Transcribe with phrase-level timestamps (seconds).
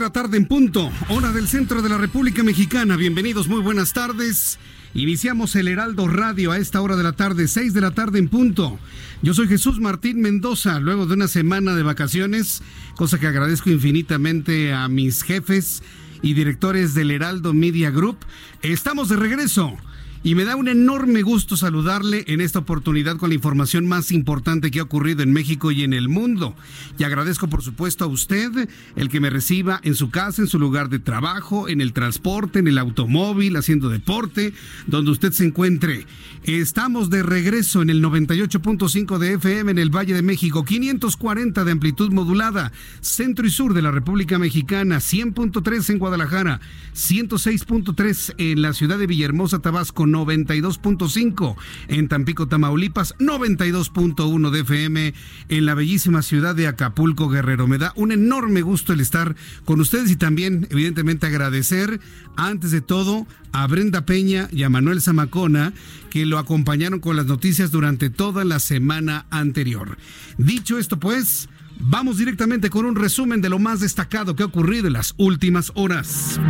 [0.00, 2.96] La tarde en punto, hora del centro de la República Mexicana.
[2.96, 4.58] Bienvenidos, muy buenas tardes.
[4.94, 8.28] Iniciamos el Heraldo Radio a esta hora de la tarde, seis de la tarde en
[8.28, 8.78] punto.
[9.22, 12.62] Yo soy Jesús Martín Mendoza, luego de una semana de vacaciones,
[12.96, 15.82] cosa que agradezco infinitamente a mis jefes
[16.22, 18.18] y directores del Heraldo Media Group.
[18.62, 19.76] Estamos de regreso
[20.22, 24.70] y me da un enorme gusto saludarle en esta oportunidad con la información más importante
[24.70, 26.54] que ha ocurrido en México y en el mundo.
[26.98, 30.58] Y agradezco por supuesto a usted el que me reciba en su casa, en su
[30.58, 34.52] lugar de trabajo, en el transporte, en el automóvil, haciendo deporte,
[34.86, 36.06] donde usted se encuentre.
[36.44, 41.72] Estamos de regreso en el 98.5 de FM en el Valle de México, 540 de
[41.72, 46.60] amplitud modulada, centro y sur de la República Mexicana, 100.3 en Guadalajara,
[46.94, 51.56] 106.3 en la ciudad de Villahermosa, Tabasco, 92.5
[51.88, 55.14] en Tampico, Tamaulipas, 92.1 de FM
[55.48, 57.66] en la bellísima ciudad de Acapulco, Guerrero.
[57.66, 62.00] Me da un enorme gusto el estar con ustedes y también, evidentemente, agradecer,
[62.36, 65.72] antes de todo, a Brenda Peña y a Manuel Zamacona,
[66.10, 69.98] que lo acompañaron con las noticias durante toda la semana anterior.
[70.36, 71.48] Dicho esto, pues,
[71.80, 75.72] vamos directamente con un resumen de lo más destacado que ha ocurrido en las últimas
[75.74, 76.40] horas.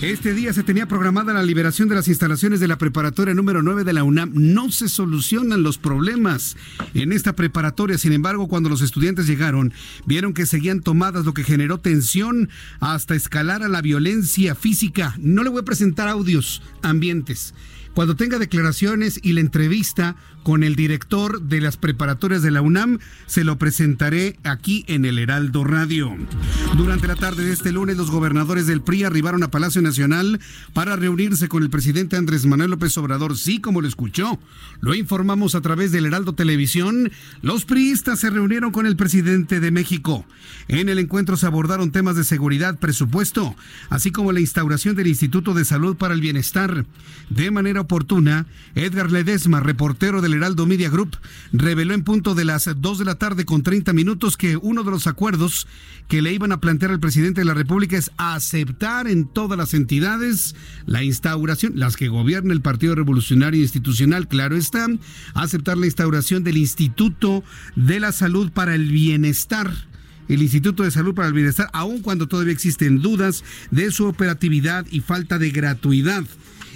[0.00, 3.82] Este día se tenía programada la liberación de las instalaciones de la preparatoria número 9
[3.82, 4.30] de la UNAM.
[4.32, 6.56] No se solucionan los problemas
[6.94, 7.98] en esta preparatoria.
[7.98, 9.74] Sin embargo, cuando los estudiantes llegaron,
[10.06, 12.48] vieron que seguían tomadas, lo que generó tensión
[12.78, 15.16] hasta escalar a la violencia física.
[15.18, 17.52] No le voy a presentar audios ambientes.
[17.98, 20.14] Cuando tenga declaraciones y la entrevista
[20.44, 25.18] con el director de las preparatorias de la UNAM, se lo presentaré aquí en el
[25.18, 26.16] Heraldo Radio.
[26.76, 30.38] Durante la tarde de este lunes, los gobernadores del PRI arribaron a Palacio Nacional
[30.74, 33.36] para reunirse con el presidente Andrés Manuel López Obrador.
[33.36, 34.38] Sí, como lo escuchó,
[34.80, 37.10] lo informamos a través del Heraldo Televisión.
[37.42, 40.24] Los priistas se reunieron con el presidente de México.
[40.68, 43.56] En el encuentro se abordaron temas de seguridad, presupuesto,
[43.90, 46.86] así como la instauración del Instituto de Salud para el Bienestar.
[47.28, 47.87] De manera
[48.74, 51.16] Edgar Ledesma, reportero del Heraldo Media Group,
[51.52, 54.90] reveló en punto de las 2 de la tarde con 30 minutos que uno de
[54.90, 55.66] los acuerdos
[56.06, 59.74] que le iban a plantear al presidente de la República es aceptar en todas las
[59.74, 60.54] entidades
[60.86, 64.86] la instauración, las que gobierna el Partido Revolucionario Institucional, claro está,
[65.34, 67.42] aceptar la instauración del Instituto
[67.74, 69.88] de la Salud para el Bienestar
[70.28, 74.86] el Instituto de Salud para el Bienestar, aun cuando todavía existen dudas de su operatividad
[74.90, 76.24] y falta de gratuidad.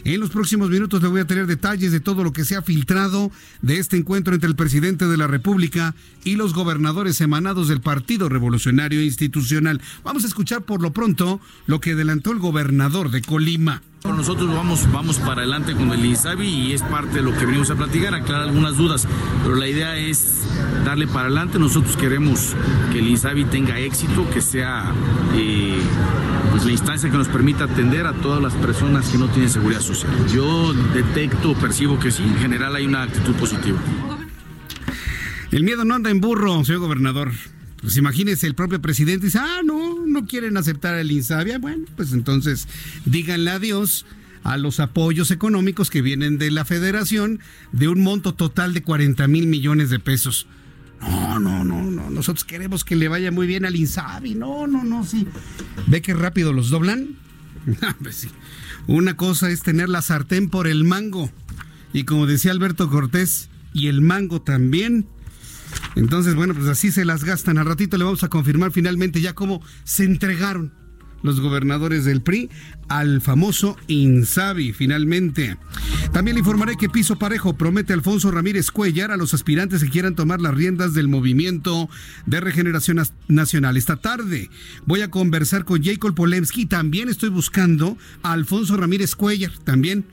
[0.04, 2.62] En los próximos minutos le voy a tener detalles de todo lo que se ha
[2.62, 3.30] filtrado
[3.60, 8.28] de este encuentro entre el presidente de la República y los gobernadores emanados del Partido
[8.28, 9.80] Revolucionario Institucional.
[10.02, 13.82] Vamos a escuchar por lo pronto lo que adelantó el gobernador de Colima.
[14.04, 17.70] Nosotros vamos, vamos para adelante con el INSABI y es parte de lo que venimos
[17.70, 19.06] a platicar, aclarar algunas dudas,
[19.44, 20.42] pero la idea es
[20.84, 21.60] darle para adelante.
[21.60, 22.56] Nosotros queremos
[22.90, 24.92] que el INSABI tenga éxito, que sea
[25.36, 25.78] eh,
[26.52, 29.80] pues la instancia que nos permita atender a todas las personas que no tienen seguridad
[29.80, 30.12] social.
[30.34, 33.80] Yo detecto, percibo que sí, en general hay una actitud positiva.
[35.50, 37.32] El miedo no anda en burro, señor gobernador.
[37.80, 41.58] Pues imagínese, el propio presidente dice, ah, no, no quieren aceptar el INSABIA.
[41.58, 42.68] Bueno, pues entonces
[43.06, 44.04] díganle adiós
[44.44, 47.40] a los apoyos económicos que vienen de la federación
[47.72, 50.46] de un monto total de 40 mil millones de pesos.
[51.02, 52.10] No, no, no, no.
[52.10, 54.34] Nosotros queremos que le vaya muy bien al Insabi.
[54.34, 55.26] No, no, no, sí.
[55.86, 57.16] ¿Ve que rápido los doblan?
[57.82, 58.28] Ah, pues sí.
[58.88, 61.30] Una cosa es tener la sartén por el mango.
[61.92, 65.06] Y como decía Alberto Cortés, y el mango también.
[65.94, 67.58] Entonces, bueno, pues así se las gastan.
[67.58, 70.72] Al ratito le vamos a confirmar finalmente ya cómo se entregaron
[71.22, 72.50] los gobernadores del PRI
[72.88, 75.56] al famoso Insabi, finalmente.
[76.12, 80.14] También le informaré que Piso Parejo promete Alfonso Ramírez Cuellar a los aspirantes que quieran
[80.14, 81.88] tomar las riendas del movimiento
[82.26, 83.76] de regeneración nacional.
[83.76, 84.50] Esta tarde
[84.84, 86.66] voy a conversar con Jacob Polemski.
[86.66, 89.52] También estoy buscando a Alfonso Ramírez Cuellar.
[89.64, 90.04] También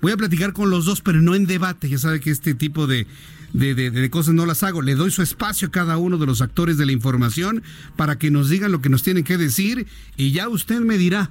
[0.00, 1.88] voy a platicar con los dos, pero no en debate.
[1.88, 3.06] Ya sabe que este tipo de
[3.52, 4.82] de, cosas no las hago.
[4.82, 7.62] Le doy su espacio a cada uno de los actores de la información
[7.96, 9.86] para que nos digan lo que nos tienen que decir
[10.16, 11.30] y ya usted me dirá.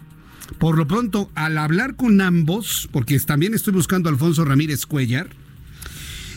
[0.60, 5.30] Por lo pronto, al hablar con ambos, porque también estoy buscando a Alfonso Ramírez Cuellar,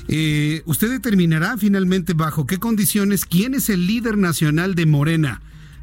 [0.09, 5.41] eh, usted determinará finalmente bajo qué condiciones quién es el líder nacional de Morena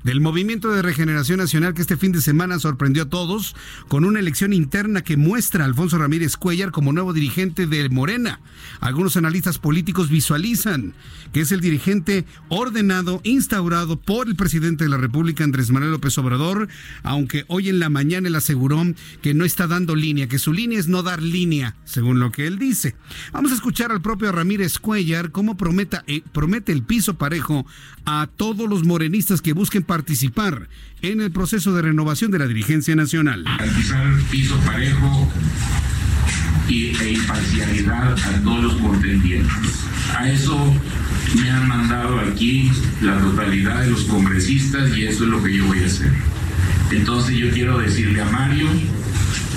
[0.07, 3.57] del Movimiento de Regeneración Nacional que este fin de semana sorprendió a todos
[3.89, 8.39] con una elección interna que muestra a Alfonso Ramírez Cuellar como nuevo dirigente de Morena.
[8.79, 10.93] Algunos analistas políticos visualizan
[11.33, 16.17] que es el dirigente ordenado, instaurado por el presidente de la República, Andrés Manuel López
[16.17, 16.69] Obrador,
[17.03, 18.77] aunque hoy en la mañana él aseguró
[19.21, 22.47] que no está dando línea, que su línea es no dar línea, según lo que
[22.47, 22.95] él dice.
[23.33, 27.65] Vamos a escuchar al propio Ramírez Cuellar cómo prometa, eh, promete el piso parejo
[28.05, 30.69] a todos los morenistas que busquen participar
[31.01, 33.43] en el proceso de renovación de la dirigencia nacional.
[33.43, 35.27] Garantizar piso parejo
[36.69, 39.85] y, e imparcialidad a todos los contendientes.
[40.15, 40.55] A eso
[41.41, 42.71] me han mandado aquí
[43.01, 46.13] la totalidad de los congresistas y eso es lo que yo voy a hacer.
[46.91, 48.67] Entonces yo quiero decirle a Mario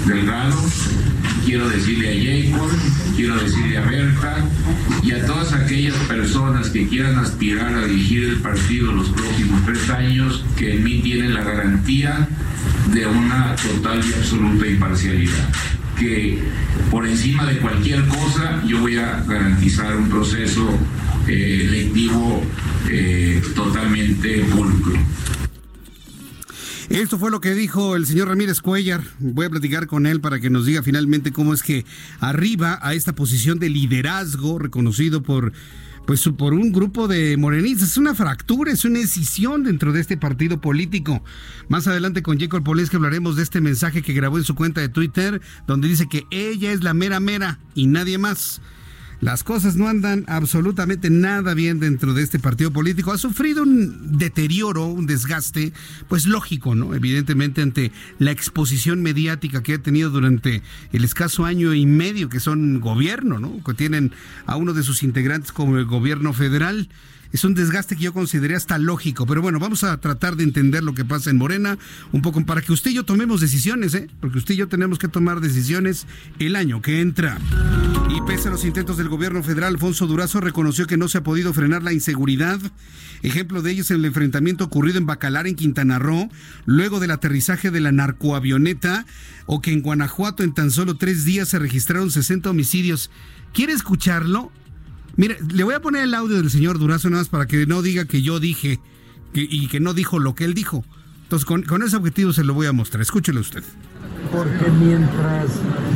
[0.06, 0.56] Delgado
[1.44, 2.70] quiero decirle a Jacob,
[3.16, 4.36] quiero decirle a Berta
[5.02, 9.90] y a todas aquellas personas que quieran aspirar a dirigir el partido los próximos tres
[9.90, 12.28] años, que en mí tienen la garantía
[12.92, 15.48] de una total y absoluta imparcialidad
[15.98, 16.38] que
[16.90, 20.66] por encima de cualquier cosa yo voy a garantizar un proceso
[21.28, 22.42] eh, electivo
[22.88, 24.94] eh, totalmente pulcro.
[26.90, 29.04] Esto fue lo que dijo el señor Ramírez Cuellar.
[29.20, 31.86] Voy a platicar con él para que nos diga finalmente cómo es que
[32.18, 35.52] arriba a esta posición de liderazgo reconocido por
[36.04, 37.90] pues por un grupo de morenistas.
[37.90, 41.22] Es una fractura, es una decisión dentro de este partido político.
[41.68, 44.88] Más adelante con Jacob que hablaremos de este mensaje que grabó en su cuenta de
[44.88, 48.60] Twitter, donde dice que ella es la mera mera y nadie más.
[49.20, 53.12] Las cosas no andan absolutamente nada bien dentro de este partido político.
[53.12, 55.74] Ha sufrido un deterioro, un desgaste,
[56.08, 56.94] pues lógico, ¿no?
[56.94, 60.62] Evidentemente ante la exposición mediática que ha tenido durante
[60.92, 63.62] el escaso año y medio que son gobierno, ¿no?
[63.62, 64.12] Que tienen
[64.46, 66.88] a uno de sus integrantes como el gobierno federal
[67.32, 69.26] es un desgaste que yo consideré hasta lógico.
[69.26, 71.78] Pero bueno, vamos a tratar de entender lo que pasa en Morena
[72.12, 74.08] un poco para que usted y yo tomemos decisiones, ¿eh?
[74.20, 76.06] Porque usted y yo tenemos que tomar decisiones
[76.38, 77.38] el año que entra.
[78.08, 81.22] Y pese a los intentos del gobierno federal, Alfonso Durazo reconoció que no se ha
[81.22, 82.58] podido frenar la inseguridad.
[83.22, 86.28] Ejemplo de ello es el enfrentamiento ocurrido en Bacalar, en Quintana Roo,
[86.64, 89.06] luego del aterrizaje de la narcoavioneta,
[89.46, 93.10] o que en Guanajuato en tan solo tres días se registraron 60 homicidios.
[93.52, 94.50] ¿Quiere escucharlo?
[95.20, 97.82] Mire, le voy a poner el audio del señor Durazo nada más para que no
[97.82, 98.80] diga que yo dije
[99.34, 100.82] y que no dijo lo que él dijo.
[101.24, 103.02] Entonces, con, con ese objetivo se lo voy a mostrar.
[103.02, 103.62] Escúchelo usted
[104.32, 105.48] porque mientras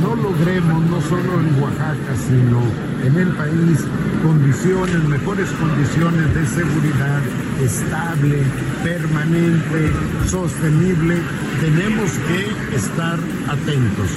[0.03, 2.61] no logremos, no solo en Oaxaca, sino
[3.05, 3.85] en el país,
[4.23, 7.21] condiciones, mejores condiciones de seguridad
[7.62, 8.43] estable,
[8.82, 9.93] permanente,
[10.26, 11.19] sostenible,
[11.61, 14.08] tenemos que estar atentos.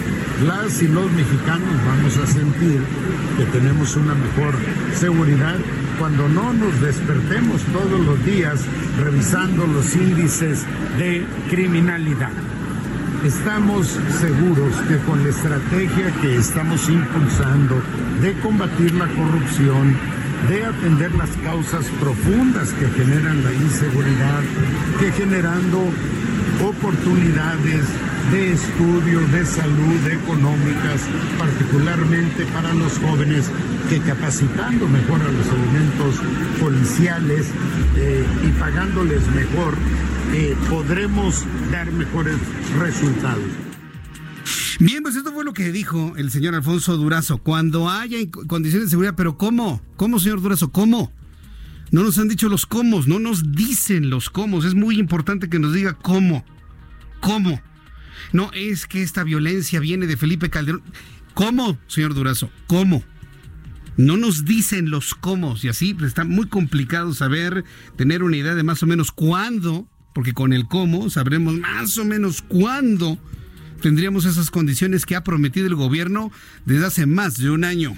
[0.45, 2.81] Las y los mexicanos vamos a sentir
[3.37, 4.55] que tenemos una mejor
[4.95, 5.57] seguridad
[5.99, 8.61] cuando no nos despertemos todos los días
[8.99, 10.65] revisando los índices
[10.97, 12.31] de criminalidad.
[13.23, 13.87] Estamos
[14.19, 17.81] seguros que con la estrategia que estamos impulsando
[18.21, 19.95] de combatir la corrupción,
[20.49, 24.41] de atender las causas profundas que generan la inseguridad,
[24.99, 25.91] que generando
[26.63, 27.85] oportunidades
[28.31, 31.01] de estudio, de salud, económicas,
[31.37, 33.49] particularmente para los jóvenes,
[33.89, 36.15] que capacitando mejor a los elementos
[36.59, 37.47] policiales
[37.95, 39.75] eh, y pagándoles mejor,
[40.33, 42.37] eh, podremos dar mejores
[42.79, 43.66] resultados.
[44.79, 47.37] Bien, pues esto fue lo que dijo el señor Alfonso Durazo.
[47.39, 49.81] Cuando haya condiciones de seguridad, pero ¿cómo?
[49.95, 50.71] ¿Cómo, señor Durazo?
[50.71, 51.11] ¿Cómo?
[51.91, 54.63] No nos han dicho los cómo, no nos dicen los cómo.
[54.63, 56.45] Es muy importante que nos diga cómo.
[57.21, 57.61] ¿Cómo?
[58.33, 60.83] No es que esta violencia viene de Felipe Calderón.
[61.33, 62.49] ¿Cómo, señor Durazo?
[62.67, 63.03] ¿Cómo?
[63.95, 67.63] No nos dicen los cómo y así pues, está muy complicado saber,
[67.95, 72.05] tener una idea de más o menos cuándo porque con el cómo sabremos más o
[72.05, 73.19] menos cuándo
[73.81, 76.31] tendríamos esas condiciones que ha prometido el gobierno
[76.65, 77.95] desde hace más de un año.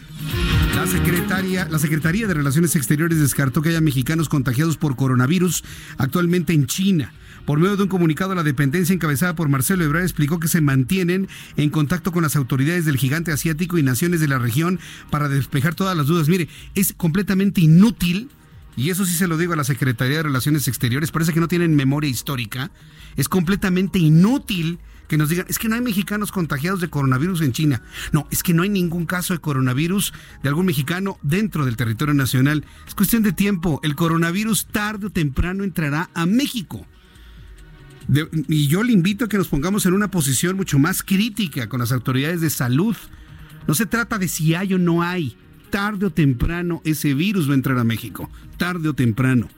[0.76, 5.64] La secretaria, la Secretaría de Relaciones Exteriores descartó que haya mexicanos contagiados por coronavirus
[5.98, 7.14] actualmente en China.
[7.46, 11.28] Por medio de un comunicado, la dependencia encabezada por Marcelo Ebrard explicó que se mantienen
[11.58, 15.74] en contacto con las autoridades del gigante asiático y naciones de la región para despejar
[15.74, 16.30] todas las dudas.
[16.30, 18.30] Mire, es completamente inútil,
[18.80, 21.50] y eso sí se lo digo a la Secretaría de Relaciones Exteriores, parece que no
[21.50, 22.72] tienen memoria histórica,
[23.18, 27.52] es completamente inútil que nos digan, es que no hay mexicanos contagiados de coronavirus en
[27.52, 27.82] China.
[28.14, 32.14] No, es que no hay ningún caso de coronavirus de algún mexicano dentro del territorio
[32.14, 32.64] nacional.
[32.88, 33.82] Es cuestión de tiempo.
[33.84, 36.88] El coronavirus tarde o temprano entrará a México.
[38.48, 41.80] y yo le invito a que nos pongamos en una posición mucho más crítica con
[41.80, 42.96] las autoridades de salud.
[43.68, 45.36] No se trata de si hay o no hay.
[45.70, 48.30] Tarde o temprano ese virus va a entrar a México.
[48.58, 49.50] Tarde o temprano.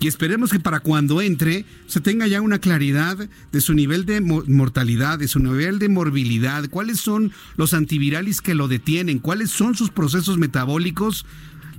[0.00, 4.20] Y esperemos que para cuando entre se tenga ya una claridad de su nivel de
[4.20, 9.74] mortalidad, de su nivel de morbilidad, cuáles son los antivirales que lo detienen, cuáles son
[9.74, 11.24] sus procesos metabólicos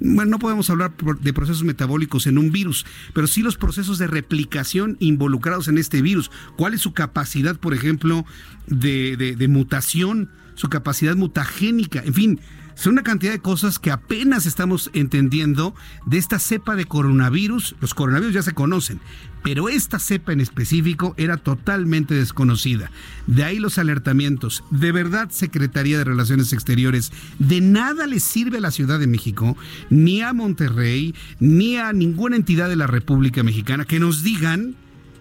[0.03, 4.07] bueno, no podemos hablar de procesos metabólicos en un virus, pero sí los procesos de
[4.07, 6.31] replicación involucrados en este virus.
[6.57, 8.25] ¿Cuál es su capacidad, por ejemplo,
[8.65, 12.01] de, de mutación, su capacidad mutagénica?
[12.03, 12.39] En fin,
[12.81, 15.75] son una cantidad de cosas que apenas estamos entendiendo
[16.07, 17.75] de esta cepa de coronavirus.
[17.79, 18.99] Los coronavirus ya se conocen,
[19.43, 22.89] pero esta cepa en específico era totalmente desconocida.
[23.27, 24.63] De ahí los alertamientos.
[24.71, 29.55] De verdad, Secretaría de Relaciones Exteriores, de nada le sirve a la Ciudad de México,
[29.91, 34.75] ni a Monterrey, ni a ninguna entidad de la República Mexicana que nos digan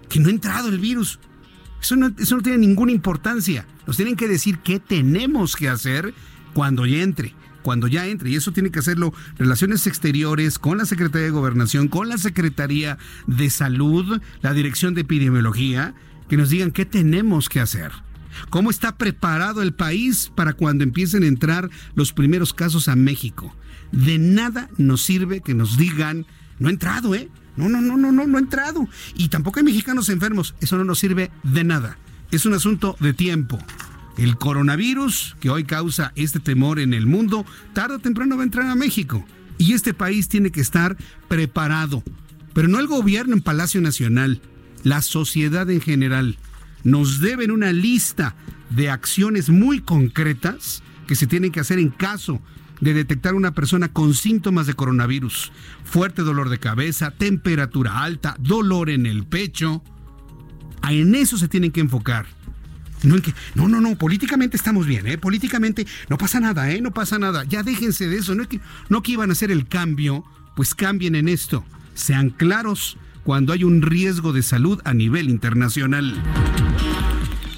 [0.09, 1.19] que no ha entrado el virus.
[1.83, 3.67] Eso no, tiene ninguna importancia.
[3.87, 6.15] Nos tienen que decir qué tenemos que hacer
[6.55, 8.31] cuando ya entre cuando ya entre.
[8.31, 12.99] Y eso tiene que hacerlo Relaciones Exteriores, con la Secretaría de Gobernación, con la Secretaría
[13.27, 15.95] de Salud, la Dirección de Epidemiología,
[16.29, 17.93] que nos digan qué tenemos que hacer.
[18.49, 23.55] ¿Cómo está preparado el país para cuando empiecen a entrar los primeros casos a México?
[23.93, 26.27] De nada nos sirve que nos digan,
[26.59, 27.29] no ha entrado, ¿eh?
[27.57, 28.89] No, no, no, no, no, no ha entrado.
[29.15, 30.55] Y tampoco hay mexicanos enfermos.
[30.61, 31.99] Eso no nos sirve de nada.
[32.31, 33.59] Es un asunto de tiempo.
[34.21, 38.45] El coronavirus, que hoy causa este temor en el mundo, tarde o temprano va a
[38.45, 39.25] entrar a México.
[39.57, 42.03] Y este país tiene que estar preparado.
[42.53, 44.43] Pero no el gobierno en Palacio Nacional,
[44.83, 46.37] la sociedad en general.
[46.85, 48.35] Nos deben una lista
[48.69, 52.43] de acciones muy concretas que se tienen que hacer en caso
[52.83, 55.51] de detectar una persona con síntomas de coronavirus.
[55.83, 59.83] Fuerte dolor de cabeza, temperatura alta, dolor en el pecho.
[60.87, 62.27] En eso se tienen que enfocar.
[63.03, 63.17] No,
[63.55, 65.19] no, no, no, políticamente estamos bien, ¿eh?
[65.19, 66.81] Políticamente no pasa nada, ¿eh?
[66.81, 67.45] No pasa nada.
[67.45, 68.35] Ya déjense de eso.
[68.35, 71.65] No, que, no que iban a hacer el cambio, pues cambien en esto.
[71.95, 76.15] Sean claros cuando hay un riesgo de salud a nivel internacional.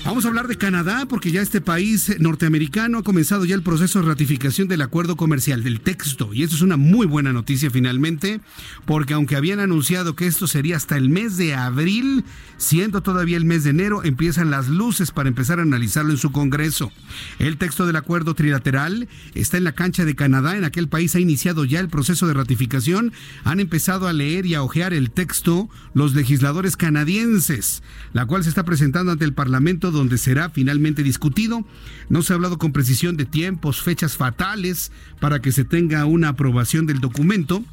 [0.04, 4.00] Vamos a hablar de Canadá porque ya este país norteamericano ha comenzado ya el proceso
[4.00, 6.34] de ratificación del acuerdo comercial del texto.
[6.34, 8.40] Y eso es una muy buena noticia finalmente
[8.84, 12.24] porque aunque habían anunciado que esto sería hasta el mes de abril,
[12.56, 16.32] siendo todavía el mes de enero, empiezan las luces para empezar a analizarlo en su
[16.32, 16.90] Congreso.
[17.38, 21.20] El texto del acuerdo trilateral está en la cancha de Canadá, en aquel país ha
[21.20, 23.12] iniciado ya el proceso de ratificación,
[23.44, 28.48] han empezado a leer y a ojear el texto los legisladores canadienses, la cual se
[28.48, 31.64] está presentando ante el Parlamento donde será finalmente discutido.
[32.08, 36.30] No se ha hablado con precisión de tiempos, fechas fatales para que se tenga una
[36.30, 37.64] aprobación del documento.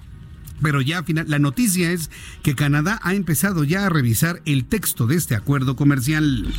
[0.62, 2.10] Pero ya final, la noticia es
[2.44, 6.54] que Canadá ha empezado ya a revisar el texto de este acuerdo comercial.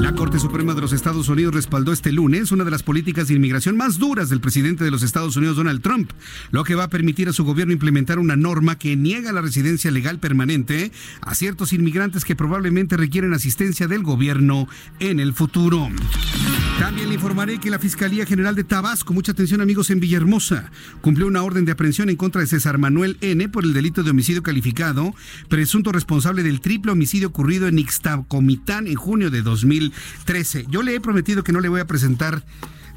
[0.00, 3.34] La Corte Suprema de los Estados Unidos respaldó este lunes una de las políticas de
[3.34, 6.10] inmigración más duras del presidente de los Estados Unidos, Donald Trump,
[6.50, 9.90] lo que va a permitir a su gobierno implementar una norma que niega la residencia
[9.90, 14.68] legal permanente a ciertos inmigrantes que probablemente requieren asistencia del gobierno
[15.00, 15.88] en el futuro.
[16.78, 21.26] También le informaré que la Fiscalía General de Tabasco, mucha atención amigos en Villahermosa, cumplió
[21.26, 24.42] una orden de aprehensión en contra de César Manuel N por el delito de homicidio
[24.42, 25.14] calificado,
[25.48, 30.66] presunto responsable del triple homicidio ocurrido en Ixtacomitán en junio de 2013.
[30.68, 32.44] Yo le he prometido que no le voy a presentar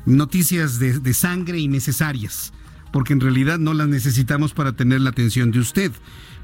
[0.05, 2.53] noticias de, de sangre innecesarias,
[2.91, 5.91] porque en realidad no las necesitamos para tener la atención de usted.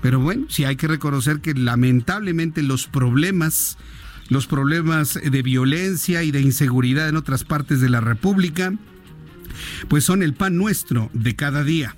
[0.02, 3.78] Pero bueno, sí hay que reconocer que lamentablemente los problemas
[4.28, 8.74] los problemas de violencia y de inseguridad en otras partes de la República,
[9.88, 11.96] pues son el pan nuestro de cada día.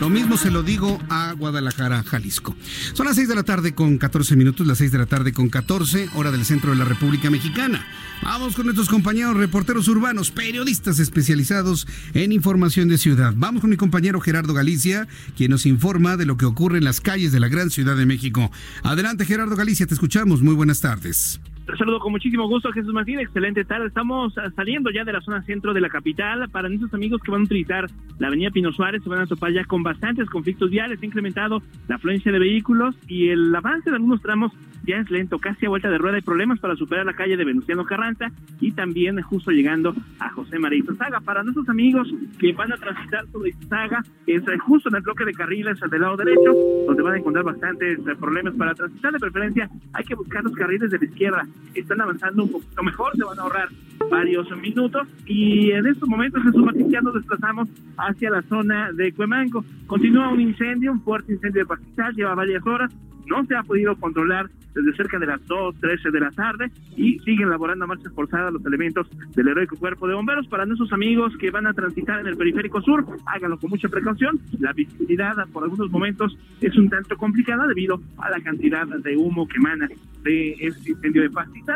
[0.00, 2.54] Lo mismo se lo digo a Guadalajara, Jalisco.
[2.92, 5.48] Son las 6 de la tarde con 14 minutos, las 6 de la tarde con
[5.48, 7.84] 14, hora del centro de la República Mexicana.
[8.22, 13.34] Vamos con nuestros compañeros reporteros urbanos, periodistas especializados en información de ciudad.
[13.36, 17.00] Vamos con mi compañero Gerardo Galicia, quien nos informa de lo que ocurre en las
[17.00, 18.52] calles de la gran Ciudad de México.
[18.84, 20.42] Adelante, Gerardo Galicia, te escuchamos.
[20.42, 21.40] Muy buenas tardes.
[21.76, 23.20] Saludo con muchísimo gusto, Jesús Martín.
[23.20, 23.88] Excelente tarde.
[23.88, 26.48] Estamos saliendo ya de la zona centro de la capital.
[26.48, 27.86] Para nuestros amigos que van a utilizar
[28.18, 31.00] la avenida Pino Suárez, se van a topar ya con bastantes conflictos viales.
[31.02, 34.52] Ha incrementado la afluencia de vehículos y el avance de algunos tramos
[34.84, 36.16] ya es lento, casi a vuelta de rueda.
[36.16, 40.58] Hay problemas para superar la calle de Venustiano Carranza y también justo llegando a José
[40.58, 41.20] María Saga.
[41.20, 42.08] Para nuestros amigos
[42.38, 46.16] que van a transitar sobre Saga, es justo en el bloque de carriles del lado
[46.16, 46.54] derecho,
[46.86, 49.12] donde van a encontrar bastantes problemas para transitar.
[49.12, 51.42] De preferencia, hay que buscar los carriles de la izquierda
[51.74, 53.68] están avanzando un poquito mejor, se van a ahorrar
[54.10, 59.64] varios minutos y en estos momentos Martín ya nos desplazamos hacia la zona de Cuemanco.
[59.86, 62.94] Continúa un incendio, un fuerte incendio de pastizal, lleva varias horas,
[63.26, 67.18] no se ha podido controlar desde cerca de las 2, 13 de la tarde y
[67.20, 70.46] siguen laborando a marcha forzada los elementos del heroico cuerpo de bomberos.
[70.48, 74.40] Para nuestros amigos que van a transitar en el periférico sur, háganlo con mucha precaución.
[74.58, 79.46] La visibilidad por algunos momentos es un tanto complicada debido a la cantidad de humo
[79.46, 79.88] que emana
[80.22, 81.30] de este incendio de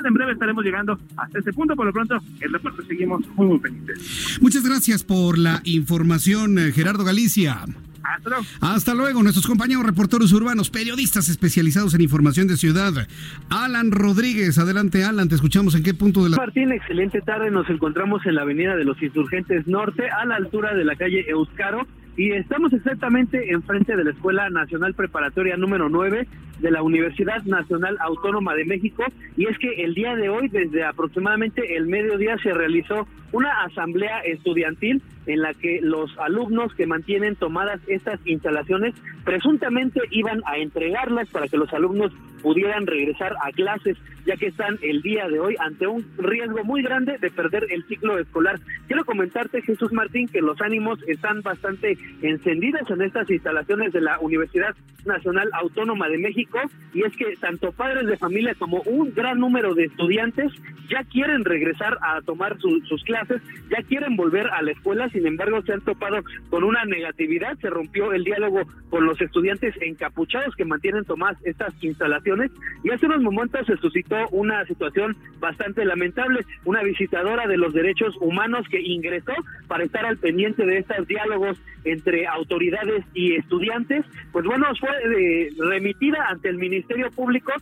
[0.04, 1.76] En breve estaremos llegando hasta ese punto.
[1.76, 4.38] Por lo pronto, el reporte seguimos muy, muy pendientes.
[4.40, 7.64] Muchas gracias por la información, eh, Gerardo Galicia.
[8.02, 8.44] Hasta luego.
[8.60, 9.22] Hasta luego.
[9.22, 12.92] Nuestros compañeros reporteros urbanos, periodistas especializados en información de ciudad.
[13.48, 16.36] Alan Rodríguez, adelante Alan, te escuchamos en qué punto de la...
[16.38, 17.50] Martín, excelente tarde.
[17.50, 21.24] Nos encontramos en la avenida de los Insurgentes Norte, a la altura de la calle
[21.28, 21.86] Euskaro.
[22.16, 26.26] Y estamos exactamente enfrente de la Escuela Nacional Preparatoria número 9
[26.60, 29.04] de la Universidad Nacional Autónoma de México.
[29.36, 34.20] Y es que el día de hoy, desde aproximadamente el mediodía, se realizó una asamblea
[34.20, 41.28] estudiantil en la que los alumnos que mantienen tomadas estas instalaciones presuntamente iban a entregarlas
[41.30, 42.12] para que los alumnos
[42.42, 43.96] pudieran regresar a clases,
[44.26, 47.84] ya que están el día de hoy ante un riesgo muy grande de perder el
[47.84, 48.58] ciclo escolar.
[48.88, 54.18] Quiero comentarte, Jesús Martín, que los ánimos están bastante encendidos en estas instalaciones de la
[54.18, 54.74] Universidad
[55.04, 56.58] Nacional Autónoma de México,
[56.92, 60.52] y es que tanto padres de familia como un gran número de estudiantes
[60.88, 63.21] ya quieren regresar a tomar sus clases,
[63.70, 67.70] ya quieren volver a la escuela, sin embargo se han topado con una negatividad, se
[67.70, 72.50] rompió el diálogo con los estudiantes encapuchados que mantienen tomadas estas instalaciones
[72.84, 78.14] y hace unos momentos se suscitó una situación bastante lamentable, una visitadora de los derechos
[78.20, 79.32] humanos que ingresó
[79.66, 85.50] para estar al pendiente de estos diálogos entre autoridades y estudiantes, pues bueno, fue eh,
[85.58, 87.52] remitida ante el Ministerio Público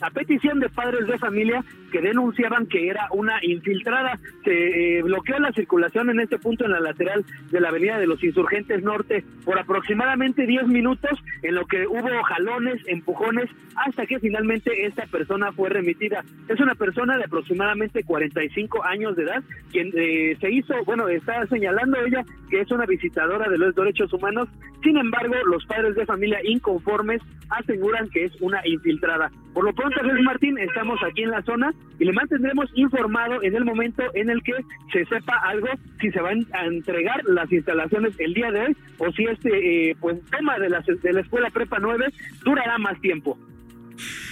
[0.00, 4.18] a petición de padres de familia que denunciaban que era una infiltrada.
[4.44, 8.06] Se eh, bloqueó la circulación en este punto en la lateral de la Avenida de
[8.06, 11.10] los Insurgentes Norte por aproximadamente 10 minutos,
[11.42, 16.24] en lo que hubo jalones, empujones, hasta que finalmente esta persona fue remitida.
[16.48, 21.46] Es una persona de aproximadamente 45 años de edad, quien eh, se hizo, bueno, está
[21.46, 24.48] señalando ella que es una visitadora de los derechos humanos.
[24.82, 29.30] Sin embargo, los padres de familia inconformes aseguran que es una infiltrada.
[29.54, 33.54] Por lo pronto, Luis Martín, estamos aquí en la zona y le mantendremos informado en
[33.54, 34.52] el momento en el que
[34.92, 35.68] se sepa algo,
[36.00, 39.96] si se van a entregar las instalaciones el día de hoy o si este eh,
[40.00, 42.06] pues tema de la, de la Escuela Prepa 9
[42.44, 43.38] durará más tiempo.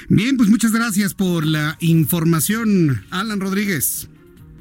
[0.09, 4.09] Bien, pues muchas gracias por la información, Alan Rodríguez.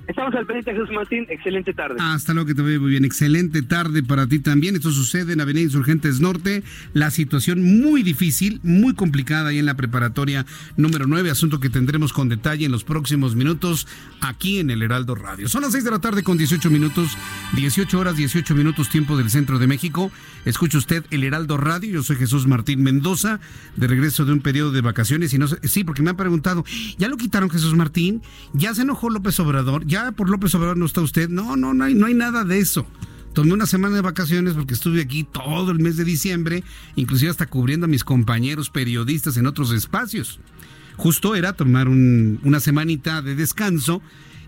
[0.08, 1.26] Estamos al pendiente, Jesús Martín.
[1.30, 1.98] Excelente tarde.
[2.00, 3.04] Hasta luego, que te veo muy bien.
[3.04, 4.76] Excelente tarde para ti también.
[4.76, 6.64] Esto sucede en Avenida Insurgentes Norte.
[6.94, 10.46] La situación muy difícil, muy complicada ahí en la preparatoria
[10.78, 11.30] número 9.
[11.30, 13.86] Asunto que tendremos con detalle en los próximos minutos
[14.22, 15.50] aquí en el Heraldo Radio.
[15.50, 17.18] Son las 6 de la tarde con 18 minutos,
[17.56, 20.10] 18 horas, 18 minutos tiempo del centro de México.
[20.46, 21.92] Escucha usted el Heraldo Radio.
[21.92, 23.42] Yo soy Jesús Martín Mendoza,
[23.76, 25.34] de regreso de un periodo de vacaciones.
[25.34, 26.64] Y no sé, sí, porque me han preguntado,
[26.98, 28.22] ¿ya lo quitaron Jesús Martín?
[28.54, 29.86] ¿Ya se enojó López Obrador?
[29.86, 31.30] ¿Ya por López Obrador no está usted.
[31.30, 32.88] No, no, no hay, no hay nada de eso.
[33.34, 36.64] Tomé una semana de vacaciones porque estuve aquí todo el mes de diciembre,
[36.96, 40.40] inclusive hasta cubriendo a mis compañeros periodistas en otros espacios.
[40.96, 44.02] Justo era tomar una semanita de descanso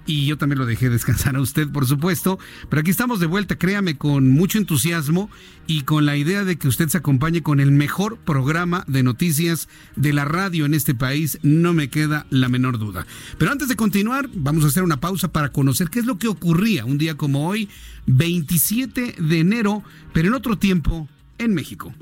[0.09, 2.39] y yo también lo dejé descansar a usted, por supuesto.
[2.67, 5.29] Pero aquí estamos de vuelta, créame, con mucho entusiasmo
[5.67, 9.69] y con la idea de que usted se acompañe con el mejor programa de noticias
[9.95, 13.05] de la radio en este país, no me queda la menor duda.
[13.37, 16.27] Pero antes de continuar, vamos a hacer una pausa para conocer qué es lo que
[16.27, 17.69] ocurría un día como hoy,
[18.07, 21.93] 27 de enero, pero en otro tiempo, en México.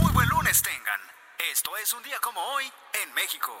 [0.00, 1.00] Muy buen lunes tengan.
[1.52, 2.64] Esto es un día como hoy
[3.04, 3.52] en México.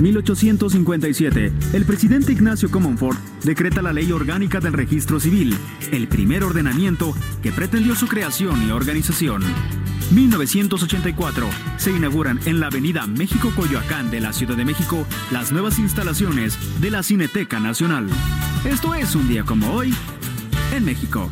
[0.00, 5.56] 1857, el presidente Ignacio Comonfort decreta la Ley Orgánica del Registro Civil,
[5.90, 9.42] el primer ordenamiento que pretendió su creación y organización.
[10.12, 15.78] 1984, se inauguran en la avenida México Coyoacán de la Ciudad de México las nuevas
[15.78, 18.08] instalaciones de la Cineteca Nacional.
[18.64, 19.92] Esto es un día como hoy
[20.74, 21.28] en México.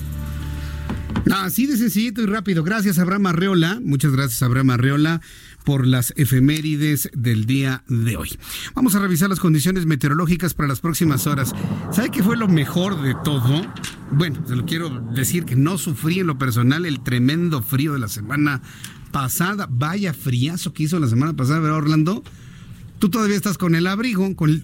[1.30, 2.64] Así de sencillito y rápido.
[2.64, 3.78] Gracias, Abraham Arreola.
[3.82, 5.20] Muchas gracias, Abraham Arreola
[5.66, 8.38] por las efemérides del día de hoy.
[8.76, 11.52] Vamos a revisar las condiciones meteorológicas para las próximas horas.
[11.90, 13.66] ¿Sabe qué fue lo mejor de todo?
[14.12, 17.98] Bueno, se lo quiero decir que no sufrí en lo personal el tremendo frío de
[17.98, 18.62] la semana
[19.10, 19.66] pasada.
[19.68, 22.22] Vaya friazo que hizo la semana pasada, ¿verdad, Orlando?
[23.00, 24.62] Tú todavía estás con el abrigo, con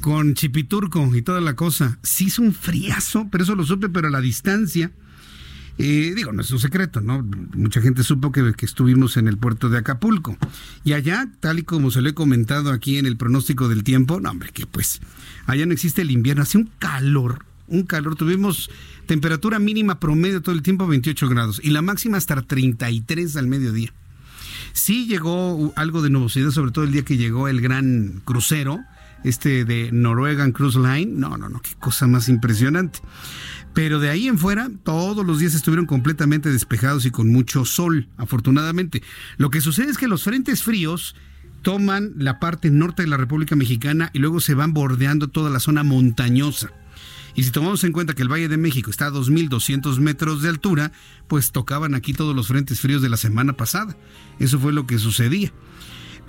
[0.00, 2.00] con Chipiturco y toda la cosa.
[2.02, 4.90] Sí es un friazo, pero eso lo supe, pero a la distancia.
[5.78, 7.24] Eh, digo, no es un secreto, ¿no?
[7.54, 10.36] Mucha gente supo que, que, estuvimos en el puerto de Acapulco.
[10.84, 14.18] Y allá, tal y como se lo he comentado aquí en el pronóstico del tiempo,
[14.20, 15.00] no, hombre, que pues
[15.46, 18.16] allá no existe el invierno, hace un calor, un calor.
[18.16, 18.70] Tuvimos
[19.06, 23.92] temperatura mínima promedio todo el tiempo 28 grados y la máxima hasta 33 al mediodía.
[24.72, 28.80] Sí llegó algo de nubosidad, sobre todo el día que llegó el gran crucero,
[29.24, 31.12] este de Norwegian Cruise Line.
[31.14, 33.00] No, no, no, qué cosa más impresionante.
[33.74, 38.08] Pero de ahí en fuera, todos los días estuvieron completamente despejados y con mucho sol,
[38.16, 39.02] afortunadamente.
[39.36, 41.14] Lo que sucede es que los frentes fríos
[41.62, 45.60] toman la parte norte de la República Mexicana y luego se van bordeando toda la
[45.60, 46.70] zona montañosa.
[47.34, 50.48] Y si tomamos en cuenta que el Valle de México está a 2.200 metros de
[50.48, 50.90] altura,
[51.28, 53.96] pues tocaban aquí todos los frentes fríos de la semana pasada.
[54.40, 55.52] Eso fue lo que sucedía.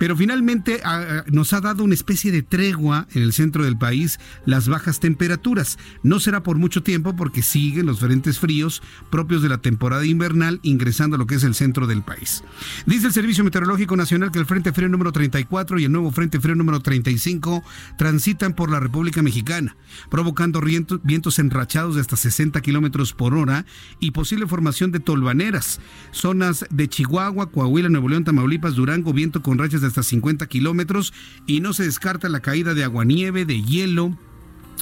[0.00, 4.18] Pero finalmente ah, nos ha dado una especie de tregua en el centro del país
[4.46, 5.78] las bajas temperaturas.
[6.02, 10.58] No será por mucho tiempo porque siguen los frentes fríos propios de la temporada invernal
[10.62, 12.42] ingresando a lo que es el centro del país.
[12.86, 16.40] Dice el Servicio Meteorológico Nacional que el Frente Frío número 34 y el nuevo Frente
[16.40, 17.62] Frío número 35
[17.98, 19.76] transitan por la República Mexicana,
[20.08, 20.62] provocando
[21.02, 23.66] vientos enrachados de hasta 60 kilómetros por hora
[23.98, 25.78] y posible formación de tolvaneras.
[26.10, 31.12] Zonas de Chihuahua, Coahuila, Nuevo León, Tamaulipas, Durango, viento con rachas de hasta 50 kilómetros
[31.46, 34.18] y no se descarta la caída de aguanieve, de hielo,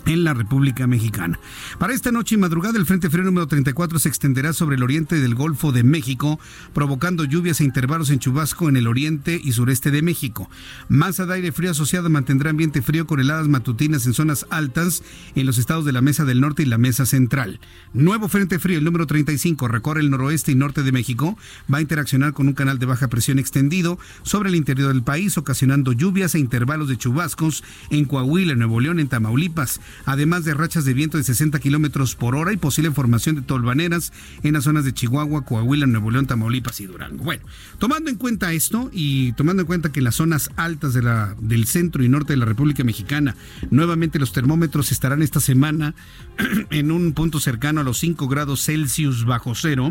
[0.07, 1.39] en la República Mexicana.
[1.79, 5.21] Para esta noche y madrugada, el Frente Frío número 34 se extenderá sobre el oriente
[5.21, 6.39] del Golfo de México,
[6.73, 10.51] provocando lluvias e intervalos en chubasco en el oriente y sureste de México.
[10.89, 15.03] Masa de aire frío asociada mantendrá ambiente frío con heladas matutinas en zonas altas
[15.35, 17.61] en los estados de la Mesa del Norte y la Mesa Central.
[17.93, 21.39] Nuevo Frente Frío, el número 35, recorre el noroeste y norte de México,
[21.73, 25.39] va a interaccionar con un canal de baja presión extendido sobre el interior del país,
[25.39, 30.85] ocasionando lluvias e intervalos de chubascos en Coahuila, Nuevo León, en Tamaulipas además de rachas
[30.85, 34.85] de viento de 60 kilómetros por hora y posible formación de tolvaneras en las zonas
[34.85, 37.25] de Chihuahua, Coahuila, Nuevo León, Tamaulipas y Durango.
[37.25, 37.45] Bueno,
[37.79, 42.03] tomando en cuenta esto y tomando en cuenta que en las zonas altas del centro
[42.03, 43.37] y norte de la República Mexicana,
[43.71, 45.95] nuevamente los termómetros estarán esta semana
[46.71, 49.91] en un punto cercano a los 5 grados Celsius bajo cero.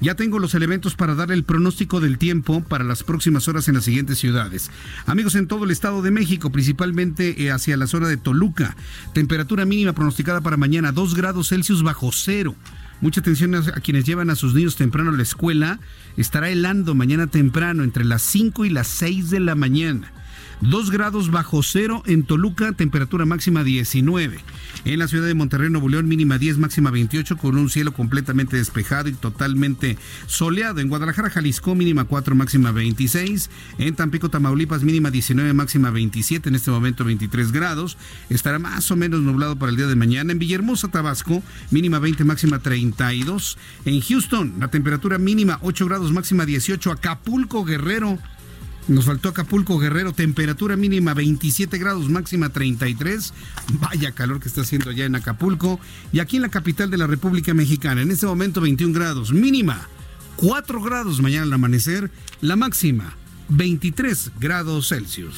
[0.00, 3.74] Ya tengo los elementos para darle el pronóstico del tiempo para las próximas horas en
[3.74, 4.70] las siguientes ciudades.
[5.06, 8.76] Amigos, en todo el Estado de México, principalmente eh, hacia la zona de Toluca,
[9.12, 12.54] temperatura mínima pronosticada para mañana 2 grados Celsius bajo cero.
[13.00, 15.78] Mucha atención a quienes llevan a sus niños temprano a la escuela.
[16.16, 20.12] Estará helando mañana temprano entre las 5 y las 6 de la mañana.
[20.64, 24.40] 2 grados bajo cero en Toluca, temperatura máxima 19.
[24.86, 28.56] En la ciudad de Monterrey, Nuevo León, mínima 10, máxima 28, con un cielo completamente
[28.56, 30.80] despejado y totalmente soleado.
[30.80, 33.50] En Guadalajara, Jalisco, mínima 4, máxima 26.
[33.76, 36.48] En Tampico, Tamaulipas, mínima 19, máxima 27.
[36.48, 37.98] En este momento 23 grados.
[38.30, 40.32] Estará más o menos nublado para el día de mañana.
[40.32, 43.58] En Villahermosa, Tabasco, mínima 20, máxima 32.
[43.84, 46.90] En Houston, la temperatura mínima 8 grados, máxima 18.
[46.90, 48.18] Acapulco, Guerrero.
[48.86, 53.32] Nos faltó Acapulco Guerrero, temperatura mínima 27 grados, máxima 33.
[53.80, 55.80] Vaya calor que está haciendo allá en Acapulco.
[56.12, 59.88] Y aquí en la capital de la República Mexicana, en este momento 21 grados, mínima
[60.36, 63.16] 4 grados mañana al amanecer, la máxima
[63.48, 65.34] 23 grados Celsius.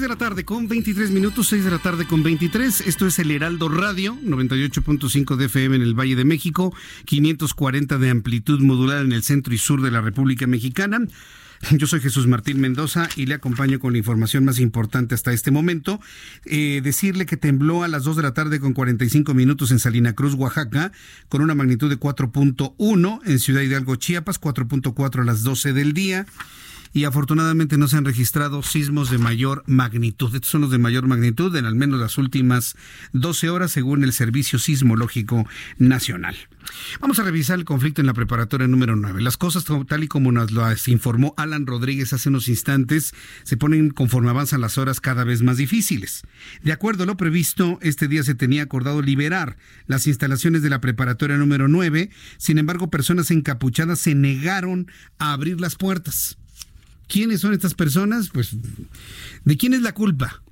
[0.00, 2.82] De la tarde con 23 minutos, 6 de la tarde con 23.
[2.82, 6.72] Esto es el Heraldo Radio, 98.5 de FM en el Valle de México,
[7.06, 11.00] 540 de amplitud modular en el centro y sur de la República Mexicana.
[11.72, 15.50] Yo soy Jesús Martín Mendoza y le acompaño con la información más importante hasta este
[15.50, 16.00] momento.
[16.44, 20.12] Eh, decirle que tembló a las 2 de la tarde con 45 minutos en Salina
[20.12, 20.92] Cruz, Oaxaca,
[21.28, 26.26] con una magnitud de 4.1 en Ciudad Hidalgo, Chiapas, 4.4 a las 12 del día
[26.92, 30.34] y afortunadamente no se han registrado sismos de mayor magnitud.
[30.34, 32.76] Estos son los de mayor magnitud en al menos las últimas
[33.12, 35.46] 12 horas según el Servicio Sismológico
[35.78, 36.36] Nacional.
[37.00, 39.22] Vamos a revisar el conflicto en la preparatoria número 9.
[39.22, 43.90] Las cosas, tal y como nos lo informó Alan Rodríguez hace unos instantes, se ponen
[43.90, 46.22] conforme avanzan las horas cada vez más difíciles.
[46.62, 50.80] De acuerdo a lo previsto, este día se tenía acordado liberar las instalaciones de la
[50.80, 52.10] preparatoria número 9.
[52.36, 56.38] Sin embargo, personas encapuchadas se negaron a abrir las puertas.
[57.08, 58.28] ¿Quiénes son estas personas?
[58.28, 58.56] Pues,
[59.44, 60.42] ¿de quién es la culpa?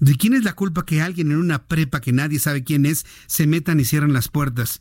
[0.00, 3.04] ¿De quién es la culpa que alguien en una prepa que nadie sabe quién es
[3.26, 4.80] se metan y cierran las puertas?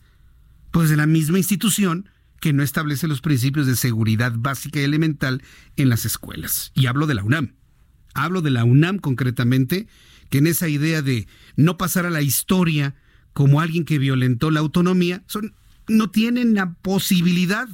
[0.72, 5.44] Pues de la misma institución que no establece los principios de seguridad básica y elemental
[5.76, 6.72] en las escuelas.
[6.74, 7.56] Y hablo de la UNAM.
[8.14, 9.88] Hablo de la UNAM concretamente,
[10.30, 11.28] que en esa idea de
[11.58, 12.96] no pasar a la historia
[13.34, 15.54] como alguien que violentó la autonomía, son,
[15.88, 17.68] no tienen la posibilidad,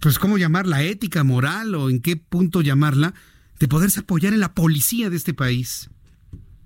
[0.00, 3.14] pues cómo llamarla, ética, moral o en qué punto llamarla,
[3.58, 5.90] de poderse apoyar en la policía de este país,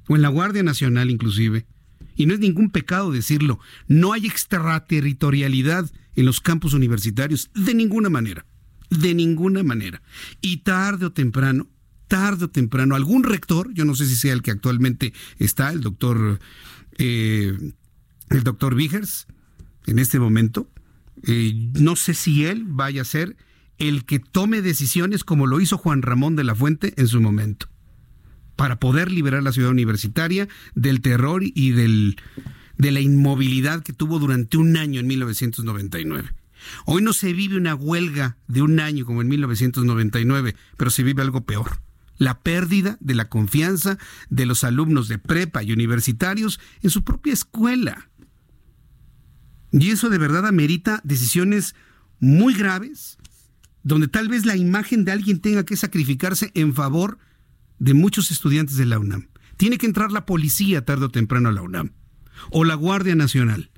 [0.08, 1.66] o en la Guardia Nacional inclusive.
[2.14, 8.10] Y no es ningún pecado decirlo, no hay extraterritorialidad en los campus universitarios, de ninguna
[8.10, 8.44] manera,
[8.90, 10.02] de ninguna manera.
[10.42, 11.68] Y tarde o temprano,
[12.08, 15.80] tarde o temprano, algún rector, yo no sé si sea el que actualmente está, el
[15.80, 16.38] doctor,
[16.98, 17.56] eh,
[18.28, 19.26] el doctor Vigers,
[19.86, 20.68] en este momento,
[21.24, 23.36] eh, no sé si él vaya a ser
[23.78, 27.68] el que tome decisiones como lo hizo Juan Ramón de la Fuente en su momento
[28.56, 32.16] para poder liberar la ciudad universitaria del terror y del,
[32.78, 36.30] de la inmovilidad que tuvo durante un año en 1999.
[36.86, 41.22] Hoy no se vive una huelga de un año como en 1999, pero se vive
[41.22, 41.80] algo peor.
[42.18, 43.98] La pérdida de la confianza
[44.30, 48.10] de los alumnos de prepa y universitarios en su propia escuela.
[49.72, 51.74] Y eso de verdad amerita decisiones
[52.20, 53.18] muy graves,
[53.82, 57.18] donde tal vez la imagen de alguien tenga que sacrificarse en favor
[57.78, 59.28] de muchos estudiantes de la UNAM.
[59.56, 61.92] Tiene que entrar la policía tarde o temprano a la UNAM
[62.50, 63.70] o la Guardia Nacional.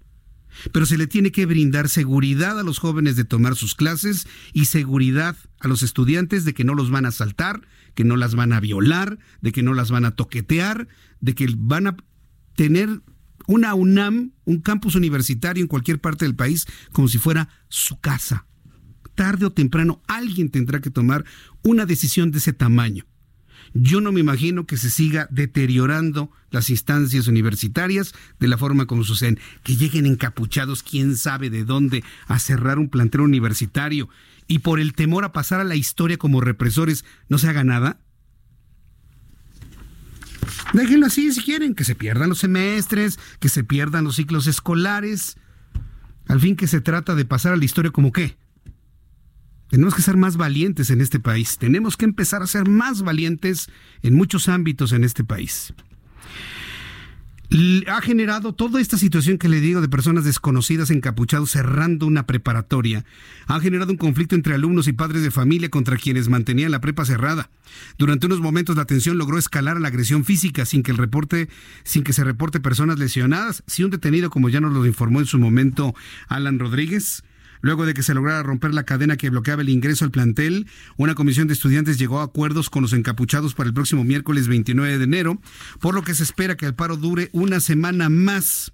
[0.72, 4.66] Pero se le tiene que brindar seguridad a los jóvenes de tomar sus clases y
[4.66, 8.52] seguridad a los estudiantes de que no los van a asaltar, que no las van
[8.52, 10.86] a violar, de que no las van a toquetear,
[11.20, 11.96] de que van a
[12.54, 13.00] tener
[13.46, 18.46] una UNAM, un campus universitario en cualquier parte del país, como si fuera su casa.
[19.14, 21.24] Tarde o temprano alguien tendrá que tomar
[21.62, 23.04] una decisión de ese tamaño.
[23.72, 29.04] Yo no me imagino que se siga deteriorando las instancias universitarias de la forma como
[29.04, 34.08] suceden, que lleguen encapuchados quién sabe de dónde a cerrar un plantel universitario
[34.46, 37.98] y por el temor a pasar a la historia como represores no se haga nada.
[40.72, 45.36] Déjenlo así si quieren, que se pierdan los semestres, que se pierdan los ciclos escolares.
[46.26, 48.36] Al fin que se trata de pasar a la historia como qué?
[49.68, 51.58] Tenemos que ser más valientes en este país.
[51.58, 53.68] Tenemos que empezar a ser más valientes
[54.02, 55.74] en muchos ámbitos en este país.
[57.86, 63.04] Ha generado toda esta situación que le digo de personas desconocidas encapuchados cerrando una preparatoria.
[63.46, 67.04] Ha generado un conflicto entre alumnos y padres de familia contra quienes mantenían la prepa
[67.04, 67.50] cerrada.
[67.96, 71.48] Durante unos momentos la tensión logró escalar a la agresión física sin que el reporte,
[71.84, 73.62] sin que se reporte personas lesionadas.
[73.66, 75.94] Si un detenido, como ya nos lo informó en su momento
[76.28, 77.22] Alan Rodríguez,
[77.64, 80.66] Luego de que se lograra romper la cadena que bloqueaba el ingreso al plantel,
[80.98, 84.98] una comisión de estudiantes llegó a acuerdos con los encapuchados para el próximo miércoles 29
[84.98, 85.40] de enero,
[85.80, 88.70] por lo que se espera que el paro dure una semana más.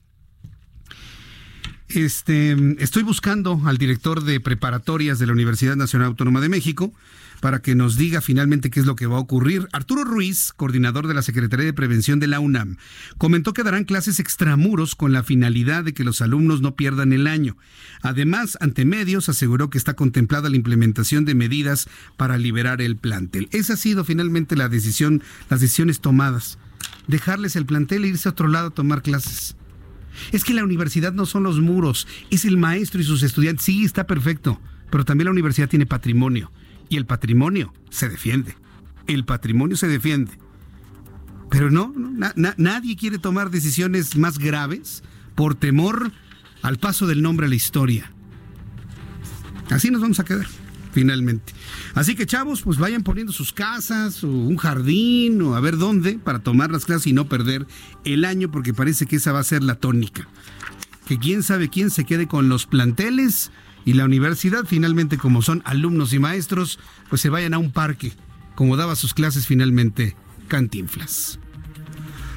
[1.86, 6.92] Este, estoy buscando al director de preparatorias de la Universidad Nacional Autónoma de México
[7.40, 9.66] para que nos diga finalmente qué es lo que va a ocurrir.
[9.72, 12.76] Arturo Ruiz, coordinador de la Secretaría de Prevención de la UNAM,
[13.18, 17.26] comentó que darán clases extramuros con la finalidad de que los alumnos no pierdan el
[17.26, 17.56] año.
[18.02, 23.48] Además, ante medios aseguró que está contemplada la implementación de medidas para liberar el plantel.
[23.52, 26.58] Esa ha sido finalmente la decisión, las decisiones tomadas.
[27.08, 29.56] Dejarles el plantel e irse a otro lado a tomar clases.
[30.32, 33.64] Es que la universidad no son los muros, es el maestro y sus estudiantes.
[33.64, 36.50] Sí, está perfecto, pero también la universidad tiene patrimonio
[36.90, 38.54] y el patrimonio se defiende.
[39.06, 40.32] El patrimonio se defiende.
[41.50, 41.94] Pero no,
[42.58, 45.02] nadie quiere tomar decisiones más graves
[45.34, 46.12] por temor
[46.62, 48.12] al paso del nombre a la historia.
[49.70, 50.46] Así nos vamos a quedar,
[50.92, 51.52] finalmente.
[51.94, 56.18] Así que chavos, pues vayan poniendo sus casas o un jardín o a ver dónde
[56.18, 57.66] para tomar las clases y no perder
[58.04, 60.28] el año porque parece que esa va a ser la tónica.
[61.06, 63.50] Que quién sabe quién se quede con los planteles
[63.84, 68.12] y la universidad finalmente como son alumnos y maestros, pues se vayan a un parque,
[68.54, 70.16] como daba sus clases finalmente
[70.48, 71.38] Cantinflas.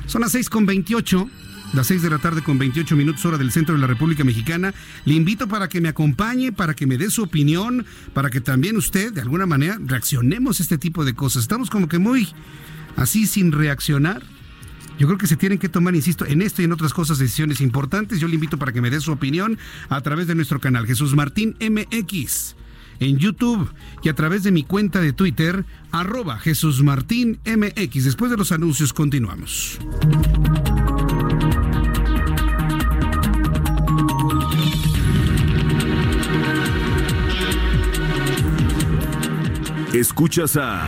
[0.05, 1.29] Son las 6 con 28.
[1.73, 4.73] las 6 de la tarde con 28 minutos hora del centro de la República Mexicana.
[5.05, 8.77] Le invito para que me acompañe, para que me dé su opinión, para que también
[8.77, 11.43] usted, de alguna manera, reaccionemos a este tipo de cosas.
[11.43, 12.29] Estamos como que muy
[12.95, 14.21] así sin reaccionar.
[14.99, 17.61] Yo creo que se tienen que tomar, insisto, en esto y en otras cosas decisiones
[17.61, 18.19] importantes.
[18.19, 19.57] Yo le invito para que me dé su opinión
[19.89, 22.55] a través de nuestro canal Jesús Martín MX
[22.99, 23.69] en YouTube
[24.01, 27.39] y a través de mi cuenta de Twitter, arroba Jesús Martín.
[27.43, 29.79] Después de los anuncios continuamos.
[39.93, 40.87] Escuchas a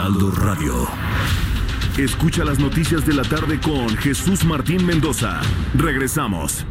[0.00, 0.88] Heraldo Radio.
[1.98, 5.42] Escucha las noticias de la tarde con Jesús Martín Mendoza.
[5.74, 6.64] Regresamos.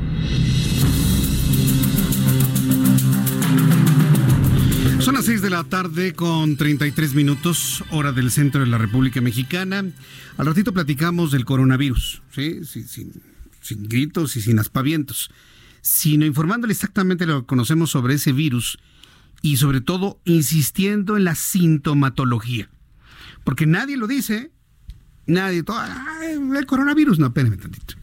[4.98, 9.22] Son las 6 de la tarde con 33 minutos, hora del centro de la República
[9.22, 9.86] Mexicana.
[10.38, 15.30] Al ratito platicamos del coronavirus, sin gritos y sin aspavientos,
[15.82, 18.80] sino informándole exactamente lo que conocemos sobre ese virus
[19.44, 22.72] y sobre todo insistiendo en la sintomatología.
[23.44, 24.52] Porque nadie lo dice,
[25.26, 25.82] nadie, todo,
[26.58, 27.96] el coronavirus, no, espérenme tantito.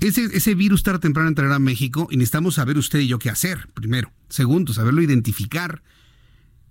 [0.00, 3.18] Ese, ese virus tarde o temprano entrará a México y necesitamos saber usted y yo
[3.18, 4.12] qué hacer, primero.
[4.28, 5.82] Segundo, saberlo identificar.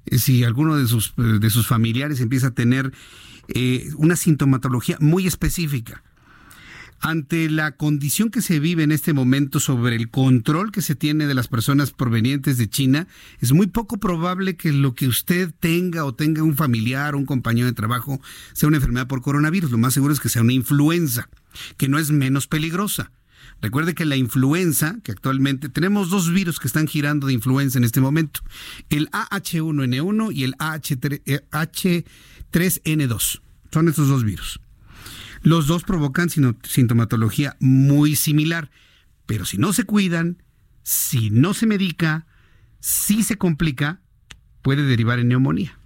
[0.06, 2.94] Eh, si alguno de sus, eh, de sus familiares empieza a tener
[3.48, 6.04] eh, una sintomatología muy específica
[7.00, 11.28] ante la condición que se vive en este momento sobre el control que se tiene
[11.28, 13.08] de las personas provenientes de China,
[13.40, 17.26] es muy poco probable que lo que usted tenga o tenga un familiar o un
[17.26, 18.22] compañero de trabajo
[18.54, 19.72] sea una enfermedad por coronavirus.
[19.72, 21.30] Lo más seguro es que sea una influenza,
[21.78, 23.12] que no es menos peligrosa.
[23.62, 27.84] Recuerde que la influenza, que actualmente tenemos dos virus que están girando de influenza en
[27.84, 28.40] este momento,
[28.90, 33.42] el AH1N1 y el AH3N2.
[33.72, 34.60] Son estos dos virus.
[35.46, 36.28] Los dos provocan
[36.64, 38.72] sintomatología muy similar,
[39.28, 40.42] pero si no se cuidan,
[40.82, 42.26] si no se medica,
[42.80, 44.00] si se complica,
[44.64, 45.78] puede derivar en neumonía.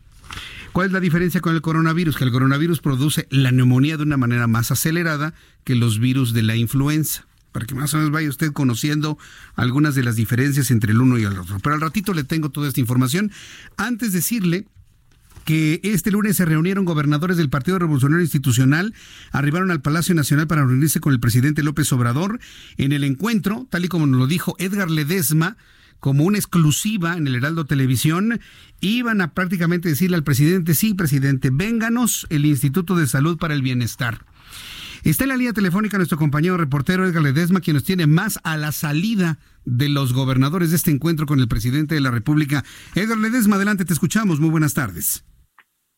[0.72, 2.16] ¿Cuál es la diferencia con el coronavirus?
[2.16, 5.34] Que el coronavirus produce la neumonía de una manera más acelerada
[5.66, 7.26] que los virus de la influenza.
[7.52, 9.18] Para que más o menos vaya usted conociendo
[9.56, 11.60] algunas de las diferencias entre el uno y el otro.
[11.62, 13.30] Pero al ratito le tengo toda esta información.
[13.76, 14.68] Antes decirle
[15.50, 18.94] que este lunes se reunieron gobernadores del Partido Revolucionario Institucional,
[19.32, 22.40] arribaron al Palacio Nacional para reunirse con el presidente López Obrador.
[22.78, 25.58] En el encuentro, tal y como nos lo dijo Edgar Ledesma,
[26.00, 28.40] como una exclusiva en el Heraldo Televisión,
[28.80, 33.64] iban a prácticamente decirle al presidente, sí, presidente, vénganos el Instituto de Salud para el
[33.64, 34.26] Bienestar.
[35.04, 38.56] Está en la línea telefónica nuestro compañero reportero Edgar Ledesma, quien nos tiene más a
[38.56, 42.64] la salida de los gobernadores de este encuentro con el presidente de la República.
[42.94, 44.40] Edgar Ledesma, adelante, te escuchamos.
[44.40, 45.24] Muy buenas tardes.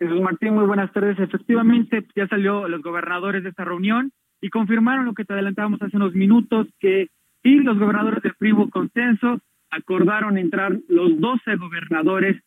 [0.02, 1.20] Jesús Martín, muy buenas tardes.
[1.20, 4.12] Efectivamente, ya salió los gobernadores de esta reunión
[4.42, 7.10] y confirmaron lo que te adelantábamos hace unos minutos, que
[7.44, 12.42] y los gobernadores del Privo Consenso acordaron entrar los 12 gobernadores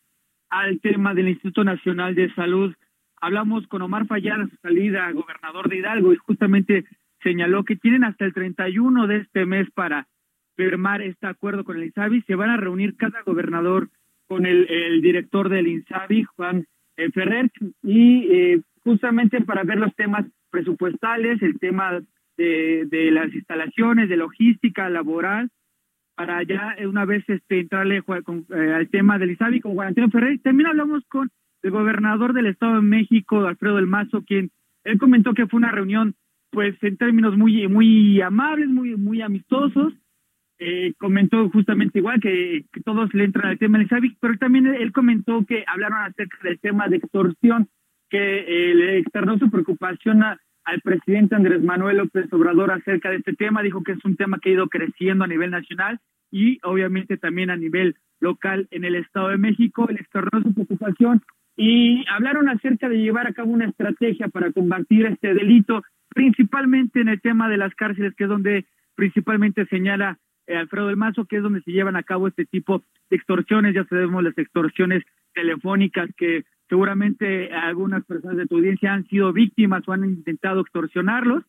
[0.49, 2.75] al tema del Instituto Nacional de Salud.
[3.21, 6.83] Hablamos con Omar a su salida, gobernador de Hidalgo, y justamente
[7.23, 10.07] señaló que tienen hasta el 31 de este mes para
[10.57, 12.21] firmar este acuerdo con el INSABI.
[12.23, 13.87] Se van a reunir cada gobernador
[14.27, 16.65] con el, el director del INSABI, Juan
[16.97, 17.51] eh, Ferrer,
[17.83, 22.01] y eh, justamente para ver los temas presupuestales, el tema
[22.37, 25.49] de, de las instalaciones, de logística laboral,
[26.15, 30.39] para ya una vez este, entrarle eh, al tema del ISABI con Juan Antonio Ferrer.
[30.41, 31.29] También hablamos con
[31.61, 34.51] el gobernador del Estado de México, Alfredo del Mazo, quien
[34.83, 36.15] él comentó que fue una reunión,
[36.51, 39.93] pues en términos muy muy amables, muy muy amistosos,
[40.57, 44.91] eh, comentó justamente igual que, todos le entran al tema del SAVIC, pero también él
[44.93, 47.67] comentó que hablaron acerca del tema de extorsión,
[48.09, 53.33] que eh, le externó su preocupación al presidente Andrés Manuel López Obrador acerca de este
[53.33, 55.99] tema, dijo que es un tema que ha ido creciendo a nivel nacional
[56.31, 61.21] y obviamente también a nivel local en el Estado de México, le externó su preocupación
[61.57, 67.09] y hablaron acerca de llevar a cabo una estrategia para combatir este delito, principalmente en
[67.09, 68.65] el tema de las cárceles, que es donde
[68.95, 72.83] principalmente señala eh, Alfredo del Mazo, que es donde se llevan a cabo este tipo
[73.09, 75.03] de extorsiones, ya sabemos las extorsiones
[75.33, 81.43] telefónicas que seguramente algunas personas de tu audiencia han sido víctimas o han intentado extorsionarlos.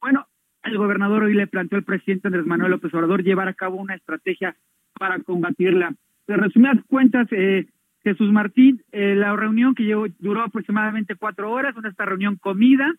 [0.00, 0.26] Bueno,
[0.62, 3.94] el gobernador hoy le planteó al presidente Andrés Manuel López Obrador llevar a cabo una
[3.94, 4.56] estrategia
[4.98, 5.94] para combatirla.
[6.26, 7.66] De resumidas cuentas, eh,
[8.02, 12.94] Jesús Martín, eh, la reunión que llevó, duró aproximadamente cuatro horas, una esta reunión comida,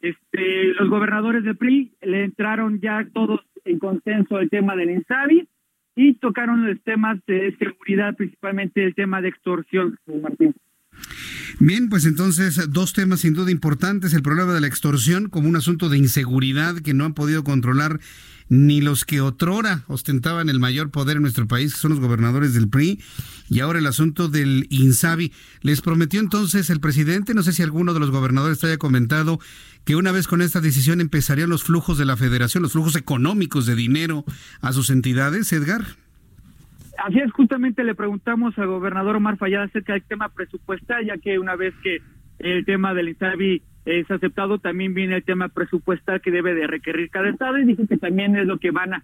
[0.00, 5.48] este, los gobernadores de PRI le entraron ya todos en consenso el tema del INSABI
[5.96, 10.54] y tocaron los temas de seguridad, principalmente el tema de extorsión, Martín.
[11.58, 15.56] Bien, pues entonces dos temas sin duda importantes, el problema de la extorsión como un
[15.56, 18.00] asunto de inseguridad que no han podido controlar
[18.48, 22.54] ni los que otrora ostentaban el mayor poder en nuestro país, que son los gobernadores
[22.54, 23.00] del PRI,
[23.50, 25.32] y ahora el asunto del INSABI.
[25.60, 29.38] Les prometió entonces el presidente, no sé si alguno de los gobernadores te haya comentado,
[29.84, 33.66] que una vez con esta decisión empezarían los flujos de la federación, los flujos económicos
[33.66, 34.24] de dinero
[34.60, 35.84] a sus entidades, Edgar.
[36.98, 41.38] Así es, justamente le preguntamos al gobernador Omar Fallada acerca del tema presupuestal, ya que
[41.38, 42.02] una vez que
[42.40, 47.08] el tema del INSABI es aceptado, también viene el tema presupuestal que debe de requerir
[47.10, 49.02] cada estado y dijo que también es lo que van a,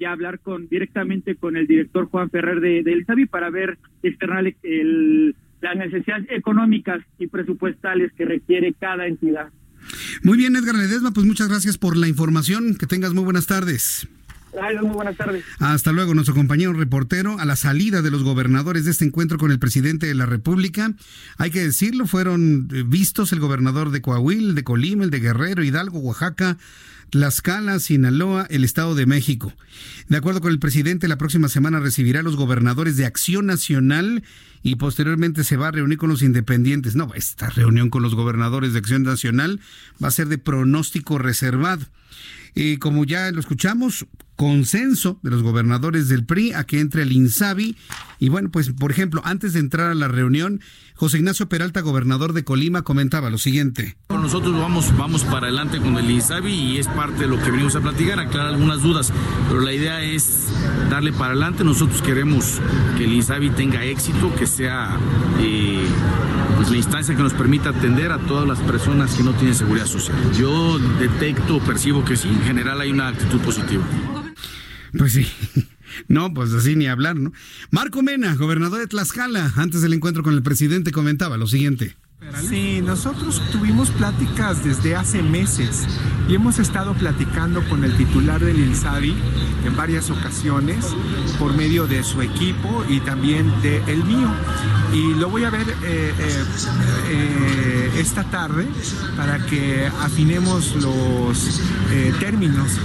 [0.00, 4.50] ya hablar con directamente con el director Juan Ferrer de, del INSABI para ver externar
[4.62, 9.50] el, las necesidades económicas y presupuestales que requiere cada entidad.
[10.22, 12.74] Muy bien, Edgar Ledesma, pues muchas gracias por la información.
[12.74, 14.08] Que tengas muy buenas tardes
[14.82, 15.44] muy buenas tardes.
[15.58, 17.38] Hasta luego, nuestro compañero reportero.
[17.38, 20.92] A la salida de los gobernadores de este encuentro con el presidente de la República,
[21.36, 25.62] hay que decirlo, fueron eh, vistos el gobernador de Coahuila, de Colima, el de Guerrero,
[25.62, 26.58] Hidalgo, Oaxaca,
[27.10, 29.52] Tlaxcala, Sinaloa, el Estado de México.
[30.08, 34.22] De acuerdo con el presidente, la próxima semana recibirá a los gobernadores de Acción Nacional
[34.62, 36.96] y posteriormente se va a reunir con los independientes.
[36.96, 39.60] No, esta reunión con los gobernadores de Acción Nacional
[40.02, 41.86] va a ser de pronóstico reservado.
[42.60, 44.04] Y como ya lo escuchamos,
[44.34, 47.76] consenso de los gobernadores del PRI a que entre el INSABI.
[48.18, 50.60] Y bueno, pues por ejemplo, antes de entrar a la reunión,
[50.94, 53.96] José Ignacio Peralta, gobernador de Colima, comentaba lo siguiente.
[54.08, 57.76] Nosotros vamos, vamos para adelante con el INSABI y es parte de lo que venimos
[57.76, 59.12] a platicar, aclarar algunas dudas,
[59.48, 60.48] pero la idea es
[60.90, 61.64] darle para adelante.
[61.64, 62.60] Nosotros queremos
[62.96, 64.96] que el INSABI tenga éxito, que sea...
[65.40, 65.86] Eh,
[66.58, 69.86] pues la instancia que nos permita atender a todas las personas que no tienen seguridad
[69.86, 70.16] social.
[70.36, 73.84] Yo detecto, percibo que sí, en general hay una actitud positiva.
[74.98, 75.26] Pues sí.
[76.06, 77.32] No, pues así ni hablar, ¿no?
[77.70, 81.96] Marco Mena, gobernador de Tlaxcala, antes del encuentro con el presidente, comentaba lo siguiente.
[82.48, 85.86] Sí, nosotros tuvimos pláticas desde hace meses
[86.28, 89.14] y hemos estado platicando con el titular del INSABI
[89.64, 90.84] en varias ocasiones
[91.38, 94.28] por medio de su equipo y también de el mío.
[94.92, 96.44] Y lo voy a ver eh, eh,
[97.08, 98.66] eh, esta tarde
[99.16, 101.60] para que afinemos los
[102.18, 102.78] términos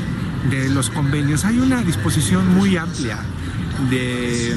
[0.50, 1.46] de los convenios.
[1.46, 3.20] Hay una disposición muy amplia
[3.90, 4.56] de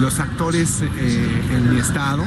[0.00, 2.24] los actores en mi estado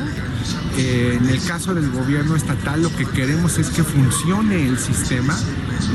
[0.78, 5.38] eh, en el caso del gobierno estatal lo que queremos es que funcione el sistema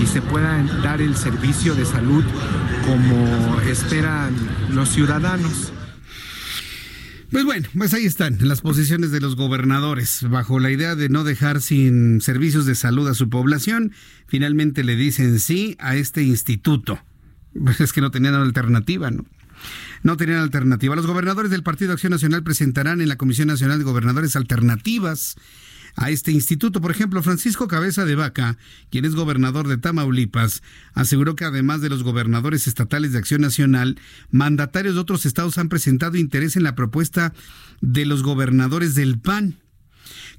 [0.01, 2.25] y se pueda dar el servicio de salud
[2.87, 4.35] como esperan
[4.71, 5.73] los ciudadanos.
[7.31, 10.27] Pues bueno, pues ahí están las posiciones de los gobernadores.
[10.29, 13.93] Bajo la idea de no dejar sin servicios de salud a su población,
[14.27, 16.99] finalmente le dicen sí a este instituto.
[17.53, 19.27] Pues es que no tenían alternativa, ¿no?
[20.03, 20.97] no tenían alternativa.
[20.97, 25.37] Los gobernadores del Partido Acción Nacional presentarán en la Comisión Nacional de Gobernadores alternativas
[25.99, 26.81] a este instituto.
[26.81, 28.57] Por ejemplo, Francisco Cabeza de Vaca,
[28.91, 30.63] quien es gobernador de Tamaulipas,
[30.95, 33.99] aseguró que además de los gobernadores estatales de Acción Nacional,
[34.31, 37.35] mandatarios de otros estados han presentado interés en la propuesta
[37.81, 39.57] de los gobernadores del PAN.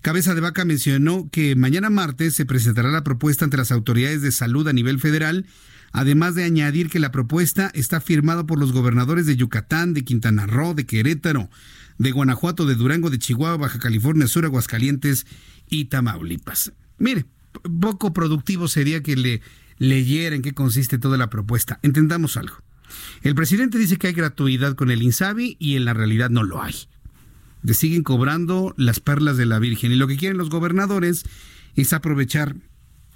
[0.01, 4.31] Cabeza de Vaca mencionó que mañana martes se presentará la propuesta ante las autoridades de
[4.31, 5.45] salud a nivel federal
[5.91, 10.45] además de añadir que la propuesta está firmada por los gobernadores de Yucatán, de Quintana
[10.45, 11.49] Roo, de Querétaro,
[11.97, 15.25] de Guanajuato, de Durango, de Chihuahua, Baja California Sur, Aguascalientes
[15.69, 16.71] y Tamaulipas.
[16.97, 17.25] Mire,
[17.81, 19.41] poco productivo sería que le
[19.77, 21.79] leyera en qué consiste toda la propuesta.
[21.83, 22.55] Entendamos algo.
[23.21, 26.61] El presidente dice que hay gratuidad con el INSABI y en la realidad no lo
[26.61, 26.75] hay.
[27.63, 31.25] Le siguen cobrando las perlas de la Virgen y lo que quieren los gobernadores
[31.75, 32.55] es aprovechar,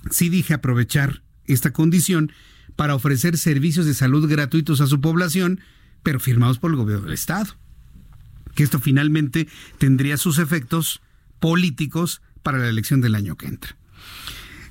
[0.10, 2.32] sí dije aprovechar esta condición
[2.76, 5.60] para ofrecer servicios de salud gratuitos a su población,
[6.02, 7.56] pero firmados por el gobierno del Estado.
[8.56, 9.48] Que esto finalmente
[9.78, 11.02] tendría sus efectos
[11.40, 13.76] políticos para la elección del año que entra.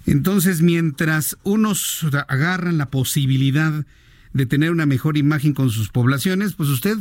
[0.06, 3.86] Entonces, mientras unos agarran la posibilidad
[4.32, 6.96] de tener una mejor imagen con sus poblaciones, pues usted,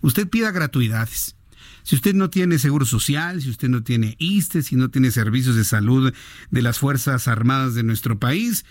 [0.00, 1.36] usted pida gratuidades.
[1.84, 5.56] Si usted no tiene seguro social, si usted no tiene ISTE, si no tiene servicios
[5.56, 6.12] de salud
[6.50, 8.64] de las Fuerzas Armadas de nuestro país,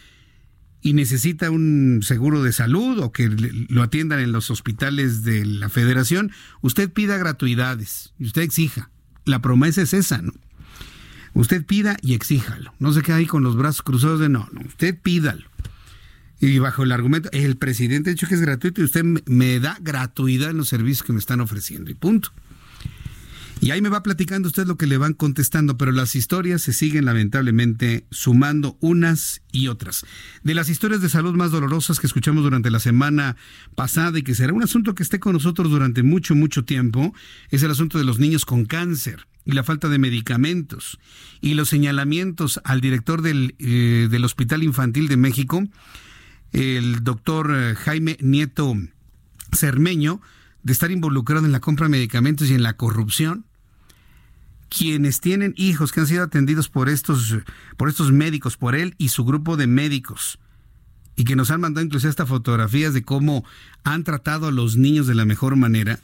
[0.81, 5.69] y necesita un seguro de salud o que lo atiendan en los hospitales de la
[5.69, 8.89] federación, usted pida gratuidades y usted exija.
[9.25, 10.33] La promesa es esa, ¿no?
[11.33, 12.73] Usted pida y exíjalo.
[12.79, 15.43] No se quede ahí con los brazos cruzados de no, no, usted pídalo.
[16.39, 19.77] Y bajo el argumento, el presidente ha dicho que es gratuito y usted me da
[19.79, 22.33] gratuidad en los servicios que me están ofreciendo y punto.
[23.63, 26.73] Y ahí me va platicando usted lo que le van contestando, pero las historias se
[26.73, 30.03] siguen lamentablemente sumando unas y otras.
[30.41, 33.37] De las historias de salud más dolorosas que escuchamos durante la semana
[33.75, 37.13] pasada y que será un asunto que esté con nosotros durante mucho, mucho tiempo,
[37.51, 40.97] es el asunto de los niños con cáncer y la falta de medicamentos
[41.39, 45.63] y los señalamientos al director del, eh, del Hospital Infantil de México,
[46.51, 48.75] el doctor eh, Jaime Nieto
[49.51, 50.19] Cermeño,
[50.63, 53.45] de estar involucrado en la compra de medicamentos y en la corrupción
[54.71, 57.35] quienes tienen hijos que han sido atendidos por estos,
[57.75, 60.39] por estos médicos, por él y su grupo de médicos,
[61.17, 63.43] y que nos han mandado incluso estas fotografías de cómo
[63.83, 65.99] han tratado a los niños de la mejor manera,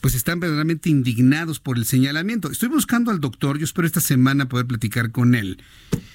[0.00, 2.50] pues están verdaderamente indignados por el señalamiento.
[2.50, 5.62] Estoy buscando al doctor, yo espero esta semana poder platicar con él.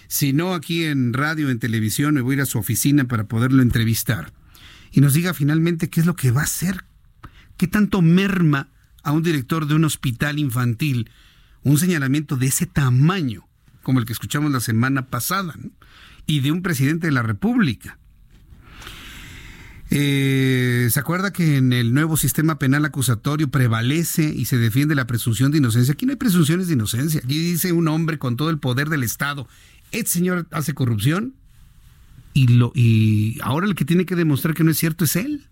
[0.09, 3.27] Si no, aquí en radio, en televisión, me voy a ir a su oficina para
[3.29, 4.33] poderlo entrevistar.
[4.91, 6.83] Y nos diga finalmente qué es lo que va a hacer,
[7.55, 8.67] qué tanto merma
[9.03, 11.09] a un director de un hospital infantil
[11.71, 13.47] un señalamiento de ese tamaño,
[13.83, 15.55] como el que escuchamos la semana pasada,
[16.25, 17.97] y de un presidente de la República.
[19.89, 25.07] Eh, ¿Se acuerda que en el nuevo sistema penal acusatorio prevalece y se defiende la
[25.07, 25.93] presunción de inocencia?
[25.93, 27.21] Aquí no hay presunciones de inocencia.
[27.23, 29.47] Aquí dice un hombre con todo el poder del Estado,
[29.91, 31.35] este señor hace corrupción
[32.33, 35.47] y, lo, y ahora el que tiene que demostrar que no es cierto es él.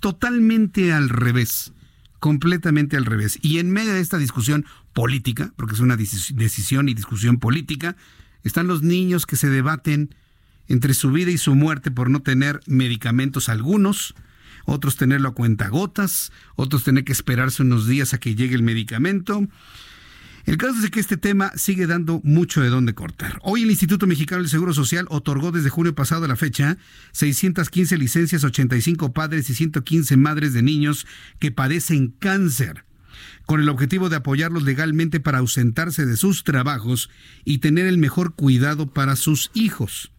[0.00, 1.72] Totalmente al revés
[2.20, 3.38] completamente al revés.
[3.42, 7.96] Y en medio de esta discusión política, porque es una decisión y discusión política,
[8.42, 10.14] están los niños que se debaten
[10.68, 14.14] entre su vida y su muerte por no tener medicamentos algunos,
[14.64, 19.46] otros tenerlo a cuentagotas, otros tener que esperarse unos días a que llegue el medicamento.
[20.46, 23.38] El caso es que este tema sigue dando mucho de dónde cortar.
[23.42, 26.78] Hoy el Instituto Mexicano del Seguro Social otorgó desde junio pasado a la fecha
[27.12, 31.06] 615 licencias, 85 padres y 115 madres de niños
[31.38, 32.84] que padecen cáncer
[33.46, 37.10] con el objetivo de apoyarlos legalmente para ausentarse de sus trabajos
[37.44, 40.12] y tener el mejor cuidado para sus hijos.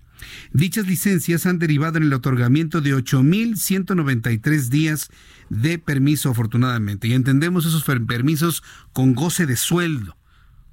[0.54, 5.10] Dichas licencias han derivado en el otorgamiento de 8.193 días
[5.50, 7.08] de permiso, afortunadamente.
[7.08, 8.64] Y entendemos esos permisos
[8.94, 10.18] con goce de sueldo.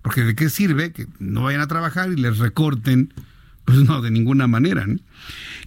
[0.02, 3.12] Porque de qué sirve que no vayan a trabajar y les recorten.
[3.68, 4.86] Pues no, de ninguna manera.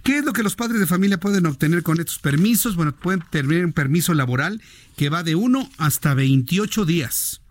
[0.02, 2.74] ¿Qué es lo que los padres de familia pueden obtener con estos permisos?
[2.74, 4.60] Bueno, pueden tener un permiso laboral
[4.96, 7.42] que va de 1 hasta 28 días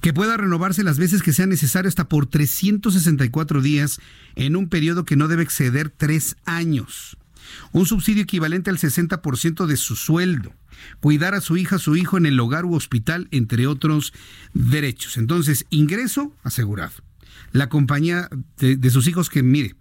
[0.00, 3.98] que pueda renovarse las veces que sea necesario hasta por 364 días
[4.36, 7.16] en un periodo que no debe exceder tres años.
[7.72, 10.52] Un subsidio equivalente al 60% de su sueldo.
[11.00, 14.12] Cuidar a su hija, su hijo en el hogar u hospital, entre otros
[14.54, 15.16] derechos.
[15.16, 17.05] Entonces, ingreso asegurado.
[17.56, 18.28] La compañía
[18.58, 19.76] de, sus hijos que, mire,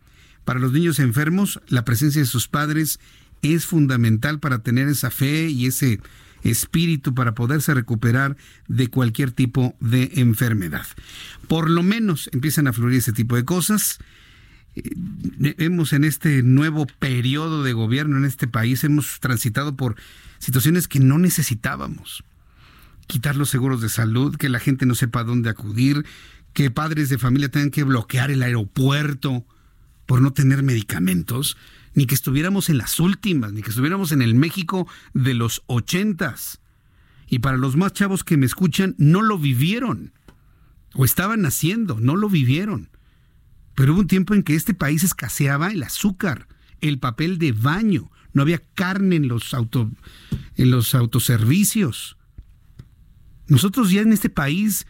[0.46, 3.02] para los niños enfermos, la presencia de sus padres
[3.42, 6.00] es fundamental para tener esa fe y ese
[6.44, 8.38] espíritu para poderse recuperar
[8.70, 10.86] de cualquier tipo de enfermedad.
[11.50, 14.00] Por lo menos empiezan a fluir ese tipo de cosas.
[14.78, 19.98] Eh, hemos en este nuevo periodo de gobierno en este país, hemos transitado por
[20.40, 22.24] situaciones que no necesitábamos.
[23.08, 26.06] Quitar los seguros de salud, que la gente no sepa dónde acudir,
[26.56, 29.46] que padres de familia tengan que bloquear el aeropuerto
[30.06, 31.58] por no tener medicamentos
[31.94, 36.62] ni que estuviéramos en las últimas, ni que estuviéramos en el México de los ochentas.
[37.28, 40.14] Y para los más chavos que me escuchan, no lo vivieron.
[40.94, 42.90] O estaban naciendo, no lo vivieron.
[43.76, 46.48] Pero hubo un tiempo en que este país escaseaba el azúcar,
[46.80, 49.92] el papel de baño, no había carne en los, auto,
[50.56, 52.16] en los autoservicios.
[53.48, 54.88] Nosotros ya en este país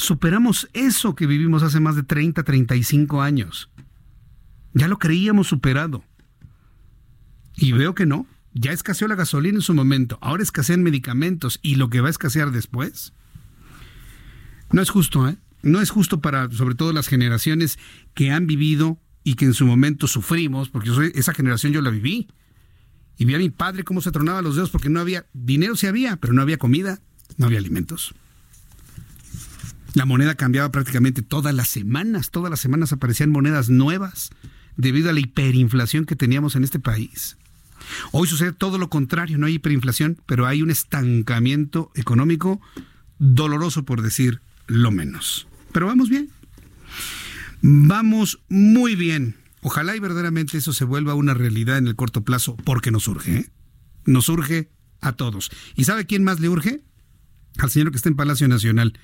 [0.00, 3.70] superamos eso que vivimos hace más de 30, 35 años.
[4.72, 6.04] Ya lo creíamos superado.
[7.56, 8.26] Y veo que no.
[8.52, 10.18] Ya escaseó la gasolina en su momento.
[10.20, 11.60] Ahora escasean medicamentos.
[11.62, 13.12] ¿Y lo que va a escasear después?
[14.72, 15.36] No es justo, ¿eh?
[15.62, 17.78] No es justo para, sobre todo, las generaciones
[18.14, 21.90] que han vivido y que en su momento sufrimos, porque soy, esa generación yo la
[21.90, 22.28] viví.
[23.18, 25.86] Y vi a mi padre cómo se tronaba los dedos porque no había dinero, sí
[25.86, 27.00] había, pero no había comida,
[27.36, 28.14] no había alimentos.
[29.94, 34.30] La moneda cambiaba prácticamente todas las semanas, todas las semanas aparecían monedas nuevas
[34.76, 37.36] debido a la hiperinflación que teníamos en este país.
[38.12, 42.60] Hoy sucede todo lo contrario, no hay hiperinflación, pero hay un estancamiento económico
[43.18, 45.48] doloroso por decir lo menos.
[45.72, 46.30] Pero vamos bien.
[47.62, 49.36] Vamos muy bien.
[49.62, 53.36] Ojalá y verdaderamente eso se vuelva una realidad en el corto plazo, porque nos urge,
[53.36, 53.50] ¿eh?
[54.06, 54.70] Nos urge
[55.00, 55.50] a todos.
[55.76, 56.82] ¿Y sabe quién más le urge?
[57.58, 58.98] Al señor que está en Palacio Nacional.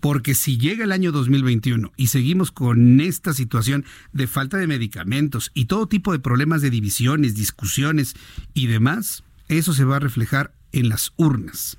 [0.00, 5.50] Porque si llega el año 2021 y seguimos con esta situación de falta de medicamentos
[5.54, 8.14] y todo tipo de problemas de divisiones, discusiones
[8.54, 11.76] y demás, eso se va a reflejar en las urnas.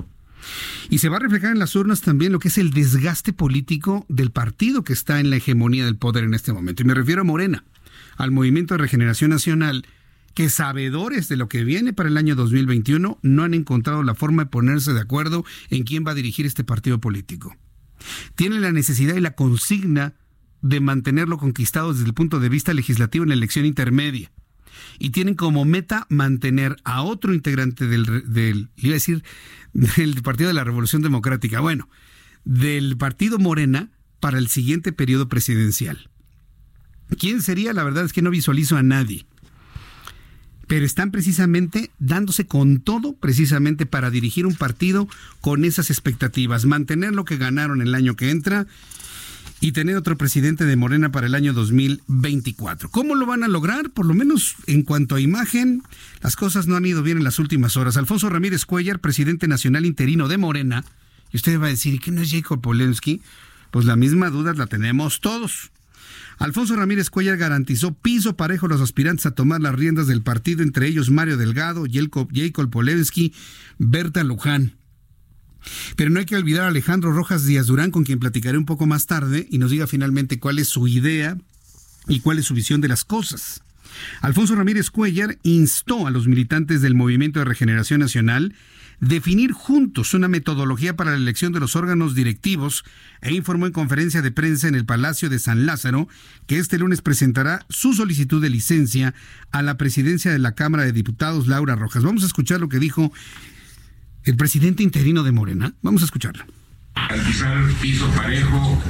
[0.89, 4.05] Y se va a reflejar en las urnas también lo que es el desgaste político
[4.09, 6.81] del partido que está en la hegemonía del poder en este momento.
[6.81, 7.63] Y me refiero a Morena,
[8.17, 9.85] al Movimiento de Regeneración Nacional,
[10.33, 14.43] que sabedores de lo que viene para el año 2021 no han encontrado la forma
[14.43, 17.55] de ponerse de acuerdo en quién va a dirigir este partido político.
[18.35, 20.13] Tienen la necesidad y la consigna
[20.61, 24.31] de mantenerlo conquistado desde el punto de vista legislativo en la elección intermedia.
[24.97, 29.23] Y tienen como meta mantener a otro integrante del, del iba a decir,
[29.73, 31.89] del Partido de la Revolución Democrática, bueno,
[32.43, 33.89] del Partido Morena
[34.19, 36.09] para el siguiente periodo presidencial.
[37.17, 37.73] ¿Quién sería?
[37.73, 39.25] La verdad es que no visualizo a nadie.
[40.69, 45.07] Pero están precisamente dándose con todo precisamente para dirigir un partido
[45.41, 48.67] con esas expectativas, mantener lo que ganaron el año que entra
[49.61, 52.89] y tener otro presidente de Morena para el año 2024.
[52.91, 53.89] ¿Cómo lo van a lograr?
[53.89, 55.81] Por lo menos en cuanto a imagen,
[56.21, 57.97] las cosas no han ido bien en las últimas horas.
[57.97, 60.85] Alfonso Ramírez Cuellar, presidente nacional interino de Morena,
[61.33, 63.23] y usted va a decir, ¿y qué no es Jacob Polensky?
[63.71, 65.71] Pues la misma duda la tenemos todos.
[66.39, 70.63] Alfonso Ramírez Cuellar garantizó piso parejo a los aspirantes a tomar las riendas del partido,
[70.63, 73.33] entre ellos Mario Delgado, Jacob Polensky,
[73.77, 74.77] Berta Luján.
[75.97, 78.87] Pero no hay que olvidar a Alejandro Rojas Díaz Durán, con quien platicaré un poco
[78.87, 81.37] más tarde, y nos diga finalmente cuál es su idea
[82.07, 83.61] y cuál es su visión de las cosas.
[84.21, 88.55] Alfonso Ramírez Cuellar instó a los militantes del Movimiento de Regeneración Nacional
[88.99, 92.83] definir juntos una metodología para la elección de los órganos directivos
[93.21, 96.07] e informó en conferencia de prensa en el Palacio de San Lázaro
[96.47, 99.13] que este lunes presentará su solicitud de licencia
[99.51, 102.03] a la presidencia de la Cámara de Diputados, Laura Rojas.
[102.03, 103.11] Vamos a escuchar lo que dijo
[104.23, 105.73] el presidente interino de Morena.
[105.81, 106.45] Vamos a escucharlo.
[106.95, 108.81] Garantizar piso parejo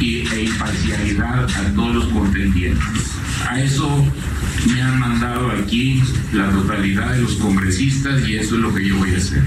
[0.00, 3.12] y, e imparcialidad a todos los contendientes.
[3.48, 4.06] A eso
[4.72, 8.96] me han mandado aquí la totalidad de los congresistas y eso es lo que yo
[8.96, 9.44] voy a hacer.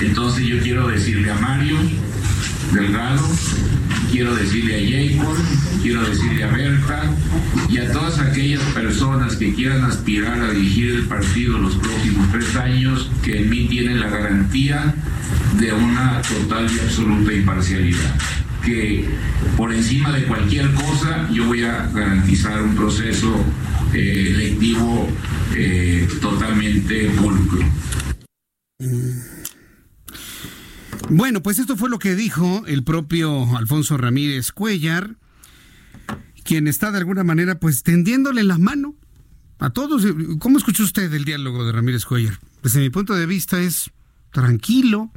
[0.00, 1.76] Entonces yo quiero decirle a Mario
[2.72, 3.28] Delgado,
[4.10, 5.36] quiero decirle a Jacob,
[5.82, 7.02] quiero decirle a Berta
[7.68, 12.56] y a todas aquellas personas que quieran aspirar a dirigir el partido los próximos tres
[12.56, 14.94] años, que en mí tienen la garantía
[15.58, 18.18] de una total y absoluta imparcialidad
[18.64, 19.08] que
[19.56, 23.34] por encima de cualquier cosa yo voy a garantizar un proceso
[23.94, 25.08] eh, electivo
[25.54, 27.64] eh, totalmente pulcro.
[31.10, 35.16] Bueno, pues esto fue lo que dijo el propio Alfonso Ramírez Cuellar,
[36.44, 38.94] quien está de alguna manera pues tendiéndole la mano
[39.58, 40.06] a todos.
[40.38, 42.38] ¿Cómo escuchó usted el diálogo de Ramírez Cuellar?
[42.62, 43.90] Desde mi punto de vista es
[44.32, 45.10] tranquilo,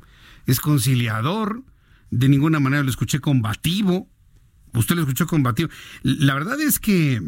[0.45, 1.63] es conciliador,
[2.09, 4.09] de ninguna manera lo escuché combativo.
[4.73, 5.69] Usted lo escuchó combativo.
[6.03, 7.21] La verdad es que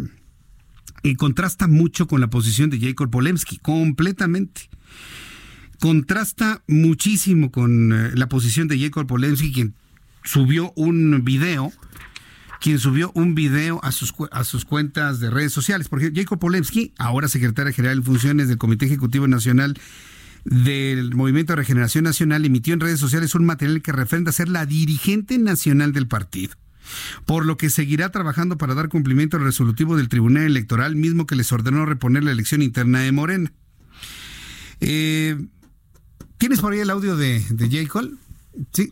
[1.04, 4.70] eh, contrasta mucho con la posición de Jacob Polemski, completamente.
[5.80, 9.76] Contrasta muchísimo con eh, la posición de Jacob Polemski, quien
[10.24, 11.72] subió un video,
[12.62, 15.90] quien subió un video a sus, a sus cuentas de redes sociales.
[15.90, 19.78] Porque Jacob Polemski, ahora secretario general en funciones del Comité Ejecutivo Nacional
[20.46, 24.66] del Movimiento de Regeneración Nacional, emitió en redes sociales un material que refrenda ser la
[24.66, 26.56] dirigente nacional del partido
[27.26, 31.36] por lo que seguirá trabajando para dar cumplimiento al resolutivo del Tribunal Electoral, mismo que
[31.36, 33.54] les ordenó reponer la elección interna de Morena.
[34.80, 35.38] Eh,
[36.44, 37.88] ¿Tienes por ahí el audio de, de J.
[37.88, 38.12] Cole?
[38.74, 38.92] Sí,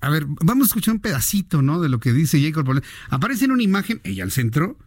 [0.00, 1.80] a, ver, vamos a escuchar un pedacito, ¿no?
[1.80, 2.62] De lo que dice J.
[3.08, 4.78] Aparece en una imagen, ella al centro,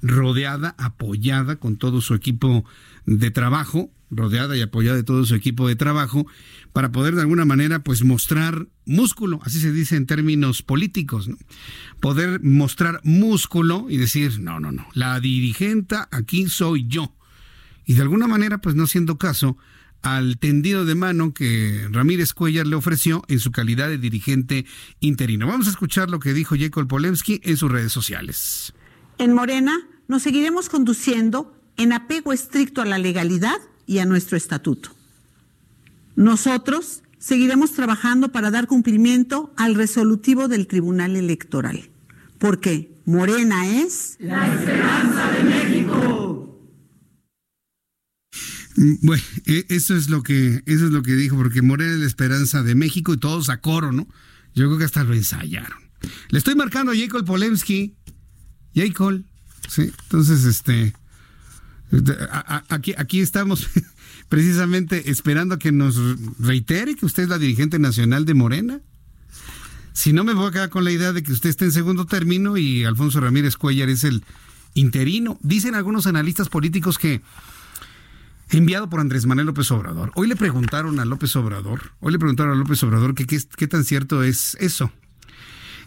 [0.00, 2.64] rodeada, apoyada con todo su equipo
[3.04, 6.26] de trabajo, rodeada y apoyada de todo su equipo de trabajo,
[6.72, 11.36] para poder de alguna manera pues mostrar músculo, así se dice en términos políticos, ¿no?
[12.00, 17.14] poder mostrar músculo y decir, no, no, no, la dirigente aquí soy yo.
[17.84, 19.58] Y de alguna manera pues no haciendo caso
[20.02, 24.66] al tendido de mano que Ramírez Cuellar le ofreció en su calidad de dirigente
[25.00, 25.46] interino.
[25.46, 28.72] Vamos a escuchar lo que dijo Jacob Polemski en sus redes sociales.
[29.18, 29.78] En Morena
[30.08, 34.90] nos seguiremos conduciendo en apego estricto a la legalidad y a nuestro estatuto.
[36.16, 41.90] Nosotros seguiremos trabajando para dar cumplimiento al resolutivo del Tribunal Electoral,
[42.38, 46.60] porque Morena es la esperanza de México.
[48.69, 48.69] Mm,
[49.02, 52.06] bueno, e, eso es lo que eso es lo que dijo, porque Morena es la
[52.06, 54.08] esperanza de México y todos a coro, ¿no?
[54.54, 55.78] Yo creo que hasta lo ensayaron.
[56.30, 57.94] Le estoy marcando a Jacob Polemski.
[58.74, 59.22] Jacob,
[59.70, 60.92] Sí, entonces, este,
[62.68, 63.68] aquí, aquí estamos
[64.28, 65.96] precisamente esperando que nos
[66.40, 68.80] reitere que usted es la dirigente nacional de Morena.
[69.92, 72.04] Si no, me voy a quedar con la idea de que usted esté en segundo
[72.04, 74.24] término y Alfonso Ramírez Cuellar es el
[74.74, 75.38] interino.
[75.42, 77.22] Dicen algunos analistas políticos que
[78.58, 80.12] enviado por Andrés Manuel López Obrador.
[80.14, 83.84] Hoy le preguntaron a López Obrador, hoy le preguntaron a López Obrador que qué, tan
[83.84, 84.92] cierto es eso.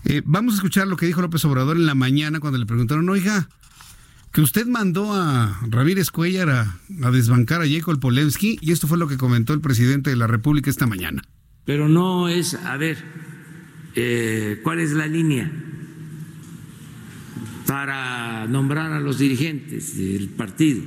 [0.05, 3.07] Eh, vamos a escuchar lo que dijo López Obrador en la mañana cuando le preguntaron,
[3.09, 3.49] oiga,
[4.31, 9.07] que usted mandó a Ramírez Cuellar a, desbancar a Jacob Polensky y esto fue lo
[9.07, 11.21] que comentó el presidente de la República esta mañana.
[11.65, 12.97] Pero no es, a ver,
[13.95, 15.51] eh, ¿cuál es la línea
[17.67, 20.81] para nombrar a los dirigentes del partido?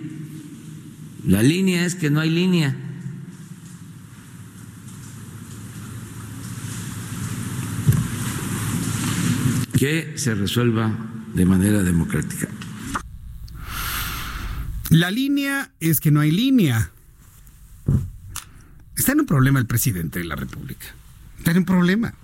[1.26, 2.76] La línea es que no hay línea.
[9.76, 10.96] Que se resuelva
[11.34, 12.48] de manera democrática.
[14.90, 16.92] La línea es que no hay línea.
[18.96, 20.86] Está en un problema el presidente de la República.
[21.38, 22.14] Está en un problema.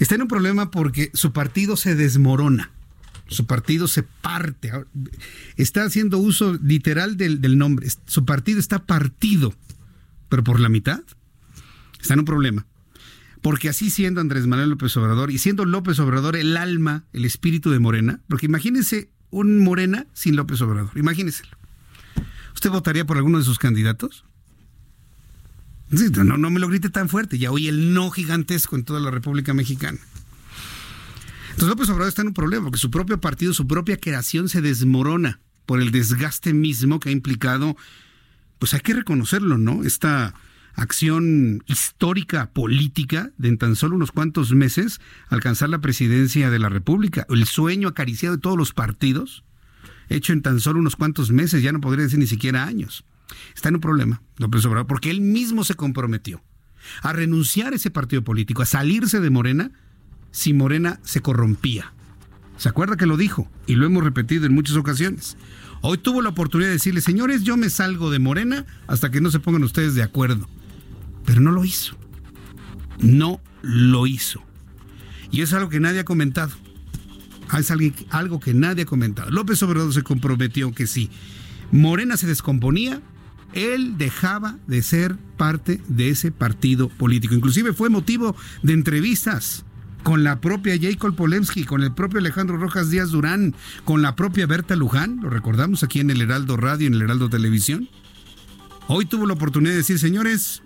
[0.00, 2.70] Está en un problema porque su partido se desmorona.
[3.28, 4.72] Su partido se parte.
[5.56, 7.88] Está haciendo uso literal del, del nombre.
[8.06, 9.54] Su partido está partido.
[10.28, 11.02] Pero por la mitad.
[12.00, 12.66] Está en un problema.
[13.42, 17.70] Porque así siendo Andrés Manuel López Obrador y siendo López Obrador el alma, el espíritu
[17.70, 20.90] de Morena, porque imagínense un Morena sin López Obrador.
[20.96, 21.56] Imagínenselo.
[22.54, 24.24] ¿Usted votaría por alguno de sus candidatos?
[25.90, 27.38] No, no me lo grite tan fuerte.
[27.38, 29.98] Ya oí el no gigantesco en toda la República Mexicana.
[31.58, 34.62] Entonces López Obrador está en un problema porque su propio partido, su propia creación se
[34.62, 37.76] desmorona por el desgaste mismo que ha implicado,
[38.60, 39.82] pues hay que reconocerlo, ¿no?
[39.82, 40.34] Esta
[40.74, 45.00] acción histórica política de en tan solo unos cuantos meses
[45.30, 49.42] alcanzar la presidencia de la República, el sueño acariciado de todos los partidos,
[50.08, 53.04] hecho en tan solo unos cuantos meses, ya no podría decir ni siquiera años.
[53.56, 56.40] Está en un problema, López Obrador, porque él mismo se comprometió
[57.02, 59.72] a renunciar a ese partido político, a salirse de Morena,
[60.30, 61.92] si Morena se corrompía.
[62.56, 63.48] ¿Se acuerda que lo dijo?
[63.66, 65.36] Y lo hemos repetido en muchas ocasiones.
[65.80, 69.30] Hoy tuvo la oportunidad de decirle, señores, yo me salgo de Morena hasta que no
[69.30, 70.48] se pongan ustedes de acuerdo.
[71.24, 71.96] Pero no lo hizo.
[72.98, 74.42] No lo hizo.
[75.30, 76.52] Y es algo que nadie ha comentado.
[77.56, 77.70] Es
[78.10, 79.30] algo que nadie ha comentado.
[79.30, 81.10] López Obrador se comprometió que si
[81.70, 83.00] Morena se descomponía,
[83.52, 87.34] él dejaba de ser parte de ese partido político.
[87.34, 89.64] Inclusive fue motivo de entrevistas
[90.02, 94.46] con la propia Jacob Polemski, con el propio Alejandro Rojas Díaz Durán, con la propia
[94.46, 97.88] Berta Luján, lo recordamos aquí en el Heraldo Radio, en el Heraldo Televisión.
[98.86, 100.62] Hoy tuvo la oportunidad de decir, señores,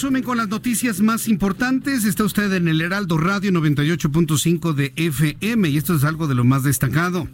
[0.00, 2.06] Resumen con las noticias más importantes.
[2.06, 6.42] Está usted en el Heraldo Radio 98.5 de FM y esto es algo de lo
[6.42, 7.28] más destacado.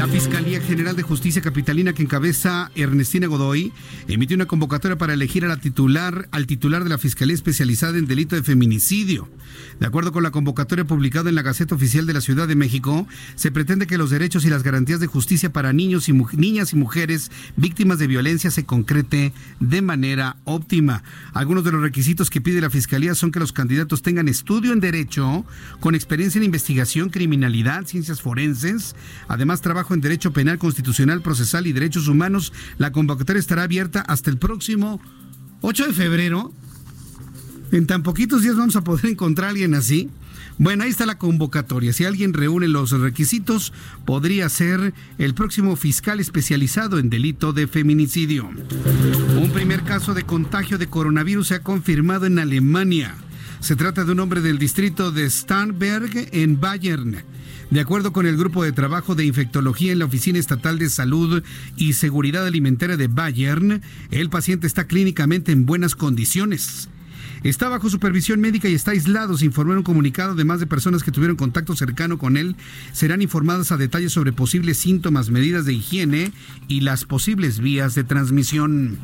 [0.00, 3.70] La Fiscalía General de Justicia Capitalina que encabeza Ernestina Godoy
[4.08, 8.06] emitió una convocatoria para elegir a la titular, al titular de la Fiscalía Especializada en
[8.06, 9.28] Delito de Feminicidio.
[9.78, 13.06] De acuerdo con la convocatoria publicada en la Gaceta Oficial de la Ciudad de México,
[13.34, 16.76] se pretende que los derechos y las garantías de justicia para niños y niñas y
[16.76, 21.02] mujeres víctimas de violencia se concrete de manera óptima.
[21.34, 24.80] Algunos de los requisitos que pide la Fiscalía son que los candidatos tengan estudio en
[24.80, 25.44] derecho,
[25.78, 28.96] con experiencia en investigación, criminalidad, ciencias forenses,
[29.28, 32.52] además trabajo en derecho penal, constitucional, procesal y derechos humanos.
[32.78, 35.00] La convocatoria estará abierta hasta el próximo
[35.62, 36.52] 8 de febrero.
[37.72, 40.10] En tan poquitos días vamos a poder encontrar a alguien así.
[40.58, 41.92] Bueno, ahí está la convocatoria.
[41.94, 43.72] Si alguien reúne los requisitos,
[44.04, 48.50] podría ser el próximo fiscal especializado en delito de feminicidio.
[49.40, 53.14] Un primer caso de contagio de coronavirus se ha confirmado en Alemania.
[53.60, 57.22] Se trata de un hombre del distrito de Starnberg en Bayern.
[57.70, 61.44] De acuerdo con el grupo de trabajo de infectología en la Oficina Estatal de Salud
[61.76, 66.88] y Seguridad Alimentaria de Bayern, el paciente está clínicamente en buenas condiciones.
[67.44, 69.38] Está bajo supervisión médica y está aislado.
[69.38, 72.56] Se informó en un comunicado de más de personas que tuvieron contacto cercano con él.
[72.92, 76.32] Serán informadas a detalle sobre posibles síntomas, medidas de higiene
[76.66, 78.98] y las posibles vías de transmisión.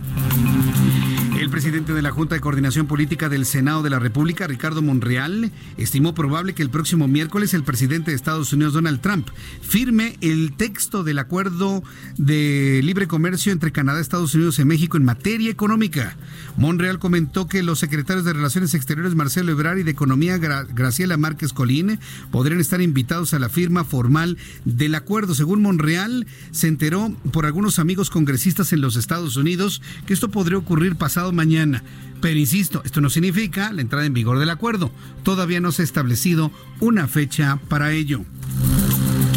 [1.39, 5.53] El presidente de la Junta de Coordinación Política del Senado de la República, Ricardo Monreal,
[5.77, 9.29] estimó probable que el próximo miércoles el presidente de Estados Unidos, Donald Trump,
[9.61, 11.83] firme el texto del acuerdo
[12.17, 16.17] de libre comercio entre Canadá, Estados Unidos y México en materia económica.
[16.57, 21.53] Monreal comentó que los secretarios de Relaciones Exteriores, Marcelo Ebrard, y de Economía, Graciela Márquez
[21.53, 25.35] Colín, podrían estar invitados a la firma formal del acuerdo.
[25.35, 30.57] Según Monreal, se enteró por algunos amigos congresistas en los Estados Unidos que esto podría
[30.57, 31.83] ocurrir pasado mañana.
[32.21, 34.91] Pero insisto, esto no significa la entrada en vigor del acuerdo.
[35.23, 36.51] Todavía no se ha establecido
[36.81, 38.25] una fecha para ello.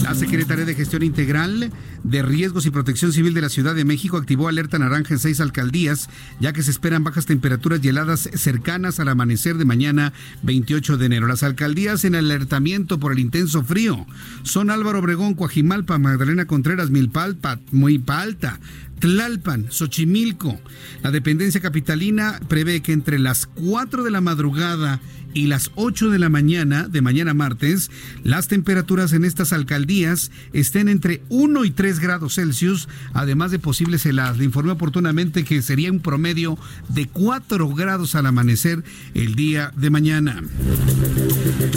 [0.03, 1.71] La Secretaría de Gestión Integral
[2.03, 5.39] de Riesgos y Protección Civil de la Ciudad de México activó alerta naranja en seis
[5.39, 6.09] alcaldías,
[6.39, 10.13] ya que se esperan bajas temperaturas y heladas cercanas al amanecer de mañana
[10.43, 11.27] 28 de enero.
[11.27, 14.07] Las alcaldías en alertamiento por el intenso frío
[14.43, 17.59] son Álvaro Obregón, Coajimalpa, Magdalena Contreras, Milpalpa,
[18.07, 18.59] Alta,
[18.99, 20.59] Tlalpan, Xochimilco.
[21.03, 24.99] La dependencia capitalina prevé que entre las 4 de la madrugada
[25.33, 27.91] y las 8 de la mañana de mañana martes,
[28.23, 34.05] las temperaturas en estas alcaldías estén entre 1 y 3 grados Celsius, además de posibles
[34.05, 34.37] heladas.
[34.37, 36.57] Le informé oportunamente que sería un promedio
[36.89, 38.83] de 4 grados al amanecer
[39.13, 40.43] el día de mañana.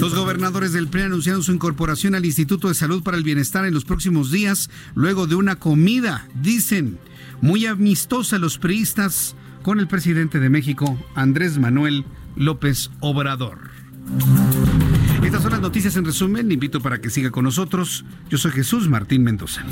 [0.00, 3.74] Los gobernadores del PRI anunciaron su incorporación al Instituto de Salud para el Bienestar en
[3.74, 6.98] los próximos días, luego de una comida, dicen,
[7.42, 13.70] muy amistosa los priistas con el presidente de México, Andrés Manuel López Obrador.
[15.22, 16.50] Estas son las noticias en resumen.
[16.50, 18.04] Invito para que siga con nosotros.
[18.30, 19.62] Yo soy Jesús Martín Mendoza.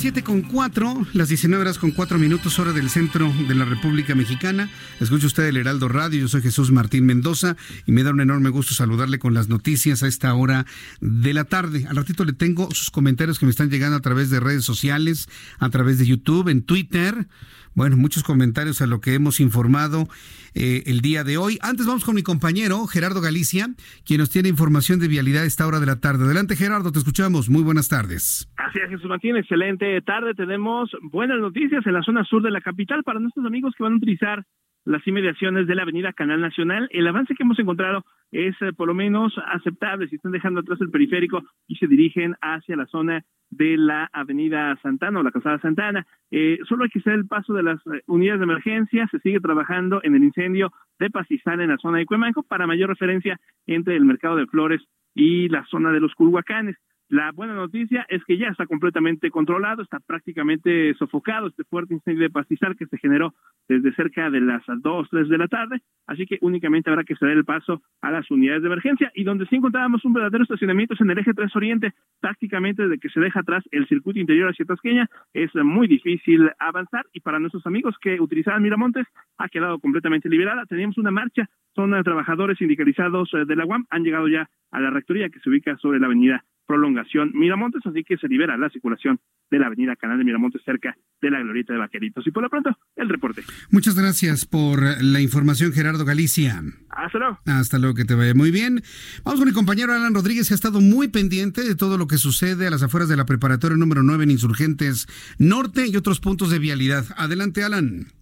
[0.00, 3.66] Las 7 con 4, las 19 horas con 4 minutos, hora del centro de la
[3.66, 4.70] República Mexicana.
[4.98, 8.48] Escucha usted el Heraldo Radio, yo soy Jesús Martín Mendoza y me da un enorme
[8.48, 10.64] gusto saludarle con las noticias a esta hora
[11.02, 11.84] de la tarde.
[11.86, 15.28] Al ratito le tengo sus comentarios que me están llegando a través de redes sociales,
[15.58, 17.28] a través de YouTube, en Twitter.
[17.74, 20.06] Bueno, muchos comentarios a lo que hemos informado
[20.54, 21.58] eh, el día de hoy.
[21.62, 23.68] Antes vamos con mi compañero Gerardo Galicia,
[24.04, 26.24] quien nos tiene información de vialidad a esta hora de la tarde.
[26.24, 27.48] Adelante Gerardo, te escuchamos.
[27.48, 28.50] Muy buenas tardes.
[28.56, 30.34] Así es, Jesús Martín, excelente tarde.
[30.34, 33.94] Tenemos buenas noticias en la zona sur de la capital para nuestros amigos que van
[33.94, 34.44] a utilizar
[34.84, 36.88] las inmediaciones de la avenida Canal Nacional.
[36.90, 40.80] El avance que hemos encontrado es eh, por lo menos aceptable si están dejando atrás
[40.80, 45.58] el periférico y se dirigen hacia la zona de la avenida Santana o la calzada
[45.60, 46.06] Santana.
[46.30, 49.08] Eh, solo hay que hacer el paso de las eh, unidades de emergencia.
[49.10, 52.88] Se sigue trabajando en el incendio de Pastizal en la zona de Cuemanco para mayor
[52.88, 54.80] referencia entre el mercado de flores
[55.14, 56.76] y la zona de los Culhuacanes.
[57.10, 62.22] La buena noticia es que ya está completamente controlado, está prácticamente sofocado este fuerte incendio
[62.22, 63.34] de pastizal que se generó
[63.68, 67.36] desde cerca de las 2, 3 de la tarde, así que únicamente habrá que ceder
[67.36, 71.00] el paso a las unidades de emergencia y donde sí encontrábamos un verdadero estacionamiento es
[71.00, 74.64] en el eje 3 Oriente, prácticamente desde que se deja atrás el circuito interior hacia
[74.64, 80.28] Tasqueña, es muy difícil avanzar y para nuestros amigos que utilizaban Miramontes ha quedado completamente
[80.28, 80.64] liberada.
[80.66, 84.90] Teníamos una marcha, son trabajadores sindicalizados eh, de la UAM, han llegado ya a la
[84.90, 89.18] rectoría que se ubica sobre la avenida prolongación Miramontes, así que se libera la circulación
[89.50, 92.24] de la avenida Canal de Miramontes cerca de la glorieta de Vaqueritos.
[92.24, 93.42] Y por lo pronto, el reporte.
[93.72, 96.62] Muchas gracias por la información, Gerardo Galicia.
[96.90, 97.38] Hasta luego.
[97.46, 98.82] Hasta luego, que te vaya muy bien.
[99.24, 102.18] Vamos con mi compañero Alan Rodríguez, que ha estado muy pendiente de todo lo que
[102.18, 105.08] sucede a las afueras de la preparatoria número 9 en Insurgentes
[105.40, 107.04] Norte y otros puntos de vialidad.
[107.16, 108.19] Adelante, Alan.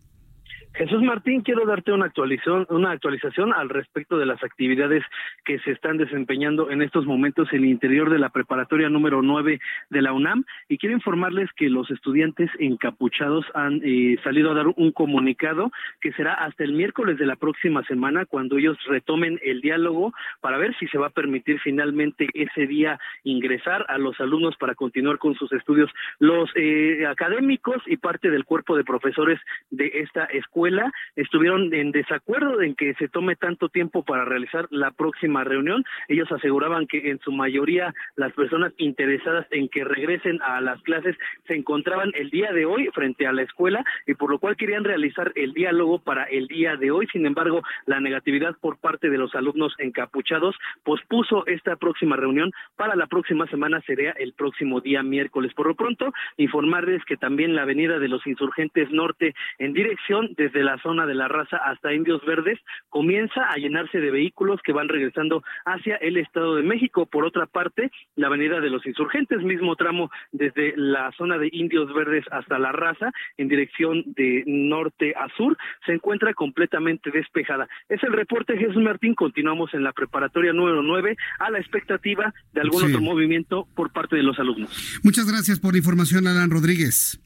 [0.79, 5.03] Jesús Martín, quiero darte una actualización, una actualización al respecto de las actividades
[5.45, 9.59] que se están desempeñando en estos momentos en el interior de la preparatoria número 9
[9.91, 14.69] de la UNAM y quiero informarles que los estudiantes encapuchados han eh, salido a dar
[14.69, 19.61] un comunicado que será hasta el miércoles de la próxima semana cuando ellos retomen el
[19.61, 24.55] diálogo para ver si se va a permitir finalmente ese día ingresar a los alumnos
[24.57, 25.91] para continuar con sus estudios.
[26.21, 29.41] Los eh, académicos y parte del cuerpo de profesores
[29.73, 30.68] de esta escuela
[31.17, 35.85] estuvieron en desacuerdo en que se tome tanto tiempo para realizar la próxima reunión.
[36.09, 41.17] Ellos aseguraban que en su mayoría las personas interesadas en que regresen a las clases
[41.47, 44.85] se encontraban el día de hoy frente a la escuela y por lo cual querían
[44.85, 47.07] realizar el diálogo para el día de hoy.
[47.13, 52.97] Sin embargo, la negatividad por parte de los alumnos encapuchados pospuso esta próxima reunión para
[52.97, 55.53] la próxima semana, sería el próximo día miércoles.
[55.55, 60.58] Por lo pronto, informarles que también la avenida de los insurgentes norte en dirección desde
[60.59, 64.73] de la zona de la raza hasta Indios Verdes comienza a llenarse de vehículos que
[64.73, 67.07] van regresando hacia el Estado de México.
[67.07, 71.95] Por otra parte, la avenida de los insurgentes, mismo tramo desde la zona de Indios
[71.95, 75.57] Verdes hasta la raza en dirección de norte a sur,
[75.87, 77.69] se encuentra completamente despejada.
[77.89, 79.15] Es el reporte Jesús Martín.
[79.15, 84.17] Continuamos en la preparatoria número 9 a la expectativa de algún otro movimiento por parte
[84.17, 84.99] de los alumnos.
[85.05, 87.21] Muchas gracias por la información, Alan Rodríguez.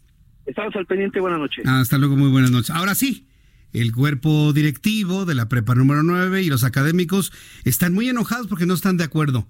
[0.46, 1.66] Estamos al pendiente, buenas noches.
[1.66, 2.70] Hasta luego, muy buenas noches.
[2.70, 3.26] Ahora sí,
[3.72, 7.32] el cuerpo directivo de la prepa número 9 y los académicos
[7.64, 9.48] están muy enojados porque no están de acuerdo.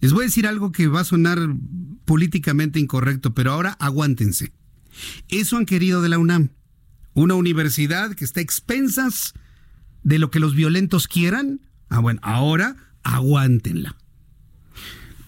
[0.00, 1.38] Les voy a decir algo que va a sonar
[2.04, 4.52] políticamente incorrecto, pero ahora aguántense.
[5.28, 6.50] Eso han querido de la UNAM.
[7.14, 9.34] Una universidad que está a expensas
[10.02, 11.60] de lo que los violentos quieran.
[11.88, 13.96] Ah, bueno, ahora aguántenla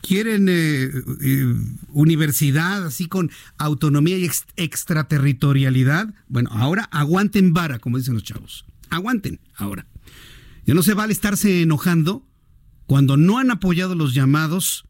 [0.07, 0.91] quieren eh,
[1.23, 1.55] eh,
[1.89, 8.67] universidad así con autonomía y extraterritorialidad, bueno, ahora aguanten vara, como dicen los chavos.
[8.91, 9.87] Aguanten ahora.
[10.67, 12.27] Ya no se vale estarse enojando
[12.87, 14.85] cuando no han apoyado los llamados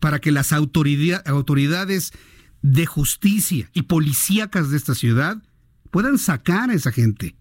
[0.00, 2.12] para que las autoridades
[2.62, 5.42] de justicia y policíacas de esta ciudad
[5.90, 7.36] puedan sacar a esa gente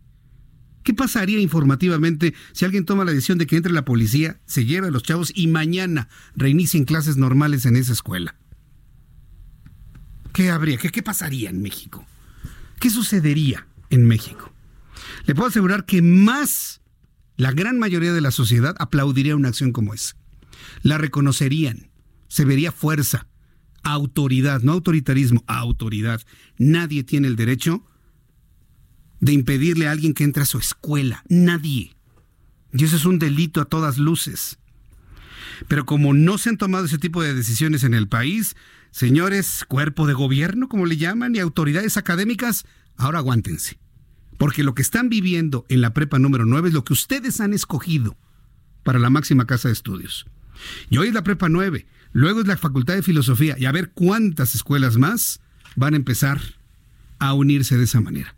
[0.88, 4.88] ¿Qué pasaría informativamente si alguien toma la decisión de que entre la policía, se lleve
[4.88, 8.38] a los chavos y mañana reinicien clases normales en esa escuela?
[10.32, 10.78] ¿Qué habría?
[10.78, 12.06] ¿Qué, qué pasaría en México?
[12.80, 14.54] ¿Qué sucedería en México?
[15.26, 16.80] Le puedo asegurar que más
[17.36, 20.16] la gran mayoría de la sociedad aplaudiría una acción como esa.
[20.84, 21.90] La reconocerían,
[22.30, 23.28] se vería fuerza,
[23.84, 26.22] autoridad, no autoritarismo, autoridad.
[26.58, 27.84] Nadie tiene el derecho
[29.20, 31.24] de impedirle a alguien que entre a su escuela.
[31.30, 31.96] Nadie.
[32.74, 34.60] Y eso es un delito a todas luces.
[35.68, 38.56] Pero como no se han tomado ese tipo de decisiones en el país,
[38.92, 42.66] señores, cuerpo de gobierno, como le llaman, y autoridades académicas,
[42.96, 43.80] ahora aguántense.
[44.38, 47.54] Porque lo que están viviendo en la prepa número 9 es lo que ustedes han
[47.54, 48.16] escogido
[48.84, 50.28] para la máxima casa de estudios.
[50.90, 53.92] Y hoy es la prepa 9, luego es la Facultad de Filosofía, y a ver
[53.92, 55.42] cuántas escuelas más
[55.76, 56.40] van a empezar
[57.20, 58.36] a unirse de esa manera.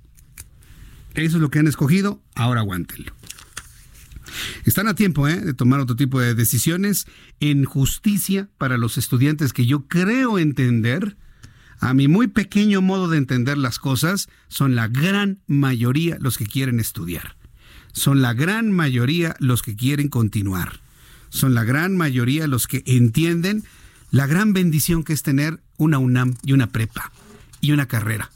[1.14, 3.14] Eso es lo que han escogido, ahora aguántenlo.
[4.66, 5.39] Están a tiempo ¿eh?
[5.39, 7.07] de tomar otro tipo de decisiones
[7.39, 11.18] en justicia para los estudiantes que yo creo entender,
[11.80, 16.45] a mi muy pequeño modo de entender las cosas, son la gran mayoría los que
[16.45, 17.38] quieren estudiar.
[17.91, 20.80] Son la gran mayoría los que quieren continuar.
[21.30, 23.64] Son la gran mayoría los que entienden
[24.12, 27.12] la gran bendición que es tener una UNAM y una prepa
[27.62, 28.32] y una carrera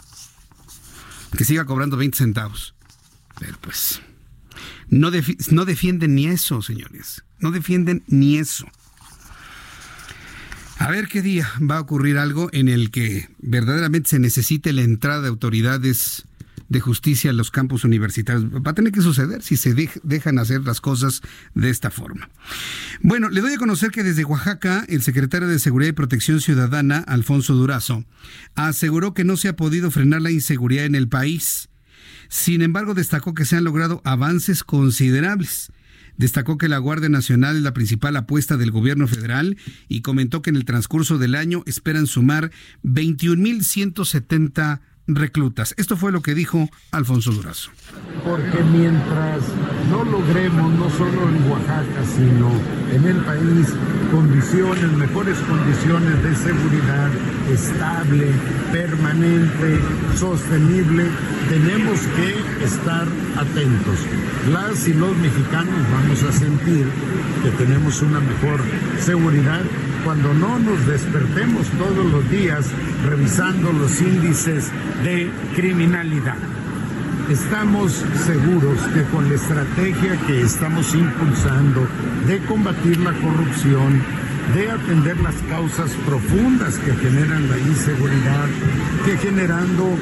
[1.37, 2.75] que siga cobrando 20 centavos.
[3.39, 4.01] Pero pues,
[4.89, 5.11] no,
[5.51, 7.23] no defienden ni eso, señores.
[7.39, 8.67] No defienden ni eso.
[10.77, 14.81] A ver qué día va a ocurrir algo en el que verdaderamente se necesite la
[14.81, 16.23] entrada de autoridades
[16.69, 18.45] de justicia en los campos universitarios.
[18.45, 21.21] Va a tener que suceder si se dejan hacer las cosas
[21.53, 22.29] de esta forma.
[23.01, 26.99] Bueno, le doy a conocer que desde Oaxaca, el secretario de Seguridad y Protección Ciudadana,
[26.99, 28.03] Alfonso Durazo,
[28.55, 31.69] aseguró que no se ha podido frenar la inseguridad en el país.
[32.29, 35.71] Sin embargo, destacó que se han logrado avances considerables.
[36.17, 39.57] Destacó que la Guardia Nacional es la principal apuesta del gobierno federal
[39.87, 42.51] y comentó que en el transcurso del año esperan sumar
[42.83, 45.73] 21.170 reclutas.
[45.77, 47.71] Esto fue lo que dijo Alfonso Durazo.
[48.23, 49.41] Porque mientras
[49.89, 52.49] no logremos, no solo en Oaxaca, sino
[52.91, 53.67] en el país,
[54.11, 57.09] condiciones, mejores condiciones de seguridad
[57.51, 58.31] estable,
[58.71, 59.79] permanente,
[60.15, 61.05] sostenible,
[61.49, 63.99] tenemos que estar atentos.
[64.51, 66.87] Las y los mexicanos vamos a sentir
[67.43, 68.61] que tenemos una mejor
[68.99, 69.63] seguridad
[70.03, 72.65] cuando no nos despertemos todos los días
[73.05, 74.69] revisando los índices
[75.01, 76.37] de criminalidad.
[77.29, 81.87] Estamos seguros que con la estrategia que estamos impulsando
[82.27, 84.01] de combatir la corrupción,
[84.53, 88.47] de atender las causas profundas que generan la inseguridad,
[89.05, 89.97] que generando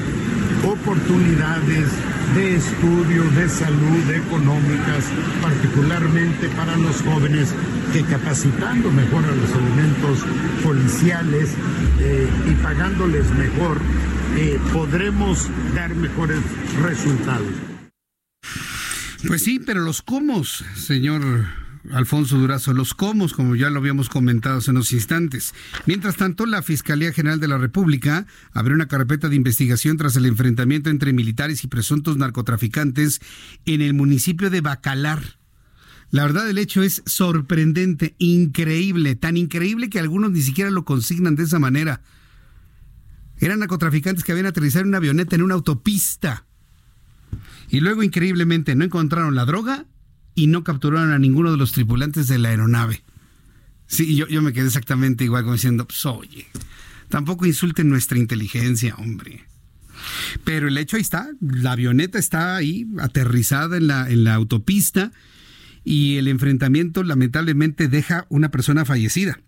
[0.63, 1.87] oportunidades
[2.35, 5.05] de estudio, de salud, económicas,
[5.41, 7.53] particularmente para los jóvenes,
[7.93, 10.19] que capacitando mejor a los elementos
[10.63, 11.49] policiales
[11.99, 13.79] eh, y pagándoles mejor,
[14.37, 16.39] eh, podremos dar mejores
[16.81, 17.51] resultados.
[19.27, 21.21] Pues sí, pero los cómo, señor
[21.89, 25.53] Alfonso Durazo, los comos, como ya lo habíamos comentado hace unos instantes.
[25.87, 30.27] Mientras tanto, la Fiscalía General de la República abrió una carpeta de investigación tras el
[30.27, 33.19] enfrentamiento entre militares y presuntos narcotraficantes
[33.65, 35.39] en el municipio de Bacalar.
[36.11, 41.35] La verdad del hecho es sorprendente, increíble, tan increíble que algunos ni siquiera lo consignan
[41.35, 42.01] de esa manera.
[43.39, 46.45] Eran narcotraficantes que habían aterrizado en una avioneta en una autopista.
[47.69, 49.85] Y luego, increíblemente, no encontraron la droga
[50.35, 53.03] y no capturaron a ninguno de los tripulantes de la aeronave.
[53.87, 56.47] Sí, yo, yo me quedé exactamente igual como diciendo, pues, oye,
[57.09, 59.45] tampoco insulten nuestra inteligencia, hombre.
[60.43, 65.11] Pero el hecho ahí está, la avioneta está ahí aterrizada en la, en la autopista
[65.83, 69.39] y el enfrentamiento lamentablemente deja una persona fallecida.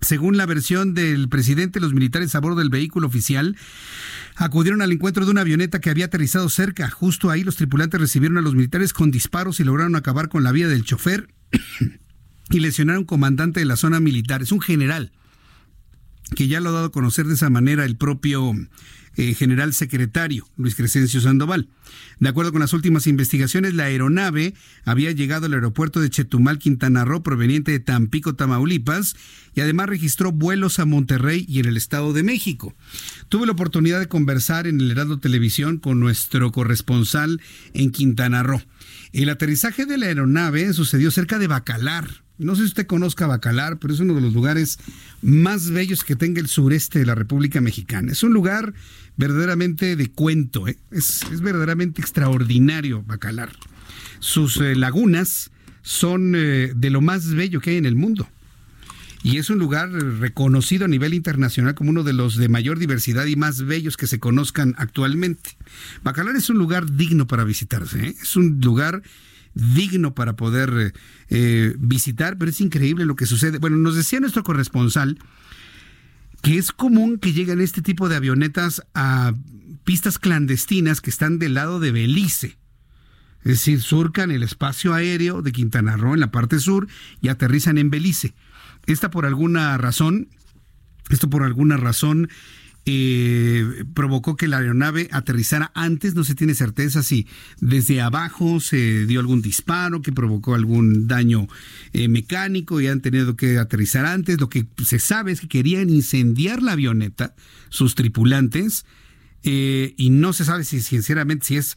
[0.00, 3.56] Según la versión del presidente, los militares a bordo del vehículo oficial
[4.36, 6.88] acudieron al encuentro de una avioneta que había aterrizado cerca.
[6.90, 10.52] Justo ahí los tripulantes recibieron a los militares con disparos y lograron acabar con la
[10.52, 11.28] vida del chofer
[12.50, 14.42] y lesionaron un comandante de la zona militar.
[14.42, 15.12] Es un general
[16.34, 18.54] que ya lo ha dado a conocer de esa manera el propio
[19.18, 21.68] eh, general secretario Luis Crescencio Sandoval.
[22.20, 24.54] De acuerdo con las últimas investigaciones, la aeronave
[24.84, 29.16] había llegado al aeropuerto de Chetumal, Quintana Roo, proveniente de Tampico, Tamaulipas,
[29.54, 32.76] y además registró vuelos a Monterrey y en el Estado de México.
[33.28, 37.40] Tuve la oportunidad de conversar en el Heraldo Televisión con nuestro corresponsal
[37.74, 38.62] en Quintana Roo.
[39.12, 43.78] El aterrizaje de la aeronave sucedió cerca de Bacalar, no sé si usted conozca Bacalar,
[43.78, 44.78] pero es uno de los lugares
[45.22, 48.12] más bellos que tenga el sureste de la República Mexicana.
[48.12, 48.74] Es un lugar
[49.16, 50.78] verdaderamente de cuento, ¿eh?
[50.90, 53.50] es, verdaderamente extraordinario Bacalar.
[54.20, 55.50] Sus eh, lagunas
[55.82, 58.28] son eh, de lo más bello que hay en el mundo.
[59.24, 63.26] Y es un lugar reconocido a nivel internacional como uno de los de mayor diversidad
[63.26, 65.56] y más bellos que se conozcan actualmente.
[66.04, 69.02] Bacalar es un lugar digno para visitarse, es un lugar
[69.58, 70.92] digno para poder eh,
[71.28, 73.58] eh, visitar, pero es increíble lo que sucede.
[73.58, 75.18] Bueno, nos decía nuestro corresponsal
[76.42, 79.34] que es común que lleguen este tipo de avionetas a
[79.82, 82.56] pistas clandestinas que están del lado de Belice.
[83.40, 86.86] Es decir, surcan el espacio aéreo de Quintana Roo en la parte sur
[87.20, 88.34] y aterrizan en Belice.
[88.86, 90.28] Esta por alguna razón,
[91.10, 92.28] esto por alguna razón
[92.90, 97.26] eh, provocó que la aeronave aterrizara antes, no se tiene certeza si
[97.60, 101.48] desde abajo se dio algún disparo que provocó algún daño
[101.92, 104.40] eh, mecánico y han tenido que aterrizar antes.
[104.40, 107.34] Lo que se sabe es que querían incendiar la avioneta,
[107.68, 108.86] sus tripulantes,
[109.42, 111.76] eh, y no se sabe si sinceramente si es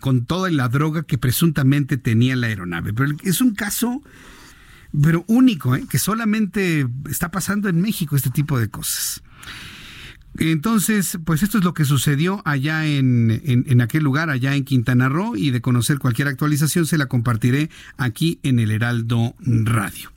[0.00, 2.92] con toda la droga que presuntamente tenía la aeronave.
[2.92, 4.02] Pero es un caso
[5.02, 9.22] pero único, que solamente está pasando en México este tipo de cosas.
[10.38, 15.08] Entonces, pues esto es lo que sucedió allá en, en, aquel lugar, allá en Quintana
[15.08, 20.12] Roo, y de conocer cualquier actualización se la compartiré aquí en el Heraldo Radio.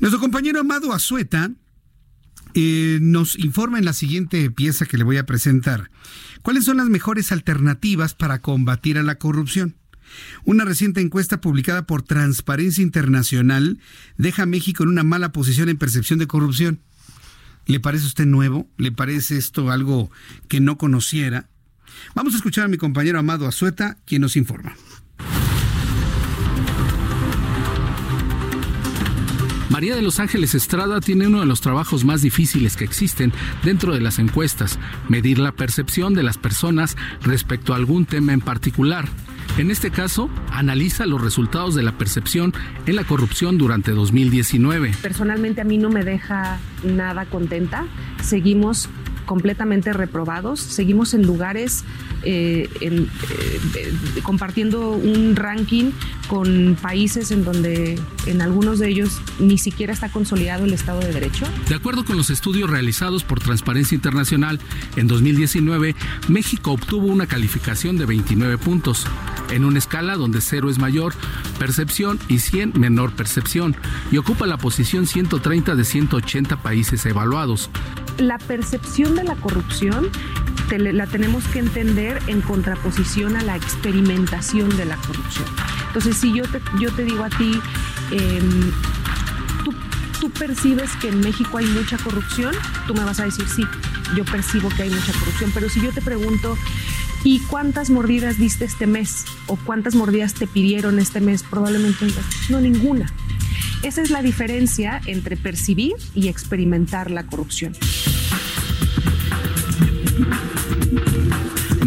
[0.00, 1.50] Nuestro compañero Amado Azueta
[2.54, 5.90] eh, nos informa en la siguiente pieza que le voy a presentar.
[6.42, 9.76] ¿Cuáles son las mejores alternativas para combatir a la corrupción?
[10.44, 13.78] Una reciente encuesta publicada por Transparencia Internacional
[14.16, 16.80] deja a México en una mala posición en percepción de corrupción.
[17.66, 18.68] ¿Le parece a usted nuevo?
[18.76, 20.10] ¿Le parece esto algo
[20.48, 21.48] que no conociera?
[22.14, 24.74] Vamos a escuchar a mi compañero Amado Azueta, quien nos informa.
[29.68, 33.32] María de los Ángeles Estrada tiene uno de los trabajos más difíciles que existen
[33.62, 34.78] dentro de las encuestas,
[35.08, 39.08] medir la percepción de las personas respecto a algún tema en particular.
[39.58, 42.52] En este caso, analiza los resultados de la percepción
[42.84, 44.92] en la corrupción durante 2019.
[45.00, 47.86] Personalmente a mí no me deja nada contenta.
[48.22, 48.90] Seguimos
[49.26, 50.60] completamente reprobados.
[50.60, 51.84] Seguimos en lugares
[52.22, 53.06] eh, eh,
[54.22, 55.90] compartiendo un ranking
[56.28, 61.12] con países en donde en algunos de ellos ni siquiera está consolidado el Estado de
[61.12, 61.44] Derecho.
[61.68, 64.58] De acuerdo con los estudios realizados por Transparencia Internacional,
[64.96, 65.94] en 2019
[66.28, 69.06] México obtuvo una calificación de 29 puntos,
[69.50, 71.14] en una escala donde 0 es mayor
[71.58, 73.76] percepción y 100 menor percepción,
[74.10, 77.70] y ocupa la posición 130 de 180 países evaluados.
[78.18, 80.10] La percepción de la corrupción
[80.78, 85.46] la tenemos que entender en contraposición a la experimentación de la corrupción.
[85.86, 87.60] Entonces, si yo te, yo te digo a ti,
[88.10, 88.72] em,
[89.64, 89.72] tú,
[90.20, 92.52] tú percibes que en México hay mucha corrupción,
[92.86, 93.62] tú me vas a decir sí,
[94.16, 96.58] yo percibo que hay mucha corrupción, pero si yo te pregunto,
[97.24, 99.24] ¿y cuántas mordidas diste este mes?
[99.46, 101.42] ¿O cuántas mordidas te pidieron este mes?
[101.44, 102.06] Probablemente
[102.50, 103.12] no ninguna.
[103.82, 107.74] Esa es la diferencia entre percibir y experimentar la corrupción.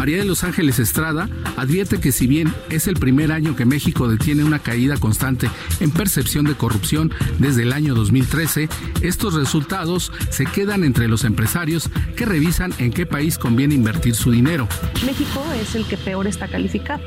[0.00, 1.28] María de los Ángeles Estrada
[1.58, 5.90] advierte que si bien es el primer año que México detiene una caída constante en
[5.90, 8.70] percepción de corrupción desde el año 2013,
[9.02, 14.30] estos resultados se quedan entre los empresarios que revisan en qué país conviene invertir su
[14.30, 14.66] dinero.
[15.04, 17.02] México es el que peor está calificado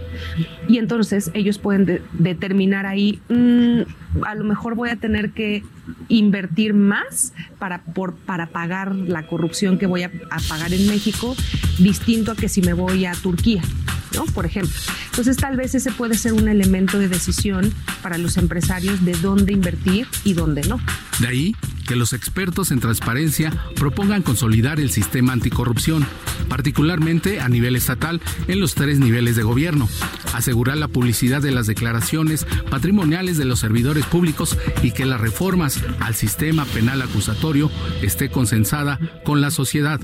[0.67, 5.63] y entonces ellos pueden determinar ahí, mm, a lo mejor voy a tener que
[6.07, 7.83] invertir más para,
[8.25, 11.35] para pagar la corrupción que voy a, a pagar en México,
[11.79, 13.61] distinto a que si me voy a Turquía.
[14.13, 14.25] ¿No?
[14.25, 14.73] Por ejemplo.
[15.05, 19.53] Entonces, tal vez ese puede ser un elemento de decisión para los empresarios de dónde
[19.53, 20.79] invertir y dónde no.
[21.19, 21.55] De ahí
[21.87, 26.05] que los expertos en transparencia propongan consolidar el sistema anticorrupción,
[26.47, 29.87] particularmente a nivel estatal en los tres niveles de gobierno,
[30.33, 35.83] asegurar la publicidad de las declaraciones patrimoniales de los servidores públicos y que las reformas
[35.99, 37.69] al sistema penal acusatorio
[38.01, 39.99] esté consensada con la sociedad.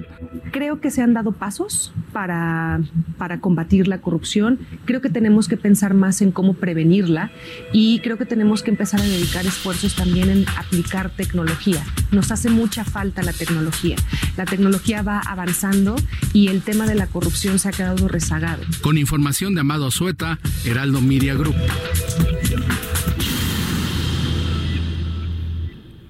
[0.51, 2.81] Creo que se han dado pasos para,
[3.17, 7.31] para combatir la corrupción, creo que tenemos que pensar más en cómo prevenirla
[7.73, 11.83] y creo que tenemos que empezar a dedicar esfuerzos también en aplicar tecnología.
[12.11, 13.95] Nos hace mucha falta la tecnología.
[14.37, 15.95] La tecnología va avanzando
[16.33, 18.63] y el tema de la corrupción se ha quedado rezagado.
[18.81, 21.55] Con información de Amado Azueta, Heraldo Media Group.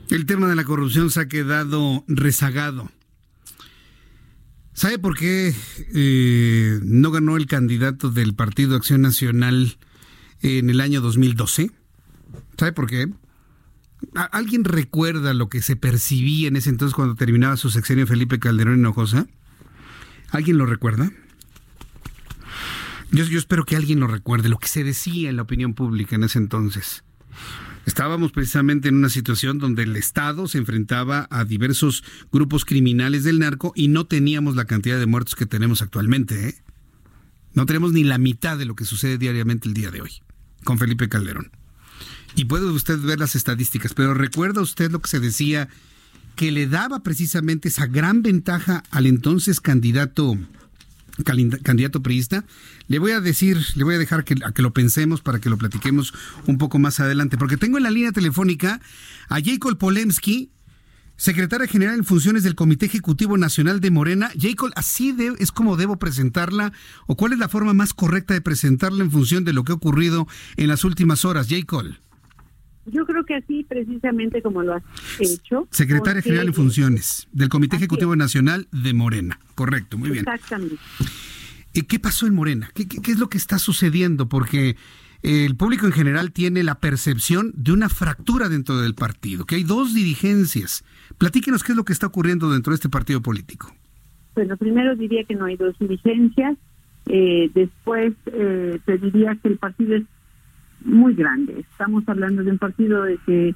[0.09, 2.89] El tema de la corrupción se ha quedado rezagado.
[4.79, 5.53] ¿Sabe por qué
[5.93, 9.77] eh, no ganó el candidato del Partido Acción Nacional
[10.41, 11.69] en el año 2012?
[12.57, 13.09] ¿Sabe por qué?
[14.31, 18.79] ¿Alguien recuerda lo que se percibía en ese entonces cuando terminaba su sexenio Felipe Calderón
[18.79, 19.27] Hinojosa?
[20.29, 21.11] ¿Alguien lo recuerda?
[23.11, 26.15] Yo, yo espero que alguien lo recuerde, lo que se decía en la opinión pública
[26.15, 27.03] en ese entonces.
[27.89, 33.39] Estábamos precisamente en una situación donde el Estado se enfrentaba a diversos grupos criminales del
[33.39, 36.49] narco y no teníamos la cantidad de muertos que tenemos actualmente.
[36.49, 36.55] ¿eh?
[37.55, 40.11] No tenemos ni la mitad de lo que sucede diariamente el día de hoy
[40.63, 41.49] con Felipe Calderón.
[42.35, 45.67] Y puede usted ver las estadísticas, pero recuerda usted lo que se decía
[46.35, 50.37] que le daba precisamente esa gran ventaja al entonces candidato
[51.23, 52.45] candidato priista.
[52.87, 55.49] Le voy a decir, le voy a dejar que, a que lo pensemos para que
[55.49, 56.13] lo platiquemos
[56.45, 58.81] un poco más adelante, porque tengo en la línea telefónica
[59.29, 60.51] a Jacob Polemski,
[61.19, 64.31] secretaria general en funciones del Comité Ejecutivo Nacional de Morena.
[64.39, 66.71] Jacob, ¿así es como debo presentarla?
[67.07, 69.75] ¿O cuál es la forma más correcta de presentarla en función de lo que ha
[69.75, 71.47] ocurrido en las últimas horas?
[71.49, 71.85] Jacob.
[72.91, 74.83] Yo creo que así, precisamente como lo has
[75.19, 75.67] hecho.
[75.71, 79.39] Secretaria General en Funciones del Comité Ejecutivo Nacional de Morena.
[79.55, 80.25] Correcto, muy bien.
[80.27, 80.77] Exactamente.
[81.73, 82.69] ¿Y qué pasó en Morena?
[82.73, 84.27] ¿Qué, qué, es lo que está sucediendo?
[84.27, 84.75] Porque
[85.21, 89.63] el público en general tiene la percepción de una fractura dentro del partido, que hay
[89.63, 90.83] dos dirigencias.
[91.17, 93.73] Platíquenos qué es lo que está ocurriendo dentro de este partido político.
[94.35, 96.57] Bueno, primero diría que no hay dos dirigencias.
[97.07, 100.03] Eh, después eh, te diría que el partido es
[100.83, 101.59] muy grande.
[101.71, 103.55] Estamos hablando de un partido de que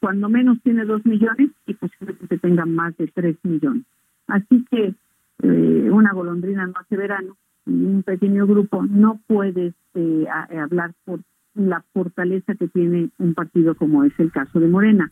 [0.00, 3.84] cuando menos tiene dos millones y posiblemente tenga más de tres millones.
[4.26, 4.94] Así que
[5.42, 7.36] eh, una golondrina no hace verano
[7.66, 11.20] y un pequeño grupo no puede este, hablar por
[11.54, 15.10] la fortaleza que tiene un partido como es el caso de Morena.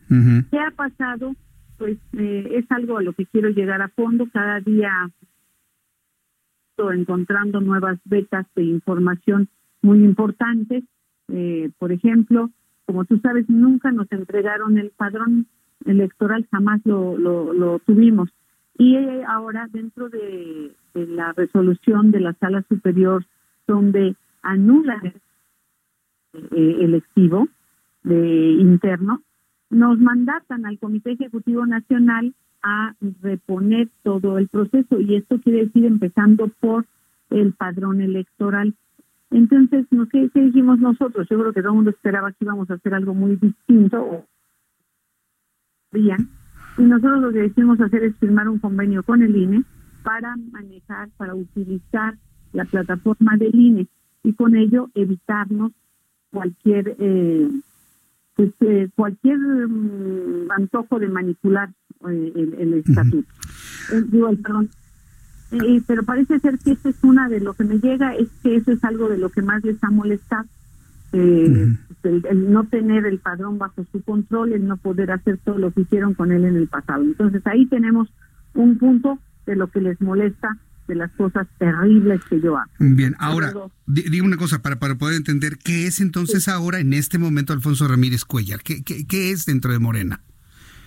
[0.51, 1.33] ¿Qué ha pasado?
[1.77, 4.27] Pues eh, es algo a lo que quiero llegar a fondo.
[4.31, 4.91] Cada día
[6.71, 9.47] estoy encontrando nuevas vetas de información
[9.81, 10.83] muy importantes
[11.29, 12.49] eh, por ejemplo,
[12.85, 15.47] como tú sabes, nunca nos entregaron el padrón
[15.85, 18.29] electoral, jamás lo, lo, tuvimos.
[18.77, 18.97] Y
[19.27, 23.25] ahora dentro de, la resolución de la sala superior,
[23.67, 25.13] donde anulan
[26.33, 27.47] el eh, electivo
[28.03, 29.21] de interno,
[29.69, 35.85] nos mandatan al Comité Ejecutivo Nacional a reponer todo el proceso y esto quiere decir
[35.85, 36.85] empezando por
[37.29, 38.73] el padrón electoral.
[39.33, 40.07] Entonces, ¿no?
[40.07, 41.27] ¿qué, dijimos nosotros?
[41.29, 44.25] Yo creo que todo el mundo esperaba que íbamos a hacer algo muy distinto.
[46.77, 49.63] Y nosotros lo que decidimos hacer es firmar un convenio con el INE
[50.03, 52.15] para manejar, para utilizar
[52.51, 53.87] la plataforma del INE
[54.23, 55.71] y con ello evitarnos
[56.31, 57.49] cualquier eh,
[58.35, 61.69] pues, eh, cualquier mm, antojo de manipular
[62.09, 63.27] eh, el, estatuto.
[64.09, 64.69] digo, perdón,
[65.53, 68.55] eh, pero parece ser que eso es una de lo que me llega, es que
[68.55, 70.45] eso es algo de lo que más les ha molestado.
[71.13, 71.67] Eh,
[72.03, 75.81] el, no tener el padrón bajo su control, el no poder hacer todo lo que
[75.81, 77.03] hicieron con él en el pasado.
[77.03, 78.09] Entonces ahí tenemos
[78.55, 80.57] un punto de lo que les molesta
[80.87, 82.71] de las cosas terribles que yo hago.
[82.79, 83.53] Bien, ahora,
[83.85, 87.87] digo una cosa para, para poder entender, ¿qué es entonces ahora, en este momento, Alfonso
[87.87, 88.61] Ramírez Cuellar?
[88.63, 90.21] ¿Qué, qué, qué es dentro de Morena?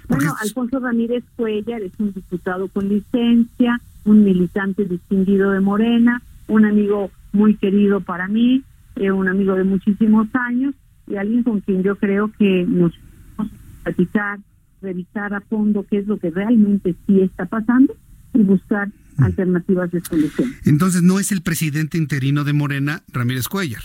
[0.09, 6.65] Bueno, Alfonso Ramírez Cuellar es un diputado con licencia, un militante distinguido de Morena, un
[6.65, 8.63] amigo muy querido para mí,
[8.97, 10.75] eh, un amigo de muchísimos años
[11.07, 12.93] y alguien con quien yo creo que nos
[13.37, 14.39] vamos a platicar,
[14.81, 17.95] revisar a fondo qué es lo que realmente sí está pasando
[18.33, 19.25] y buscar mm.
[19.25, 20.51] alternativas de solución.
[20.65, 23.83] Entonces, ¿no es el presidente interino de Morena, Ramírez Cuellar?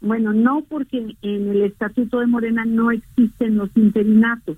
[0.00, 4.56] Bueno, no, porque en el estatuto de Morena no existen los interinatos.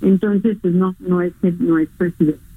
[0.00, 2.49] Entonces, pues no, no es, no es presidente.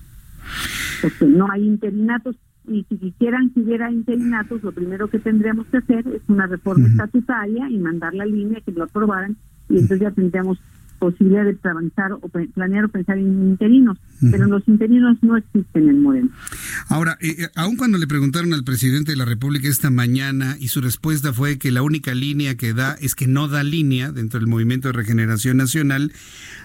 [1.04, 2.36] Porque no hay interinatos.
[2.66, 6.88] Y si quisieran que hubiera interinatos, lo primero que tendríamos que hacer es una reforma
[6.88, 9.36] estatutaria y mandar la línea que lo aprobaran
[9.70, 10.60] y entonces ya tendríamos
[11.04, 13.98] posibilidad de avanzar o planear o pensar en interinos,
[14.32, 16.30] pero los interinos no existen en Moreno.
[16.88, 20.70] Ahora, eh, eh, aun cuando le preguntaron al presidente de la República esta mañana y
[20.70, 24.40] su respuesta fue que la única línea que da es que no da línea dentro
[24.40, 26.14] del Movimiento de Regeneración Nacional,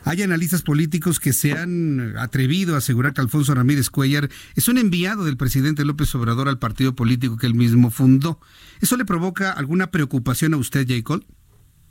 [0.04, 4.78] hay analistas políticos que se han atrevido a asegurar que Alfonso Ramírez Cuellar es un
[4.78, 8.38] enviado del presidente López Obrador al partido político que él mismo fundó.
[8.80, 11.24] ¿Eso le provoca alguna preocupación a usted, Jacob?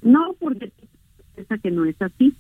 [0.02, 0.72] No, porque
[1.62, 2.34] que no es así.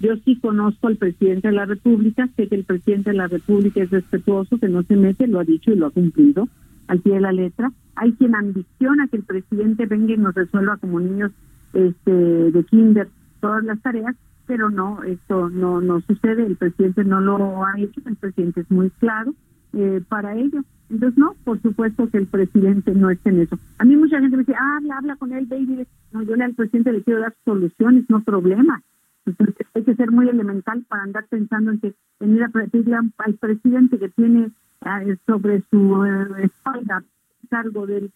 [0.00, 3.82] Yo sí conozco al presidente de la República, sé que el presidente de la República
[3.82, 6.48] es respetuoso, que no se mete, lo ha dicho y lo ha cumplido
[6.86, 7.70] al pie de la letra.
[7.96, 11.32] Hay quien ambiciona que el presidente venga y nos resuelva como niños
[11.74, 13.08] este, de kinder
[13.40, 14.16] todas las tareas,
[14.46, 18.70] pero no, esto no, no sucede, el presidente no lo ha hecho, el presidente es
[18.70, 19.34] muy claro
[19.72, 20.62] eh, para ello.
[20.88, 23.58] Entonces, no, por supuesto que el presidente no está en eso.
[23.78, 25.86] A mí mucha gente me dice, habla, habla con él, David.
[26.12, 28.82] No, yo al presidente le quiero dar soluciones, no problemas.
[29.24, 33.34] Entonces, hay que ser muy elemental para andar pensando en que venir a pedirle al
[33.34, 37.04] presidente que tiene ah, sobre su eh, espalda
[37.48, 38.10] cargo del,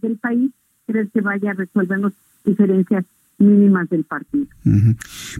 [0.00, 0.50] del país,
[0.86, 2.12] creer que vaya a resolvernos
[2.44, 3.04] diferencias
[3.38, 4.46] mínimas del partido.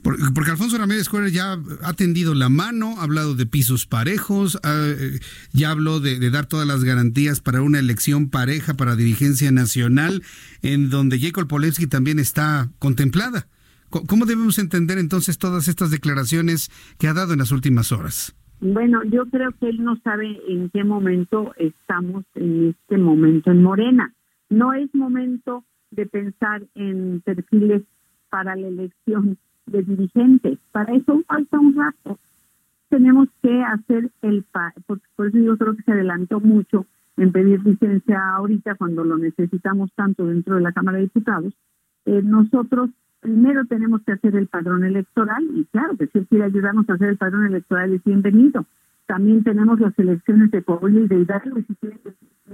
[0.03, 5.19] porque, Alfonso Ramírez Cuellar ya ha tendido la mano, ha hablado de pisos parejos, eh,
[5.53, 10.23] ya habló de, dar todas las garantías para una elección pareja para dirigencia nacional,
[10.63, 13.49] en donde Jacob Polensky también está contemplada.
[13.91, 18.37] ¿Cómo debemos entender entonces todas estas declaraciones que ha dado en las últimas horas?
[18.61, 23.63] Bueno, yo creo que él no sabe en qué momento estamos en este momento en
[23.63, 24.15] Morena.
[24.51, 27.83] No es momento de pensar en perfiles
[28.31, 30.59] para la elección de dirigentes.
[30.73, 32.19] Para eso falta un rato.
[32.89, 34.45] Tenemos que hacer el...
[34.87, 36.87] Por, eso yo creo que se adelantó mucho
[37.17, 41.53] en pedir licencia ahorita cuando lo necesitamos tanto dentro de la Cámara de Diputados.
[42.07, 42.91] Eh, nosotros
[43.21, 46.95] primero tenemos que hacer el padrón electoral y claro que si él quiere ayudarnos a
[46.95, 48.65] hacer el padrón electoral es bienvenido.
[49.07, 51.77] También tenemos las elecciones de Coahuila y de Hidalgo y si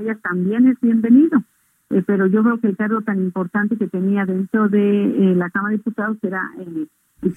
[0.00, 1.42] ella también es bienvenido.
[1.94, 5.48] Eh, pero yo creo que el cargo tan importante que tenía dentro de eh, la
[5.50, 6.88] Cámara de Diputados era eh,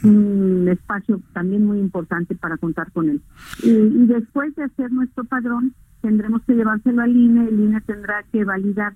[0.03, 3.21] un espacio también muy importante para contar con él.
[3.61, 8.43] Y, después de hacer nuestro padrón, tendremos que llevárselo al INE, el INE tendrá que
[8.45, 8.95] validar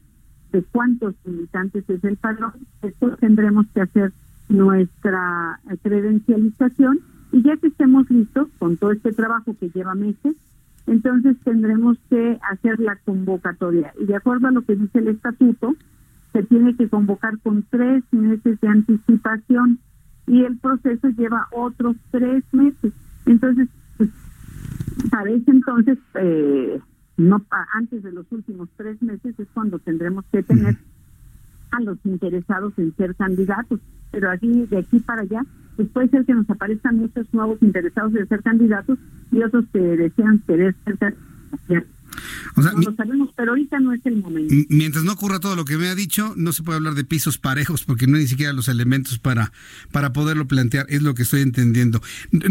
[0.51, 4.11] de cuántos militantes es el padrón, después tendremos que hacer
[4.49, 6.99] nuestra credencialización
[7.31, 10.35] y ya que estemos listos con todo este trabajo que lleva meses,
[10.87, 13.93] entonces tendremos que hacer la convocatoria.
[13.99, 15.75] Y de acuerdo a lo que dice el estatuto,
[16.33, 19.79] se tiene que convocar con tres meses de anticipación
[20.27, 22.93] y el proceso lleva otros tres meses.
[23.25, 23.67] Entonces,
[23.97, 24.09] pues,
[25.09, 26.79] para ese entonces, eh,
[27.17, 30.77] no antes de los últimos tres meses es cuando tendremos que tener
[31.71, 33.79] a los interesados en ser candidatos.
[34.11, 35.45] Pero aquí, de aquí para allá,
[35.75, 38.99] pues puede ser que nos aparezcan muchos nuevos interesados en ser candidatos
[39.31, 41.15] y otros que desean querer ser
[42.55, 44.53] no lo sabemos, pero ahorita no es el momento.
[44.69, 47.37] Mientras no ocurra todo lo que me ha dicho, no se puede hablar de pisos
[47.37, 49.51] parejos porque no hay ni siquiera los elementos para,
[49.91, 52.01] para poderlo plantear, es lo que estoy entendiendo.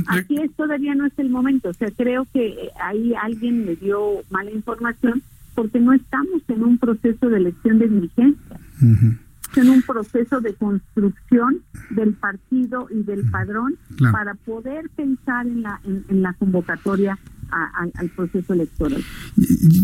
[0.07, 1.69] Así es, todavía no es el momento.
[1.69, 5.23] O sea, creo que ahí alguien me dio mala información
[5.55, 8.61] porque no estamos en un proceso de elección de dirigencia.
[8.81, 13.77] En un proceso de construcción del partido y del padrón
[14.13, 17.19] para poder pensar en la en la convocatoria
[17.51, 19.03] al proceso electoral.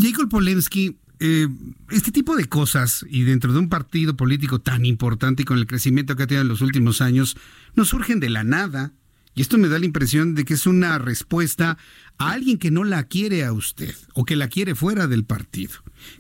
[0.01, 1.48] Jacob Polensky, eh,
[1.90, 5.66] este tipo de cosas y dentro de un partido político tan importante y con el
[5.66, 7.36] crecimiento que ha tenido en los últimos años,
[7.74, 8.93] no surgen de la nada.
[9.36, 11.78] Y esto me da la impresión de que es una respuesta
[12.18, 15.74] a alguien que no la quiere a usted o que la quiere fuera del partido.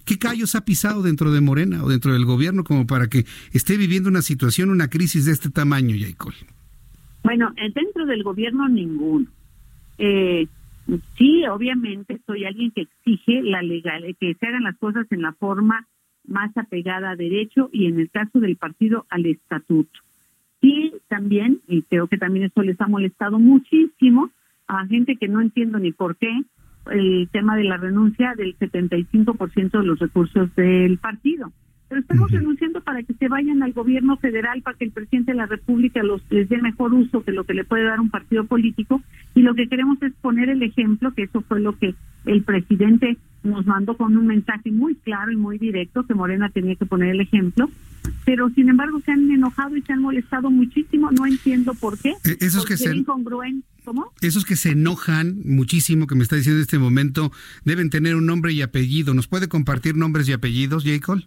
[0.04, 3.76] ¿Qué callos ha pisado dentro de Morena o dentro del gobierno como para que esté
[3.76, 6.32] viviendo una situación, una crisis de este tamaño, Jacob?
[7.24, 9.26] Bueno, eh, dentro del gobierno ninguno.
[9.98, 10.46] Eh,
[11.18, 15.32] Sí, obviamente soy alguien que exige la legal, que se hagan las cosas en la
[15.32, 15.86] forma
[16.24, 20.00] más apegada a derecho y en el caso del partido al estatuto.
[20.60, 24.30] Y también, y creo que también eso les ha molestado muchísimo
[24.66, 26.30] a gente que no entiendo ni por qué,
[26.90, 31.52] el tema de la renuncia del 75% de los recursos del partido
[31.88, 35.38] pero estamos renunciando para que se vayan al gobierno federal, para que el presidente de
[35.38, 38.44] la República los, les dé mejor uso que lo que le puede dar un partido
[38.44, 39.00] político.
[39.34, 43.18] Y lo que queremos es poner el ejemplo, que eso fue lo que el presidente
[43.46, 47.10] nos mandó con un mensaje muy claro y muy directo, que Morena tenía que poner
[47.10, 47.70] el ejemplo.
[48.24, 52.10] Pero sin embargo se han enojado y se han molestado muchísimo, no entiendo por qué.
[52.24, 53.04] Eh, esos que se...
[53.84, 54.12] ¿Cómo?
[54.20, 57.30] Esos que se enojan muchísimo, que me está diciendo en este momento,
[57.64, 59.14] deben tener un nombre y apellido.
[59.14, 61.22] ¿Nos puede compartir nombres y apellidos, Jacob?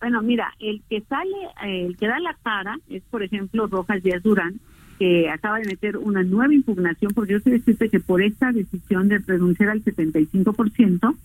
[0.00, 1.30] Bueno, mira, el que sale,
[1.62, 4.58] el que da la cara es, por ejemplo, Rojas Díaz Durán,
[4.98, 9.06] que acaba de meter una nueva impugnación, porque yo sé decirte que por esta decisión
[9.06, 11.16] de renunciar al 75%,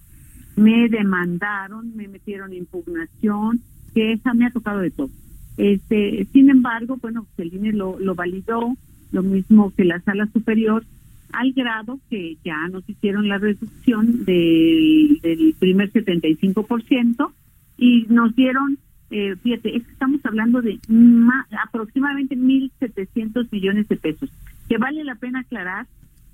[0.58, 3.62] me demandaron, me metieron impugnación,
[3.94, 5.10] que esa me ha tocado de todo.
[5.56, 8.76] Este, sin embargo, bueno, el INE lo, lo validó,
[9.12, 10.84] lo mismo que la sala superior,
[11.32, 17.32] al grado que ya nos hicieron la reducción del, del primer 75%,
[17.78, 18.80] y nos dieron,
[19.12, 24.32] eh, fíjate, estamos hablando de más, aproximadamente 1.700 millones de pesos,
[24.68, 25.86] que vale la pena aclarar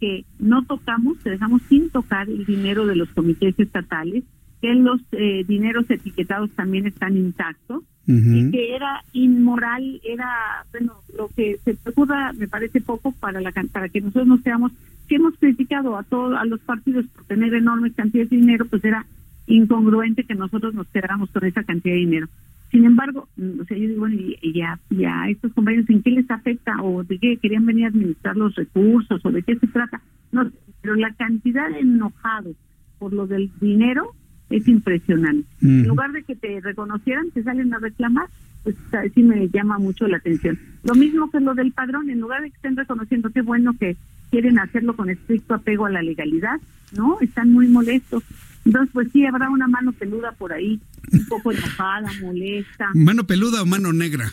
[0.03, 4.25] que no tocamos, que dejamos sin tocar el dinero de los comités estatales,
[4.61, 11.29] que los eh, dineros etiquetados también están intactos, y que era inmoral, era, bueno, lo
[11.29, 14.73] que se ocurra me parece poco para la para que nosotros no seamos,
[15.07, 18.83] que hemos criticado a todos, a los partidos por tener enormes cantidades de dinero, pues
[18.83, 19.05] era
[19.47, 22.27] incongruente que nosotros nos quedáramos con esa cantidad de dinero.
[22.73, 26.09] Sin embargo, mm, o sea, yo digo, bueno, y, ya, ya estos compañeros, ¿en qué
[26.09, 26.81] les afecta?
[26.81, 29.23] ¿O de qué querían venir a administrar los recursos?
[29.23, 30.01] ¿O de qué se trata?
[30.31, 30.49] No,
[30.81, 32.55] pero la cantidad de enojados
[32.97, 34.15] por lo del dinero
[34.49, 35.47] es impresionante.
[35.61, 38.25] En lugar de que te reconocieran, te salen a reclamar,
[38.63, 38.75] pues
[39.13, 40.57] sí me llama mucho la atención.
[40.83, 43.97] Lo mismo que lo del padrón, en lugar de que estén reconociendo, qué bueno que
[44.31, 46.59] quieren hacerlo con estricto apego a la legalidad,
[46.97, 47.19] ¿no?
[47.21, 48.23] Están muy molestos.
[48.65, 50.79] Entonces, pues sí, habrá una mano peluda por ahí,
[51.11, 52.89] un poco enojada, molesta.
[52.93, 54.31] ¿Mano peluda o mano negra?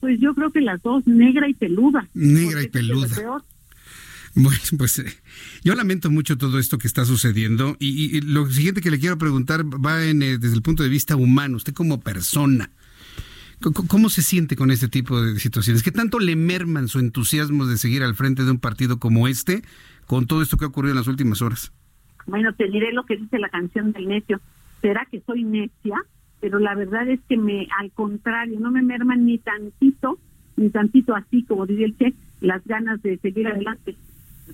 [0.00, 2.08] Pues yo creo que las dos, negra y peluda.
[2.14, 3.08] Negra y peluda.
[4.34, 5.12] Bueno, pues eh,
[5.64, 9.64] yo lamento mucho todo esto que está sucediendo y, lo siguiente que le quiero preguntar
[9.64, 12.70] va en, eh, desde el punto de vista humano, usted como persona.
[13.60, 15.82] ¿Cómo se siente con este tipo de situaciones?
[15.82, 19.62] ¿Qué tanto le merman su entusiasmo de seguir al frente de un partido como este
[20.06, 21.70] con todo esto que ha ocurrido en las últimas horas?
[22.26, 24.40] Bueno, te diré lo que dice la canción del necio.
[24.80, 25.96] Será que soy necia,
[26.40, 30.18] pero la verdad es que me, al contrario, no me merman ni tantito,
[30.56, 33.96] ni tantito así, como diría el Che, las ganas de seguir adelante.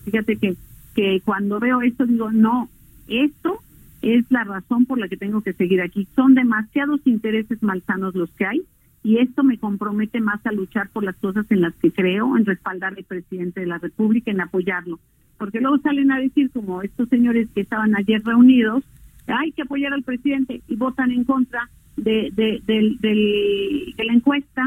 [0.05, 0.57] Fíjate que,
[0.95, 2.69] que cuando veo esto digo, no,
[3.09, 3.61] esto
[4.03, 6.07] es la razón por la que tengo que seguir aquí.
[6.15, 8.63] Son demasiados intereses malsanos los que hay
[9.03, 12.45] y esto me compromete más a luchar por las cosas en las que creo, en
[12.45, 14.99] respaldar al presidente de la República, en apoyarlo
[15.39, 18.85] porque luego salen a decir como estos señores que estaban ayer reunidos,
[19.27, 24.63] hay que apoyar al presidente y votan en contra de, de, de, la encuesta,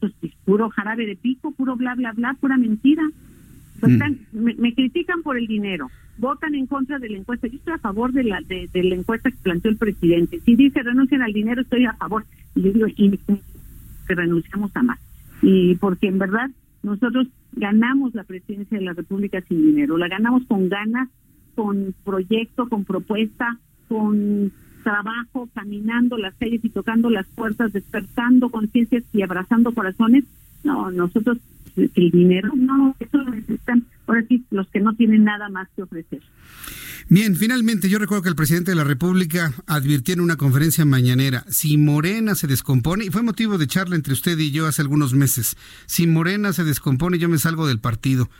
[0.00, 3.02] pues es puro jarabe de pico, puro bla, bla, bla, pura mentira.
[3.80, 4.28] Pues mm.
[4.32, 7.48] me, critican por el dinero, votan en contra de la encuesta.
[7.48, 10.40] Yo estoy a favor de la de, la encuesta que planteó el presidente.
[10.40, 12.24] Si dice renuncian al dinero, estoy a favor.
[12.54, 13.18] Y yo digo, y
[14.06, 14.98] que renunciamos a más.
[15.42, 16.50] Y porque en verdad
[16.84, 21.08] nosotros ganamos la presidencia de la República sin dinero, la ganamos con ganas,
[21.54, 23.58] con proyecto, con propuesta,
[23.88, 24.52] con
[24.82, 30.24] trabajo, caminando las calles y tocando las puertas, despertando conciencias y abrazando corazones.
[30.62, 31.38] No, nosotros
[31.76, 35.82] el dinero, no, eso lo necesitan ahora sí los que no tienen nada más que
[35.82, 36.20] ofrecer.
[37.08, 41.44] Bien, finalmente yo recuerdo que el presidente de la República advirtió en una conferencia mañanera,
[41.48, 45.12] si Morena se descompone, y fue motivo de charla entre usted y yo hace algunos
[45.12, 45.56] meses,
[45.86, 48.30] si Morena se descompone yo me salgo del partido.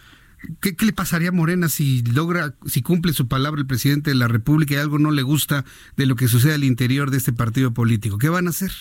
[0.60, 4.28] ¿Qué, le pasaría a Morena si logra, si cumple su palabra el presidente de la
[4.28, 5.64] República y algo no le gusta
[5.96, 8.18] de lo que sucede al interior de este partido político?
[8.18, 8.72] ¿Qué van a hacer?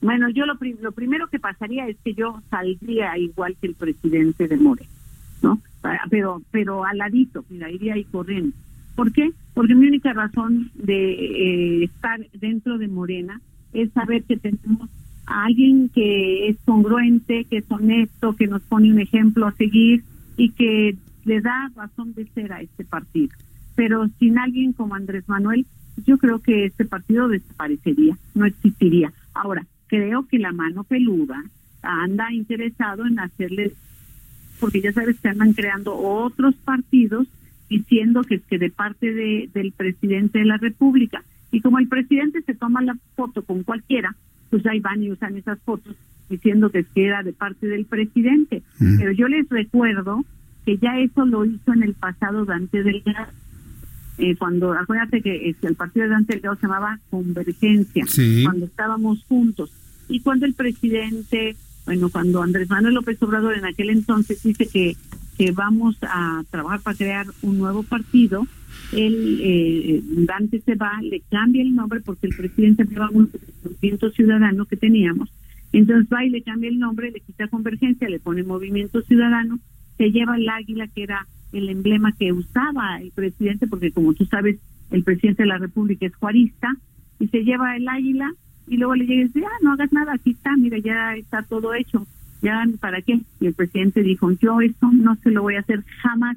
[0.00, 4.46] Bueno, yo lo, lo primero que pasaría es que yo saldría igual que el presidente
[4.46, 4.90] de Morena,
[5.42, 5.60] ¿no?
[6.10, 8.54] Pero, pero al ladito, mira, iría ahí corriendo.
[8.94, 9.30] ¿Por qué?
[9.54, 13.40] Porque mi única razón de eh, estar dentro de Morena
[13.72, 14.88] es saber que tenemos
[15.26, 20.02] a alguien que es congruente, que es honesto, que nos pone un ejemplo a seguir
[20.36, 23.34] y que le da razón de ser a este partido.
[23.74, 25.66] Pero sin alguien como Andrés Manuel,
[26.06, 29.12] yo creo que este partido desaparecería, no existiría.
[29.34, 31.42] Ahora, creo que la mano peluda
[31.82, 33.72] anda interesado en hacerle,
[34.60, 37.28] porque ya sabes que andan creando otros partidos
[37.68, 41.24] diciendo que es que de parte de, del presidente de la República.
[41.50, 44.14] Y como el presidente se toma la foto con cualquiera,
[44.50, 45.96] pues ahí van y usan esas fotos
[46.28, 48.62] diciendo que era de parte del presidente.
[48.78, 50.24] Pero yo les recuerdo
[50.64, 53.32] que ya eso lo hizo en el pasado Dante Delgado.
[54.18, 58.04] Eh, cuando, acuérdate que este, el partido de Dante Delgado se llamaba Convergencia,
[58.44, 59.70] cuando estábamos juntos.
[60.08, 64.96] Y cuando el presidente, bueno, cuando Andrés Manuel López Obrador en aquel entonces dice que,
[65.36, 68.46] que vamos a trabajar para crear un nuevo partido,
[68.92, 73.30] el eh, Dante se va, le cambia el nombre porque el presidente lleva un
[73.64, 75.30] movimiento ciudadano que teníamos
[75.78, 79.58] entonces va y le cambia el nombre, le quita convergencia, le pone movimiento ciudadano,
[79.98, 84.24] se lleva el águila que era el emblema que usaba el presidente, porque como tú
[84.26, 84.58] sabes,
[84.90, 86.74] el presidente de la República es juarista,
[87.18, 88.32] y se lleva el águila
[88.68, 91.42] y luego le llega y dice, ah, no hagas nada, aquí está, mira, ya está
[91.42, 92.06] todo hecho,
[92.42, 93.20] ya, ¿para qué?
[93.40, 96.36] Y el presidente dijo, yo eso no se lo voy a hacer jamás,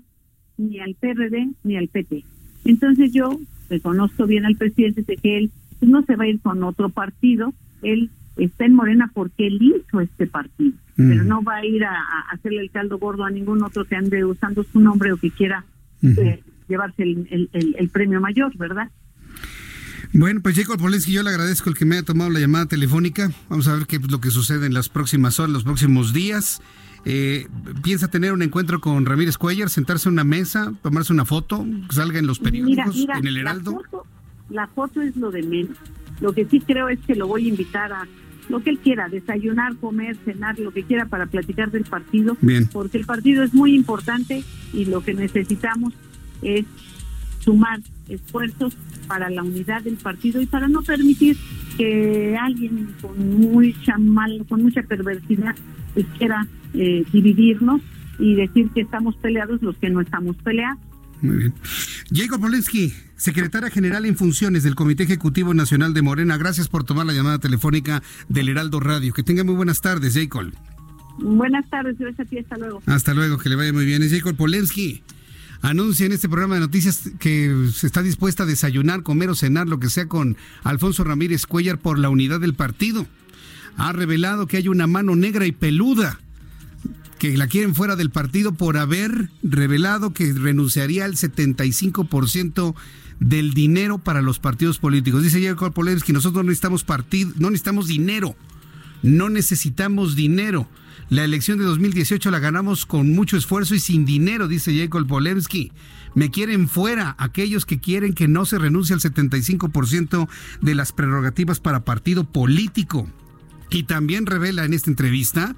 [0.57, 2.23] ni al PRD ni al PT.
[2.65, 6.63] Entonces yo reconozco bien al presidente de que él no se va a ir con
[6.63, 8.09] otro partido, él
[8.39, 11.95] está en Morena porque él hizo este partido, pero no va a ir a,
[12.31, 15.65] hacerle el caldo gordo a ningún otro que ande usando su nombre o que quiera
[16.01, 18.89] eh, llevarse el, premio mayor, ¿verdad?
[20.13, 23.31] Bueno, pues Jacob Polensky, yo le agradezco el que me haya tomado la llamada telefónica.
[23.47, 26.61] Vamos a ver qué es lo que sucede en las próximas horas, los próximos días.
[27.05, 27.47] Eh,
[27.83, 31.95] ¿Piensa tener un encuentro con Ramírez Cuellar, sentarse en una mesa, tomarse una foto, que
[31.95, 33.71] salga en los periódicos, en el Heraldo?
[33.71, 34.07] La foto,
[34.49, 35.77] la foto es lo de menos.
[36.21, 38.07] Lo que sí creo es que lo voy a invitar a
[38.49, 42.35] lo que él quiera, desayunar, comer, cenar, lo que quiera para platicar del partido,
[42.71, 44.43] porque el partido es muy importante
[44.73, 45.93] y lo que necesitamos
[46.41, 46.65] es
[47.39, 48.75] sumar esfuerzos
[49.07, 51.37] para la unidad del partido y para no permitir
[51.77, 55.55] que alguien con mucha mal, con mucha perversidad
[55.93, 57.81] pues, quiera eh, dividirnos
[58.19, 60.79] y decir que estamos peleados los que no estamos peleados.
[61.21, 61.53] Muy bien.
[62.11, 67.05] Jacob Polensky, secretaria general en funciones del Comité Ejecutivo Nacional de Morena, gracias por tomar
[67.05, 69.13] la llamada telefónica del Heraldo Radio.
[69.13, 70.51] Que tenga muy buenas tardes, Jacob.
[71.19, 72.81] Buenas tardes, gracias a ti, hasta luego.
[72.87, 74.01] Hasta luego, que le vaya muy bien.
[74.01, 75.03] Es Jacob Polensky.
[75.61, 79.67] Anuncia en este programa de noticias que se está dispuesta a desayunar, comer o cenar,
[79.67, 83.05] lo que sea, con Alfonso Ramírez Cuellar por la unidad del partido.
[83.77, 86.19] Ha revelado que hay una mano negra y peluda
[87.19, 92.73] que la quieren fuera del partido por haber revelado que renunciaría al 75%
[93.19, 95.21] del dinero para los partidos políticos.
[95.21, 95.73] Dice Jacob
[96.03, 98.35] que nosotros no necesitamos partido, no necesitamos dinero.
[99.01, 100.67] No necesitamos dinero.
[101.09, 105.71] La elección de 2018 la ganamos con mucho esfuerzo y sin dinero, dice Jacob Polensky.
[106.15, 110.27] Me quieren fuera aquellos que quieren que no se renuncie al 75%
[110.61, 113.09] de las prerrogativas para partido político.
[113.69, 115.55] Y también revela en esta entrevista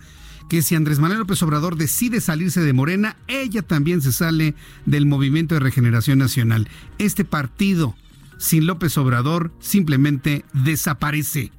[0.51, 4.53] que si Andrés Manuel López Obrador decide salirse de Morena, ella también se sale
[4.85, 6.67] del Movimiento de Regeneración Nacional.
[6.97, 7.95] Este partido,
[8.37, 11.53] sin López Obrador, simplemente desaparece,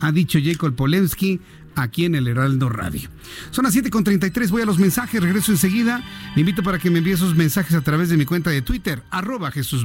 [0.00, 1.40] ha dicho Jacob Polensky
[1.76, 3.08] aquí en el Heraldo Radio.
[3.52, 6.02] Son las 7.33, voy a los mensajes, regreso enseguida.
[6.34, 9.04] Le invito para que me envíe esos mensajes a través de mi cuenta de Twitter,
[9.12, 9.84] arroba Jesús.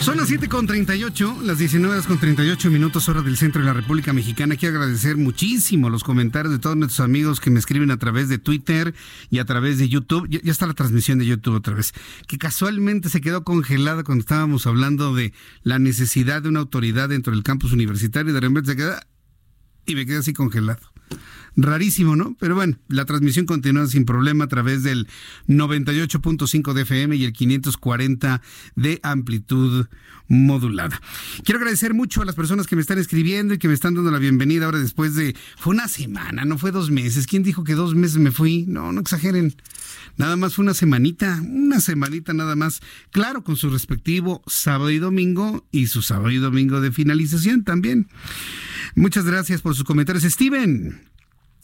[0.00, 3.66] Son las 7 con 38, las 19 horas con 38 minutos hora del centro de
[3.66, 4.56] la República Mexicana.
[4.56, 8.38] Quiero agradecer muchísimo los comentarios de todos nuestros amigos que me escriben a través de
[8.38, 8.94] Twitter
[9.30, 10.26] y a través de YouTube.
[10.30, 11.92] Ya, está la transmisión de YouTube otra vez,
[12.26, 17.34] que casualmente se quedó congelada cuando estábamos hablando de la necesidad de una autoridad dentro
[17.34, 19.06] del campus universitario de repente se queda
[19.86, 20.80] y me quedé así congelado.
[21.56, 22.36] Rarísimo, ¿no?
[22.38, 25.08] Pero bueno, la transmisión continúa sin problema a través del
[25.48, 28.40] 98.5 de FM y el 540
[28.76, 29.86] de amplitud
[30.28, 31.00] modulada.
[31.44, 34.12] Quiero agradecer mucho a las personas que me están escribiendo y que me están dando
[34.12, 35.36] la bienvenida ahora después de...
[35.58, 37.26] Fue una semana, no fue dos meses.
[37.26, 38.64] ¿Quién dijo que dos meses me fui?
[38.68, 39.54] No, no exageren.
[40.16, 42.80] Nada más fue una semanita, una semanita nada más.
[43.10, 48.06] Claro, con su respectivo sábado y domingo y su sábado y domingo de finalización también.
[48.94, 50.24] Muchas gracias por sus comentarios.
[50.24, 51.10] Steven,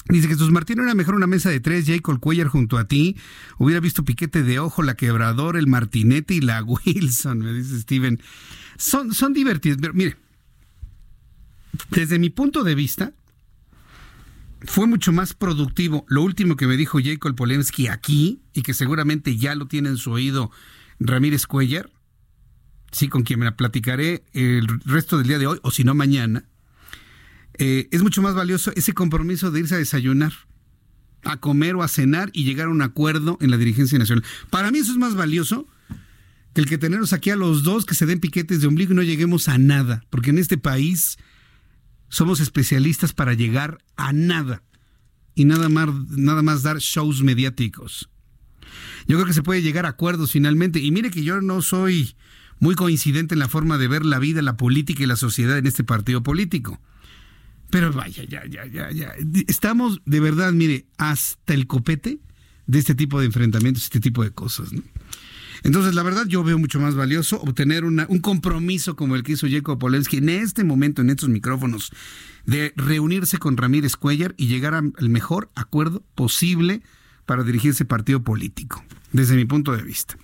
[0.09, 3.17] Dice Jesús Martín era mejor una mesa de tres, Jacob Cuellar junto a ti.
[3.59, 8.23] Hubiera visto piquete de ojo, la quebradora, el martinete y la Wilson, me dice Steven.
[8.77, 10.17] Son, son divertidos, pero mire,
[11.91, 13.15] desde mi punto de vista,
[14.63, 19.37] fue mucho más productivo lo último que me dijo Jacob Polensky aquí, y que seguramente
[19.37, 20.53] ya lo tiene en su oído
[21.01, 21.91] Ramírez Cuellar,
[22.93, 25.95] sí, con quien me la platicaré el resto del día de hoy, o si no
[25.97, 26.45] mañana
[27.59, 30.33] eh, es mucho más valioso ese compromiso de irse a desayunar,
[31.25, 34.25] a comer o a cenar y llegar a un acuerdo en la dirigencia nacional.
[34.51, 35.67] Para mí eso es más valioso
[36.55, 38.97] que el que tenernos aquí a los dos que se den piquetes de ombligo y
[38.97, 41.19] no lleguemos a nada, porque en este país
[42.09, 44.63] somos especialistas para llegar a nada
[45.35, 48.09] y nada más, nada más dar shows mediáticos.
[49.07, 50.81] Yo creo que se puede llegar a acuerdos finalmente.
[50.81, 52.17] Y mire que yo no soy
[52.59, 55.67] muy coincidente en la forma de ver la vida, la política y la sociedad en
[55.67, 56.81] este partido político.
[57.71, 59.13] Pero vaya, ya, ya, ya, ya.
[59.49, 62.19] Estamos de verdad, mire, hasta el copete
[62.67, 64.73] de este tipo de enfrentamientos, este tipo de cosas.
[64.73, 64.83] ¿no?
[65.63, 69.33] Entonces, la verdad, yo veo mucho más valioso obtener una, un compromiso como el que
[69.33, 71.91] hizo Jacob Polensky en este momento, en estos micrófonos,
[72.45, 76.83] de reunirse con Ramírez Cuellar y llegar al mejor acuerdo posible
[77.25, 80.17] para dirigir ese partido político, desde mi punto de vista.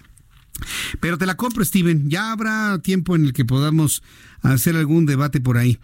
[1.01, 2.09] Pero te la compro, Steven.
[2.09, 4.03] Ya habrá tiempo en el que podamos
[4.43, 5.79] hacer algún debate por ahí.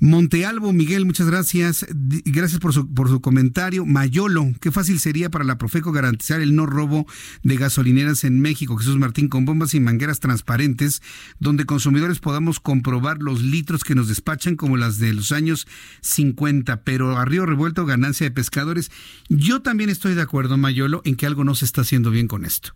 [0.00, 1.86] Montealvo, Miguel, muchas gracias.
[1.90, 3.86] Gracias por su, por su comentario.
[3.86, 7.06] Mayolo, qué fácil sería para la Profeco garantizar el no robo
[7.42, 8.76] de gasolineras en México.
[8.76, 11.02] Jesús Martín, con bombas y mangueras transparentes,
[11.38, 15.66] donde consumidores podamos comprobar los litros que nos despachan como las de los años
[16.00, 16.82] 50.
[16.82, 18.90] Pero a río revuelto, ganancia de pescadores.
[19.28, 22.44] Yo también estoy de acuerdo, Mayolo, en que algo no se está haciendo bien con
[22.44, 22.74] esto.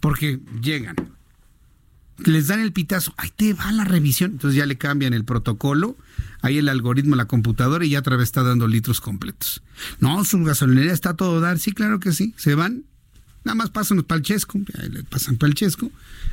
[0.00, 0.96] Porque llegan,
[2.24, 5.96] les dan el pitazo, ahí te va la revisión, entonces ya le cambian el protocolo,
[6.42, 9.62] ahí el algoritmo, la computadora y ya otra vez está dando litros completos.
[10.00, 12.84] No, su gasolinería está todo dar, sí, claro que sí, se van,
[13.44, 14.60] nada más pasan para el chesco,
[14.90, 15.90] le pasan para el chesco,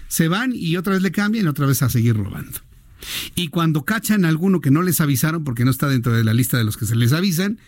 [0.08, 2.60] se van y otra vez le cambian y otra vez a seguir robando.
[3.36, 6.34] Y cuando cachan a alguno que no les avisaron, porque no está dentro de la
[6.34, 7.60] lista de los que se les avisan,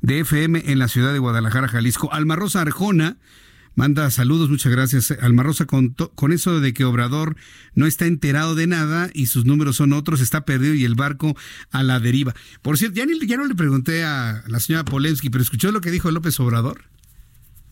[0.00, 2.12] de FM en la ciudad de Guadalajara, Jalisco.
[2.12, 3.16] Alma Rosa Arjona
[3.76, 5.10] Manda saludos, muchas gracias.
[5.20, 7.36] Alma Rosa, con, con eso de que Obrador
[7.74, 11.36] no está enterado de nada y sus números son otros, está perdido y el barco
[11.72, 12.34] a la deriva.
[12.62, 15.90] Por cierto, ya, ya no le pregunté a la señora Polensky, pero ¿escuchó lo que
[15.90, 16.84] dijo López Obrador?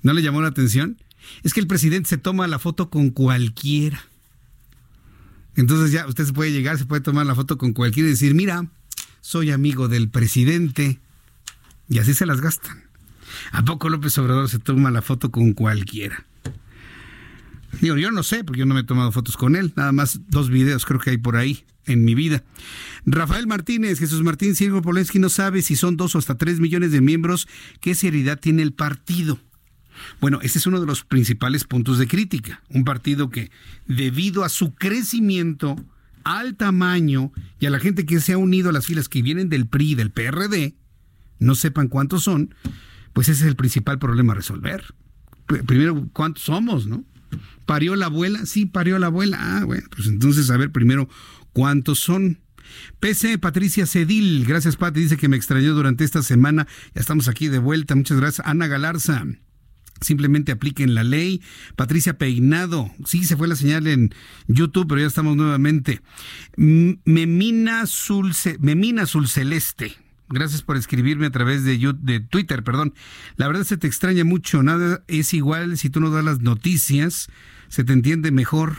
[0.03, 1.01] ¿No le llamó la atención?
[1.45, 4.05] Es que el presidente se toma la foto con cualquiera.
[5.57, 8.35] Entonces ya usted se puede llegar, se puede tomar la foto con cualquiera y decir,
[8.35, 8.67] mira,
[9.21, 10.99] soy amigo del presidente.
[11.89, 12.85] Y así se las gastan.
[13.51, 16.25] ¿A poco López Obrador se toma la foto con cualquiera?
[17.81, 19.73] Digo, yo no sé, porque yo no me he tomado fotos con él.
[19.77, 22.45] Nada más dos videos creo que hay por ahí en mi vida.
[23.07, 26.93] Rafael Martínez, Jesús Martín Silva Polensky no sabe si son dos o hasta tres millones
[26.93, 27.49] de miembros.
[27.81, 29.39] ¿Qué seriedad tiene el partido?
[30.21, 32.63] Bueno, ese es uno de los principales puntos de crítica.
[32.69, 33.51] Un partido que,
[33.87, 35.77] debido a su crecimiento,
[36.25, 39.49] al tamaño y a la gente que se ha unido a las filas que vienen
[39.49, 40.75] del PRI y del PRD,
[41.39, 42.55] no sepan cuántos son,
[43.13, 44.95] pues ese es el principal problema a resolver.
[45.47, 47.05] Primero, ¿cuántos somos, no?
[47.67, 48.47] ¿Parió la abuela?
[48.47, 49.39] Sí, parió la abuela.
[49.41, 51.09] Ah, bueno, pues entonces a ver primero
[51.53, 52.39] cuántos son.
[53.01, 56.67] PC Patricia Cedil, gracias Pati, dice que me extrañó durante esta semana.
[56.95, 58.47] Ya estamos aquí de vuelta, muchas gracias.
[58.47, 59.27] Ana Galarza,
[60.03, 61.41] simplemente apliquen la ley.
[61.77, 64.15] Patricia Peinado, sí, se fue la señal en
[64.47, 66.01] YouTube, pero ya estamos nuevamente.
[66.57, 69.97] Memina Sul Celeste,
[70.33, 72.95] Gracias por escribirme a través de, de Twitter, perdón.
[73.37, 77.29] La verdad se te extraña mucho, nada es igual si tú no das las noticias,
[77.69, 78.77] se te entiende mejor.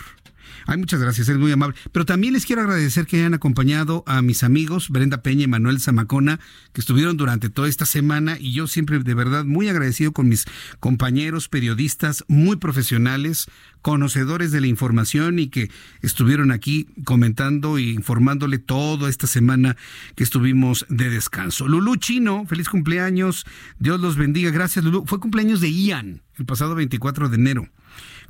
[0.66, 1.76] Ay, muchas gracias, es muy amable.
[1.92, 5.80] Pero también les quiero agradecer que hayan acompañado a mis amigos Brenda Peña y Manuel
[5.80, 6.40] Zamacona,
[6.74, 10.46] que estuvieron durante toda esta semana y yo siempre de verdad muy agradecido con mis
[10.80, 13.48] compañeros periodistas muy profesionales,
[13.82, 15.70] conocedores de la información y que
[16.02, 19.76] estuvieron aquí comentando e informándole toda esta semana
[20.16, 21.68] que estuvimos de descanso.
[21.68, 23.46] Lulú Chino, feliz cumpleaños,
[23.80, 25.06] Dios los bendiga, gracias Lulú.
[25.06, 27.68] Fue cumpleaños de Ian el pasado 24 de enero.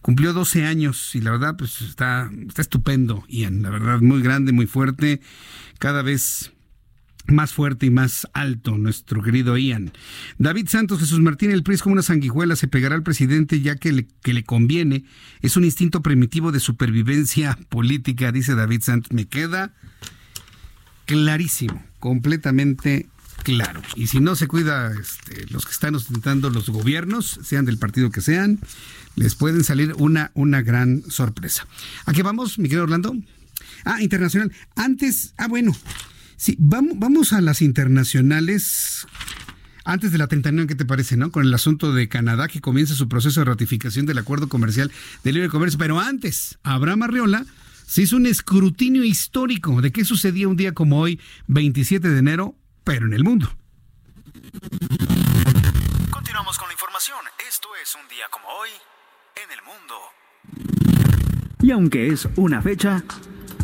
[0.04, 4.52] Cumplió 12 años y la verdad pues está, está estupendo, Ian, la verdad muy grande,
[4.52, 5.22] muy fuerte,
[5.80, 6.52] cada vez
[7.26, 9.94] más fuerte y más alto, nuestro querido Ian.
[10.38, 13.94] David Santos, Jesús Martín, el PRI como una sanguijuela, se pegará al presidente ya que
[13.94, 15.06] le, que le conviene.
[15.42, 19.14] Es un instinto primitivo de supervivencia política, dice David Santos.
[19.14, 19.74] Me queda
[21.06, 23.08] clarísimo, completamente
[23.44, 23.82] claro.
[23.96, 28.10] Y si no se cuida este, los que están ostentando los gobiernos, sean del partido
[28.10, 28.60] que sean,
[29.16, 31.68] les pueden salir una, una gran sorpresa.
[32.06, 33.16] ¿A qué vamos, mi querido Orlando?
[33.86, 34.52] Ah, internacional.
[34.76, 35.76] Antes, ah, bueno,
[36.38, 39.06] sí, vamos, vamos a las internacionales.
[39.86, 41.32] Antes de la 39, ¿qué te parece, no?
[41.32, 44.92] Con el asunto de Canadá que comienza su proceso de ratificación del acuerdo comercial
[45.24, 45.78] de libre comercio.
[45.78, 47.46] Pero antes, Abraham Arriola
[47.86, 52.56] se hizo un escrutinio histórico de qué sucedía un día como hoy, 27 de enero,
[52.84, 53.50] pero en el mundo.
[56.12, 57.20] Continuamos con la información.
[57.48, 58.70] Esto es un día como hoy
[59.44, 59.96] en el mundo.
[61.62, 63.04] Y aunque es una fecha,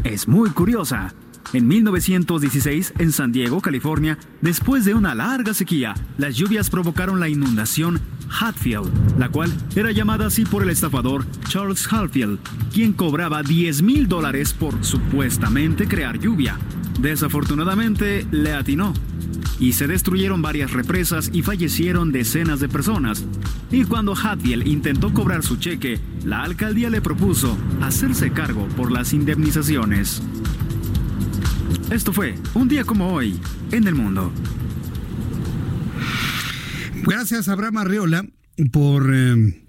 [0.04, 1.14] es muy curiosa.
[1.52, 7.28] En 1916, en San Diego, California, después de una larga sequía, las lluvias provocaron la
[7.28, 8.00] inundación
[8.30, 12.38] Hatfield, la cual era llamada así por el estafador Charles Hatfield,
[12.72, 16.60] quien cobraba 10 mil dólares por supuestamente crear lluvia.
[17.00, 18.94] Desafortunadamente, le atinó
[19.60, 23.26] y se destruyeron varias represas y fallecieron decenas de personas.
[23.72, 29.14] Y cuando Hatfield intentó cobrar su cheque, la alcaldía le propuso hacerse cargo por las
[29.14, 30.22] indemnizaciones.
[31.92, 33.40] Esto fue un día como hoy
[33.72, 34.32] en el mundo.
[37.04, 38.26] Gracias, Abraham Arreola,
[38.72, 39.64] por eh,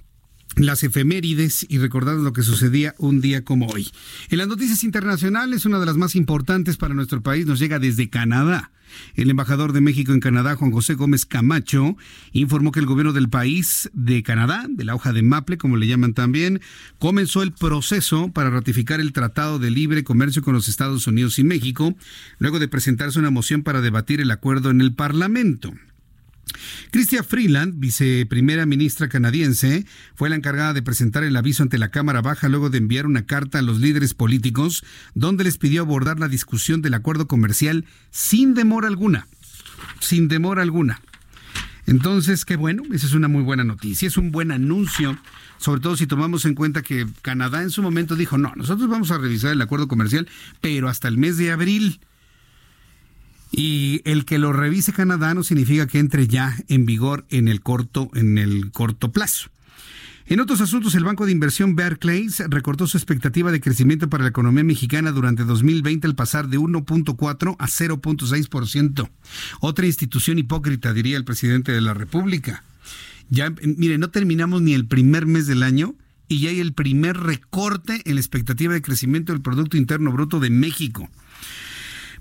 [0.56, 3.90] las efemérides y recordar lo que sucedía un día como hoy.
[4.28, 8.10] En las noticias internacionales, una de las más importantes para nuestro país nos llega desde
[8.10, 8.70] Canadá.
[9.14, 11.96] El embajador de México en Canadá, Juan José Gómez Camacho,
[12.32, 15.86] informó que el gobierno del país de Canadá, de la hoja de Maple, como le
[15.86, 16.60] llaman también,
[16.98, 21.44] comenzó el proceso para ratificar el Tratado de Libre Comercio con los Estados Unidos y
[21.44, 21.94] México,
[22.38, 25.72] luego de presentarse una moción para debatir el acuerdo en el Parlamento.
[26.90, 32.22] Chrystia Freeland, viceprimera ministra canadiense, fue la encargada de presentar el aviso ante la Cámara
[32.22, 36.28] Baja luego de enviar una carta a los líderes políticos donde les pidió abordar la
[36.28, 39.26] discusión del acuerdo comercial sin demora alguna.
[40.00, 41.00] Sin demora alguna.
[41.86, 45.18] Entonces, qué bueno, esa es una muy buena noticia, es un buen anuncio,
[45.58, 49.10] sobre todo si tomamos en cuenta que Canadá en su momento dijo, no, nosotros vamos
[49.10, 50.28] a revisar el acuerdo comercial,
[50.60, 52.00] pero hasta el mes de abril.
[53.52, 57.60] Y el que lo revise Canadá no significa que entre ya en vigor en el
[57.60, 59.50] corto, en el corto plazo.
[60.30, 64.30] En otros asuntos, el banco de inversión Barclays recortó su expectativa de crecimiento para la
[64.30, 69.10] economía mexicana durante 2020 al pasar de 1.4 a 0.6%.
[69.58, 72.62] Otra institución hipócrita, diría el presidente de la República.
[73.28, 75.96] Ya, mire, no terminamos ni el primer mes del año
[76.28, 80.38] y ya hay el primer recorte en la expectativa de crecimiento del Producto Interno Bruto
[80.38, 81.10] de México.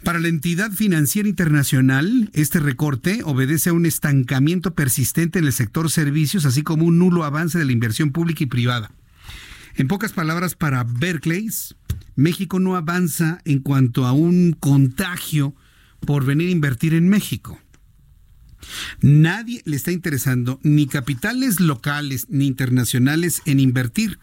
[0.04, 5.92] Para la entidad financiera internacional, este recorte obedece a un estancamiento persistente en el sector
[5.92, 8.92] servicios, así como un nulo avance de la inversión pública y privada.
[9.76, 11.50] En pocas palabras, para Berkeley,
[12.16, 15.54] México no avanza en cuanto a un contagio
[16.06, 17.60] por venir a invertir en México.
[19.02, 24.20] Nadie le está interesando ni capitales locales ni internacionales en invertir.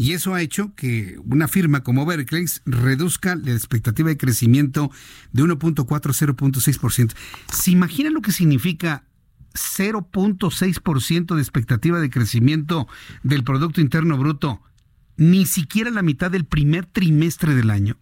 [0.00, 4.92] Y eso ha hecho que una firma como Berkeley reduzca la expectativa de crecimiento
[5.32, 7.14] de 1.4 a 0.6%.
[7.52, 9.02] ¿Se imagina lo que significa
[9.54, 12.86] 0.6% de expectativa de crecimiento
[13.24, 14.62] del Producto Interno Bruto?
[15.16, 17.98] Ni siquiera la mitad del primer trimestre del año.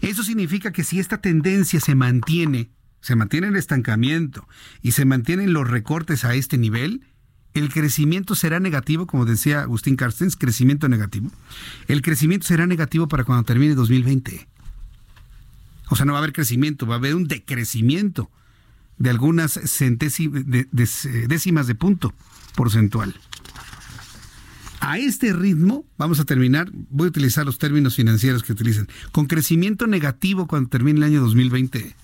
[0.00, 4.48] Eso significa que si esta tendencia se mantiene, se mantiene el estancamiento
[4.82, 7.06] y se mantienen los recortes a este nivel,
[7.54, 11.30] el crecimiento será negativo, como decía Agustín Carstens, crecimiento negativo.
[11.88, 14.46] El crecimiento será negativo para cuando termine 2020.
[15.88, 18.30] O sea, no va a haber crecimiento, va a haber un decrecimiento
[18.98, 19.58] de algunas
[20.72, 22.14] décimas de punto
[22.54, 23.14] porcentual.
[24.80, 29.26] A este ritmo, vamos a terminar, voy a utilizar los términos financieros que utilizan, con
[29.26, 31.94] crecimiento negativo cuando termine el año 2020.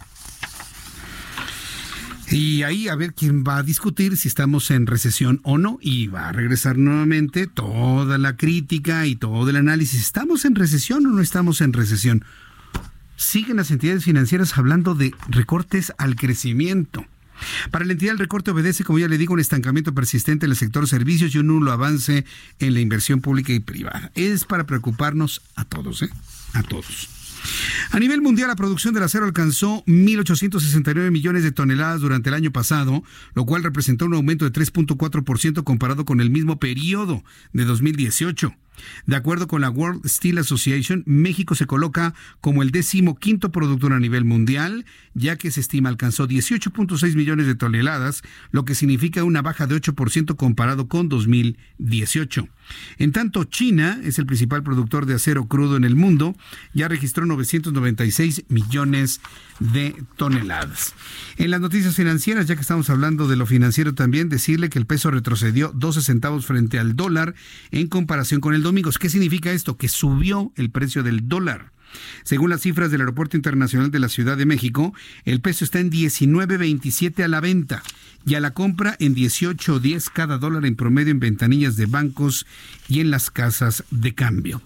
[2.31, 5.79] Y ahí a ver quién va a discutir si estamos en recesión o no.
[5.81, 10.01] Y va a regresar nuevamente toda la crítica y todo el análisis.
[10.01, 12.25] ¿Estamos en recesión o no estamos en recesión?
[13.17, 17.05] Siguen las entidades financieras hablando de recortes al crecimiento.
[17.71, 20.57] Para la entidad el recorte obedece, como ya le digo, un estancamiento persistente en el
[20.57, 22.25] sector servicios y un nulo avance
[22.59, 24.11] en la inversión pública y privada.
[24.15, 26.11] Es para preocuparnos a todos, ¿eh?
[26.55, 27.16] A todos.
[27.91, 32.53] A nivel mundial, la producción del acero alcanzó 1.869 millones de toneladas durante el año
[32.53, 33.03] pasado,
[33.35, 38.55] lo cual representó un aumento de 3.4% comparado con el mismo periodo de 2018.
[39.07, 43.93] De acuerdo con la World Steel Association, México se coloca como el décimo quinto productor
[43.93, 44.85] a nivel mundial,
[45.15, 49.77] ya que se estima alcanzó 18.6 millones de toneladas, lo que significa una baja de
[49.77, 52.49] 8% comparado con 2018.
[52.99, 56.35] En tanto, China es el principal productor de acero crudo en el mundo,
[56.75, 59.21] ya registró 996 millones
[59.61, 60.95] de toneladas.
[61.37, 64.87] En las noticias financieras, ya que estamos hablando de lo financiero también, decirle que el
[64.87, 67.35] peso retrocedió 12 centavos frente al dólar
[67.71, 68.91] en comparación con el domingo.
[68.99, 69.77] ¿Qué significa esto?
[69.77, 71.73] Que subió el precio del dólar.
[72.25, 74.93] Según las cifras del Aeropuerto Internacional de la Ciudad de México,
[75.25, 77.83] el peso está en 19.27 a la venta
[78.27, 82.45] y a la compra en 18.10 cada dólar en promedio en ventanillas de bancos
[82.89, 84.61] y en las casas de cambio.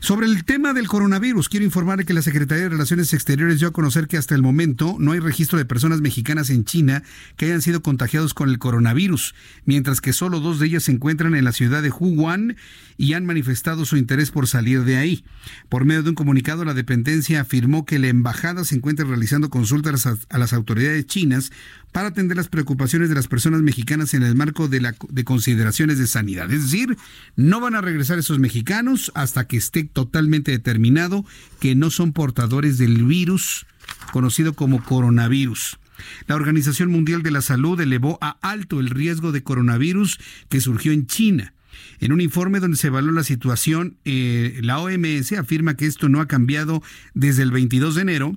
[0.00, 3.72] Sobre el tema del coronavirus, quiero informar que la Secretaría de Relaciones Exteriores dio a
[3.72, 7.02] conocer que hasta el momento no hay registro de personas mexicanas en China
[7.36, 9.34] que hayan sido contagiados con el coronavirus,
[9.66, 12.56] mientras que solo dos de ellas se encuentran en la ciudad de Wuhan
[12.96, 15.24] y han manifestado su interés por salir de ahí.
[15.68, 20.06] Por medio de un comunicado, la dependencia afirmó que la embajada se encuentra realizando consultas
[20.06, 21.52] a las autoridades chinas
[21.92, 25.98] para atender las preocupaciones de las personas mexicanas en el marco de, la, de consideraciones
[25.98, 26.50] de sanidad.
[26.52, 26.96] Es decir,
[27.34, 31.24] no van a regresar esos mexicanos hasta que esté totalmente determinado
[31.60, 33.66] que no son portadores del virus
[34.12, 35.78] conocido como coronavirus.
[36.26, 40.18] La Organización Mundial de la Salud elevó a alto el riesgo de coronavirus
[40.48, 41.54] que surgió en China.
[41.98, 46.20] En un informe donde se evaluó la situación, eh, la OMS afirma que esto no
[46.20, 46.82] ha cambiado
[47.14, 48.36] desde el 22 de enero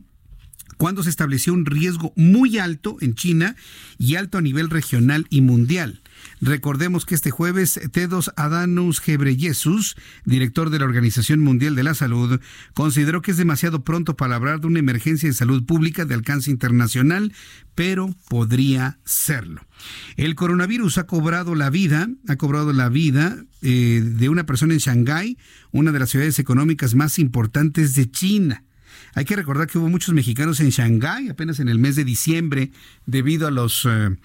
[0.80, 3.58] cuando se estableció un riesgo muy alto en China
[3.98, 6.02] y alto a nivel regional y mundial.
[6.40, 12.40] Recordemos que este jueves Tedos Adanus Ghebreyesus, director de la Organización Mundial de la Salud,
[12.74, 16.50] consideró que es demasiado pronto para hablar de una emergencia de salud pública de alcance
[16.50, 17.34] internacional,
[17.76, 19.62] pero podría serlo.
[20.16, 24.80] El coronavirus ha cobrado la vida, ha cobrado la vida eh, de una persona en
[24.80, 25.38] Shanghái,
[25.72, 28.64] una de las ciudades económicas más importantes de China.
[29.16, 32.72] Hay que recordar que hubo muchos mexicanos en Shanghái apenas en el mes de diciembre
[33.06, 34.16] debido a los eh,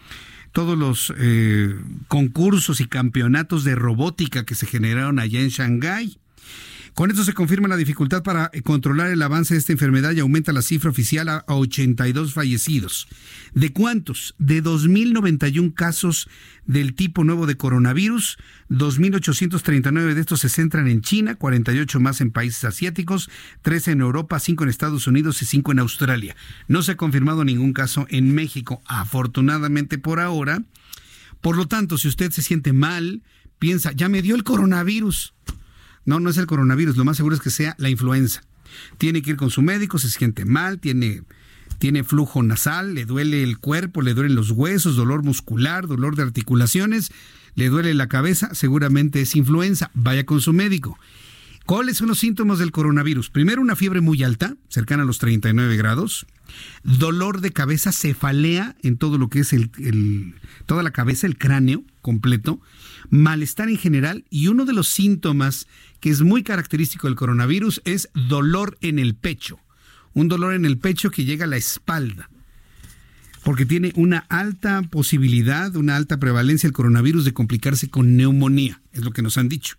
[0.53, 1.75] todos los eh,
[2.07, 6.19] concursos y campeonatos de robótica que se generaron allá en Shanghái.
[6.95, 10.53] Con esto se confirma la dificultad para controlar el avance de esta enfermedad y aumenta
[10.53, 13.09] la cifra oficial a 82 fallecidos.
[13.53, 14.37] ¿De cuántos?
[14.39, 16.29] De 2.091 casos
[16.67, 18.39] del tipo nuevo de coronavirus.
[18.71, 23.29] 2.839 de estos se centran en China, 48 más en países asiáticos,
[23.63, 26.37] 13 en Europa, 5 en Estados Unidos y 5 en Australia.
[26.69, 30.63] No se ha confirmado ningún caso en México, afortunadamente por ahora.
[31.41, 33.25] Por lo tanto, si usted se siente mal,
[33.59, 35.35] piensa, ya me dio el coronavirus
[36.05, 38.43] no, no es el coronavirus, lo más seguro es que sea la influenza.
[38.99, 41.23] Tiene que ir con su médico, se siente mal, tiene
[41.79, 46.23] tiene flujo nasal, le duele el cuerpo, le duelen los huesos, dolor muscular, dolor de
[46.23, 47.11] articulaciones,
[47.57, 49.91] le duele la cabeza, seguramente es influenza.
[49.95, 50.99] Vaya con su médico.
[51.67, 53.31] ¿Cuáles son los síntomas del coronavirus?
[53.31, 56.27] Primero, una fiebre muy alta, cercana a los 39 grados,
[56.83, 60.35] dolor de cabeza, cefalea en todo lo que es el,
[60.67, 62.61] toda la cabeza, el cráneo completo,
[63.09, 65.67] malestar en general y uno de los síntomas
[66.05, 69.59] que es muy característico del coronavirus es dolor en el pecho.
[70.13, 72.29] Un dolor en el pecho que llega a la espalda
[73.43, 79.03] porque tiene una alta posibilidad, una alta prevalencia el coronavirus de complicarse con neumonía, es
[79.03, 79.77] lo que nos han dicho.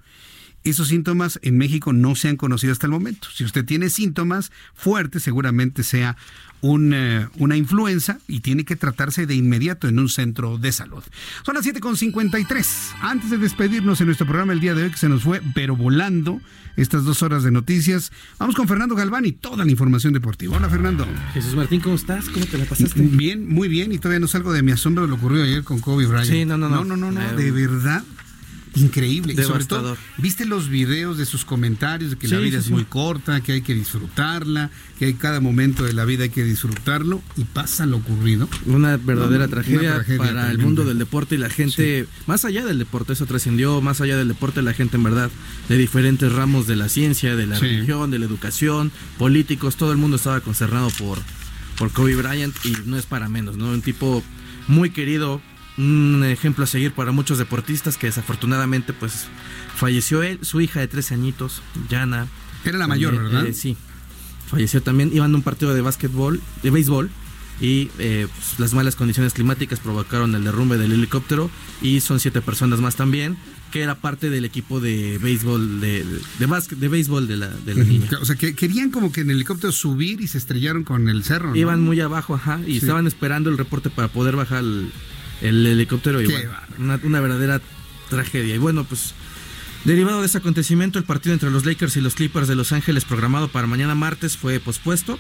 [0.64, 3.28] Esos síntomas en México no se han conocido hasta el momento.
[3.32, 6.18] Si usted tiene síntomas fuertes, seguramente sea
[6.62, 11.04] una, una influenza y tiene que tratarse de inmediato en un centro de salud.
[11.46, 12.66] Son las 7.53.
[13.02, 15.76] Antes de despedirnos en nuestro programa el día de hoy, que se nos fue, pero
[15.76, 16.42] volando
[16.76, 20.58] estas dos horas de noticias, vamos con Fernando Galván y toda la información deportiva.
[20.58, 21.08] Hola, Fernando.
[21.34, 22.30] Jesús Martín, ¿cómo estás?
[22.30, 23.00] ¿Cómo te la pasaste?
[23.02, 23.92] Bien, muy bien.
[23.92, 26.30] Y todavía no salgo de mi asombro de lo ocurrido ayer con Kobe Bryant.
[26.30, 26.84] Sí, no, no, no.
[26.84, 27.38] No, no, no, no.
[27.38, 28.04] De verdad
[28.76, 29.34] increíble.
[29.34, 32.86] Y sobre todo, viste los videos de sus comentarios de que la vida es muy
[32.86, 34.70] corta, que hay que disfrutarla,
[35.00, 38.48] que hay cada momento de la vida hay que disfrutarlo y pasa lo ocurrido.
[38.66, 43.14] Una verdadera tragedia, para el mundo del deporte y la gente, más allá del deporte,
[43.14, 45.32] eso trascendió, más allá del deporte, la gente en verdad,
[45.70, 49.98] de diferentes ramos de la ciencia, de la religión, de la educación, políticos, todo el
[49.98, 51.20] mundo estaba concernado por,
[51.78, 53.72] por Kobe Bryant y no es para menos, ¿no?
[53.72, 54.24] Un tipo
[54.68, 55.42] muy querido
[55.78, 59.28] un ejemplo a seguir para muchos deportistas que desafortunadamente pues
[59.76, 62.28] falleció él, su hija de 13 añitos, Yana.
[62.64, 63.46] Era la mayor, ¿verdad?
[63.46, 63.78] Eh, sí,
[64.48, 65.12] falleció también.
[65.14, 67.10] Iban a un partido de básquetbol, de béisbol,
[67.62, 71.50] y eh, pues, las malas condiciones climáticas provocaron el derrumbe del helicóptero
[71.82, 73.38] y son siete personas más también
[73.72, 76.06] que era parte del equipo de béisbol de,
[76.40, 78.08] de, de béisbol de la, de niña.
[78.22, 81.26] O sea, que querían como que en el helicóptero subir y se estrellaron con el
[81.26, 81.54] cerro.
[81.56, 84.92] Iban muy abajo, ajá, y estaban esperando el reporte para poder bajar el,
[85.42, 86.28] el helicóptero y
[86.78, 87.62] una, verdadera
[88.10, 88.56] tragedia.
[88.56, 89.14] Y bueno, pues
[89.84, 93.06] derivado de ese acontecimiento, el partido entre los Lakers y los Clippers de Los Ángeles
[93.06, 95.20] programado para mañana martes fue pospuesto.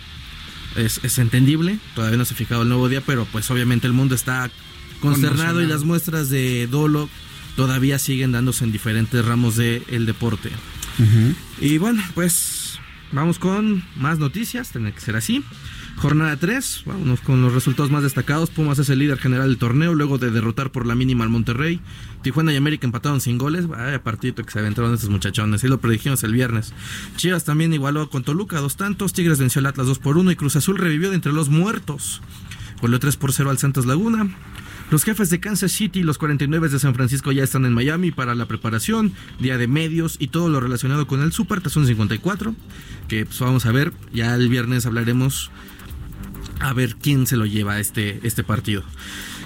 [0.75, 4.13] Es, entendible, todavía no se ha fijado el nuevo día, pero pues obviamente el mundo
[4.13, 4.51] está
[4.99, 7.09] consternado y las muestras de dolo
[7.55, 10.51] todavía siguen dándose en diferentes ramos del deporte.
[11.61, 12.79] Y bueno, pues
[13.11, 15.43] vamos con más noticias, tiene que ser así.
[15.97, 18.49] Jornada 3, vámonos con los resultados más destacados.
[18.49, 21.80] Pumas es el líder general del torneo luego de derrotar por la mínima al Monterrey.
[22.22, 23.67] Tijuana y América empataron sin goles.
[23.67, 25.63] Vaya partidito que se aventaron estos muchachones.
[25.63, 26.73] Y lo predijimos el viernes.
[27.15, 29.13] Chivas también igualó con Toluca dos tantos.
[29.13, 32.22] Tigres venció al Atlas 2 por 1 y Cruz Azul revivió de entre los muertos.
[32.81, 34.27] Goleó 3 por 0 al Santos Laguna.
[34.91, 38.11] Los jefes de Kansas City y los 49 de San Francisco ya están en Miami
[38.11, 42.53] para la preparación, día de medios y todo lo relacionado con el Super Tazón 54,
[43.07, 45.49] que pues vamos a ver, ya el viernes hablaremos
[46.65, 48.83] a ver quién se lo lleva este, este partido.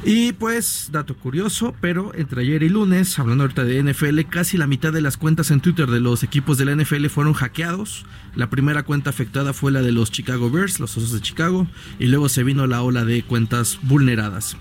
[0.06, 4.68] Y pues, dato curioso, pero entre ayer y lunes, hablando ahorita de NFL, casi la
[4.68, 8.06] mitad de las cuentas en Twitter de los equipos de la NFL fueron hackeados.
[8.36, 11.68] La primera cuenta afectada fue la de los Chicago Bears, los Osos de Chicago,
[12.00, 14.56] y luego se vino la ola de cuentas vulneradas.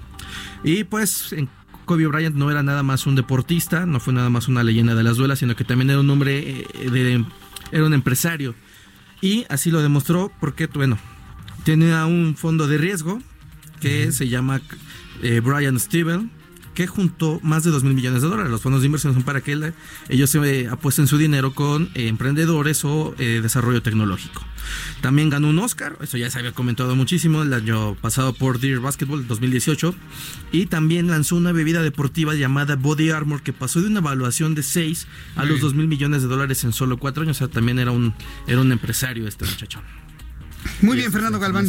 [0.64, 1.32] Y pues,
[1.84, 5.04] Kobe Bryant no era nada más un deportista, no fue nada más una leyenda de
[5.04, 7.24] las duelas, sino que también era un hombre eh, de,
[7.70, 8.56] era un empresario.
[9.20, 10.98] Y así lo demostró porque, bueno,
[11.68, 13.20] tenía un fondo de riesgo
[13.78, 14.62] que se llama
[15.22, 16.30] eh, Brian Steven,
[16.72, 18.50] que juntó más de 2 mil millones de dólares.
[18.50, 19.74] Los fondos de inversión son para que
[20.08, 24.42] ellos se eh, apuesten su dinero con eh, emprendedores o desarrollo tecnológico.
[25.02, 28.80] También ganó un Oscar, eso ya se había comentado muchísimo el año pasado por Deer
[28.80, 29.94] Basketball 2018.
[30.52, 34.62] Y también lanzó una bebida deportiva llamada Body Armor que pasó de una evaluación de
[34.62, 37.36] 6 a los 2 mil millones de dólares en solo 4 años.
[37.36, 38.14] O sea, también era un,
[38.46, 39.82] era un empresario este muchacho.
[40.82, 41.66] Muy bien, Fernando Galván.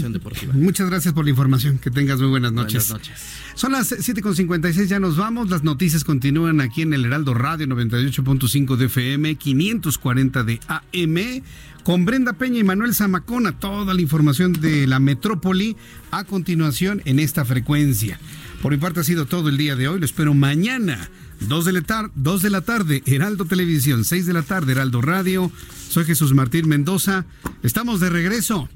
[0.54, 1.78] Muchas gracias por la información.
[1.80, 2.90] Que tengas muy buenas noches.
[2.90, 3.22] Buenas noches.
[3.56, 5.50] Son las 7.56, ya nos vamos.
[5.50, 11.44] Las noticias continúan aquí en el Heraldo Radio 98.5 de FM, 540 de AM.
[11.84, 15.76] Con Brenda Peña y Manuel Zamacona, toda la información de la metrópoli
[16.12, 18.20] a continuación en esta frecuencia.
[18.62, 20.00] Por mi parte ha sido todo el día de hoy.
[20.00, 21.10] Lo espero mañana.
[21.42, 25.52] 2 de, la 2 de la tarde, Heraldo Televisión, 6 de la tarde, Heraldo Radio.
[25.90, 27.26] Soy Jesús Martín Mendoza.
[27.64, 28.70] Estamos de regreso.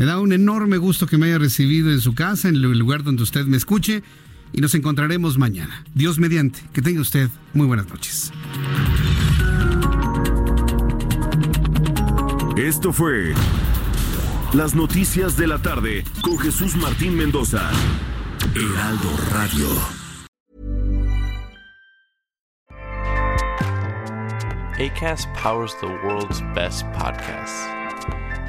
[0.00, 3.02] Me da un enorme gusto que me haya recibido en su casa, en el lugar
[3.02, 4.02] donde usted me escuche,
[4.50, 5.84] y nos encontraremos mañana.
[5.94, 6.62] Dios mediante.
[6.72, 8.32] Que tenga usted muy buenas noches.
[12.56, 13.34] Esto fue
[14.54, 17.70] Las Noticias de la Tarde con Jesús Martín Mendoza.
[18.54, 19.66] Heraldo Radio.
[24.78, 27.79] ACAST powers the world's best podcasts.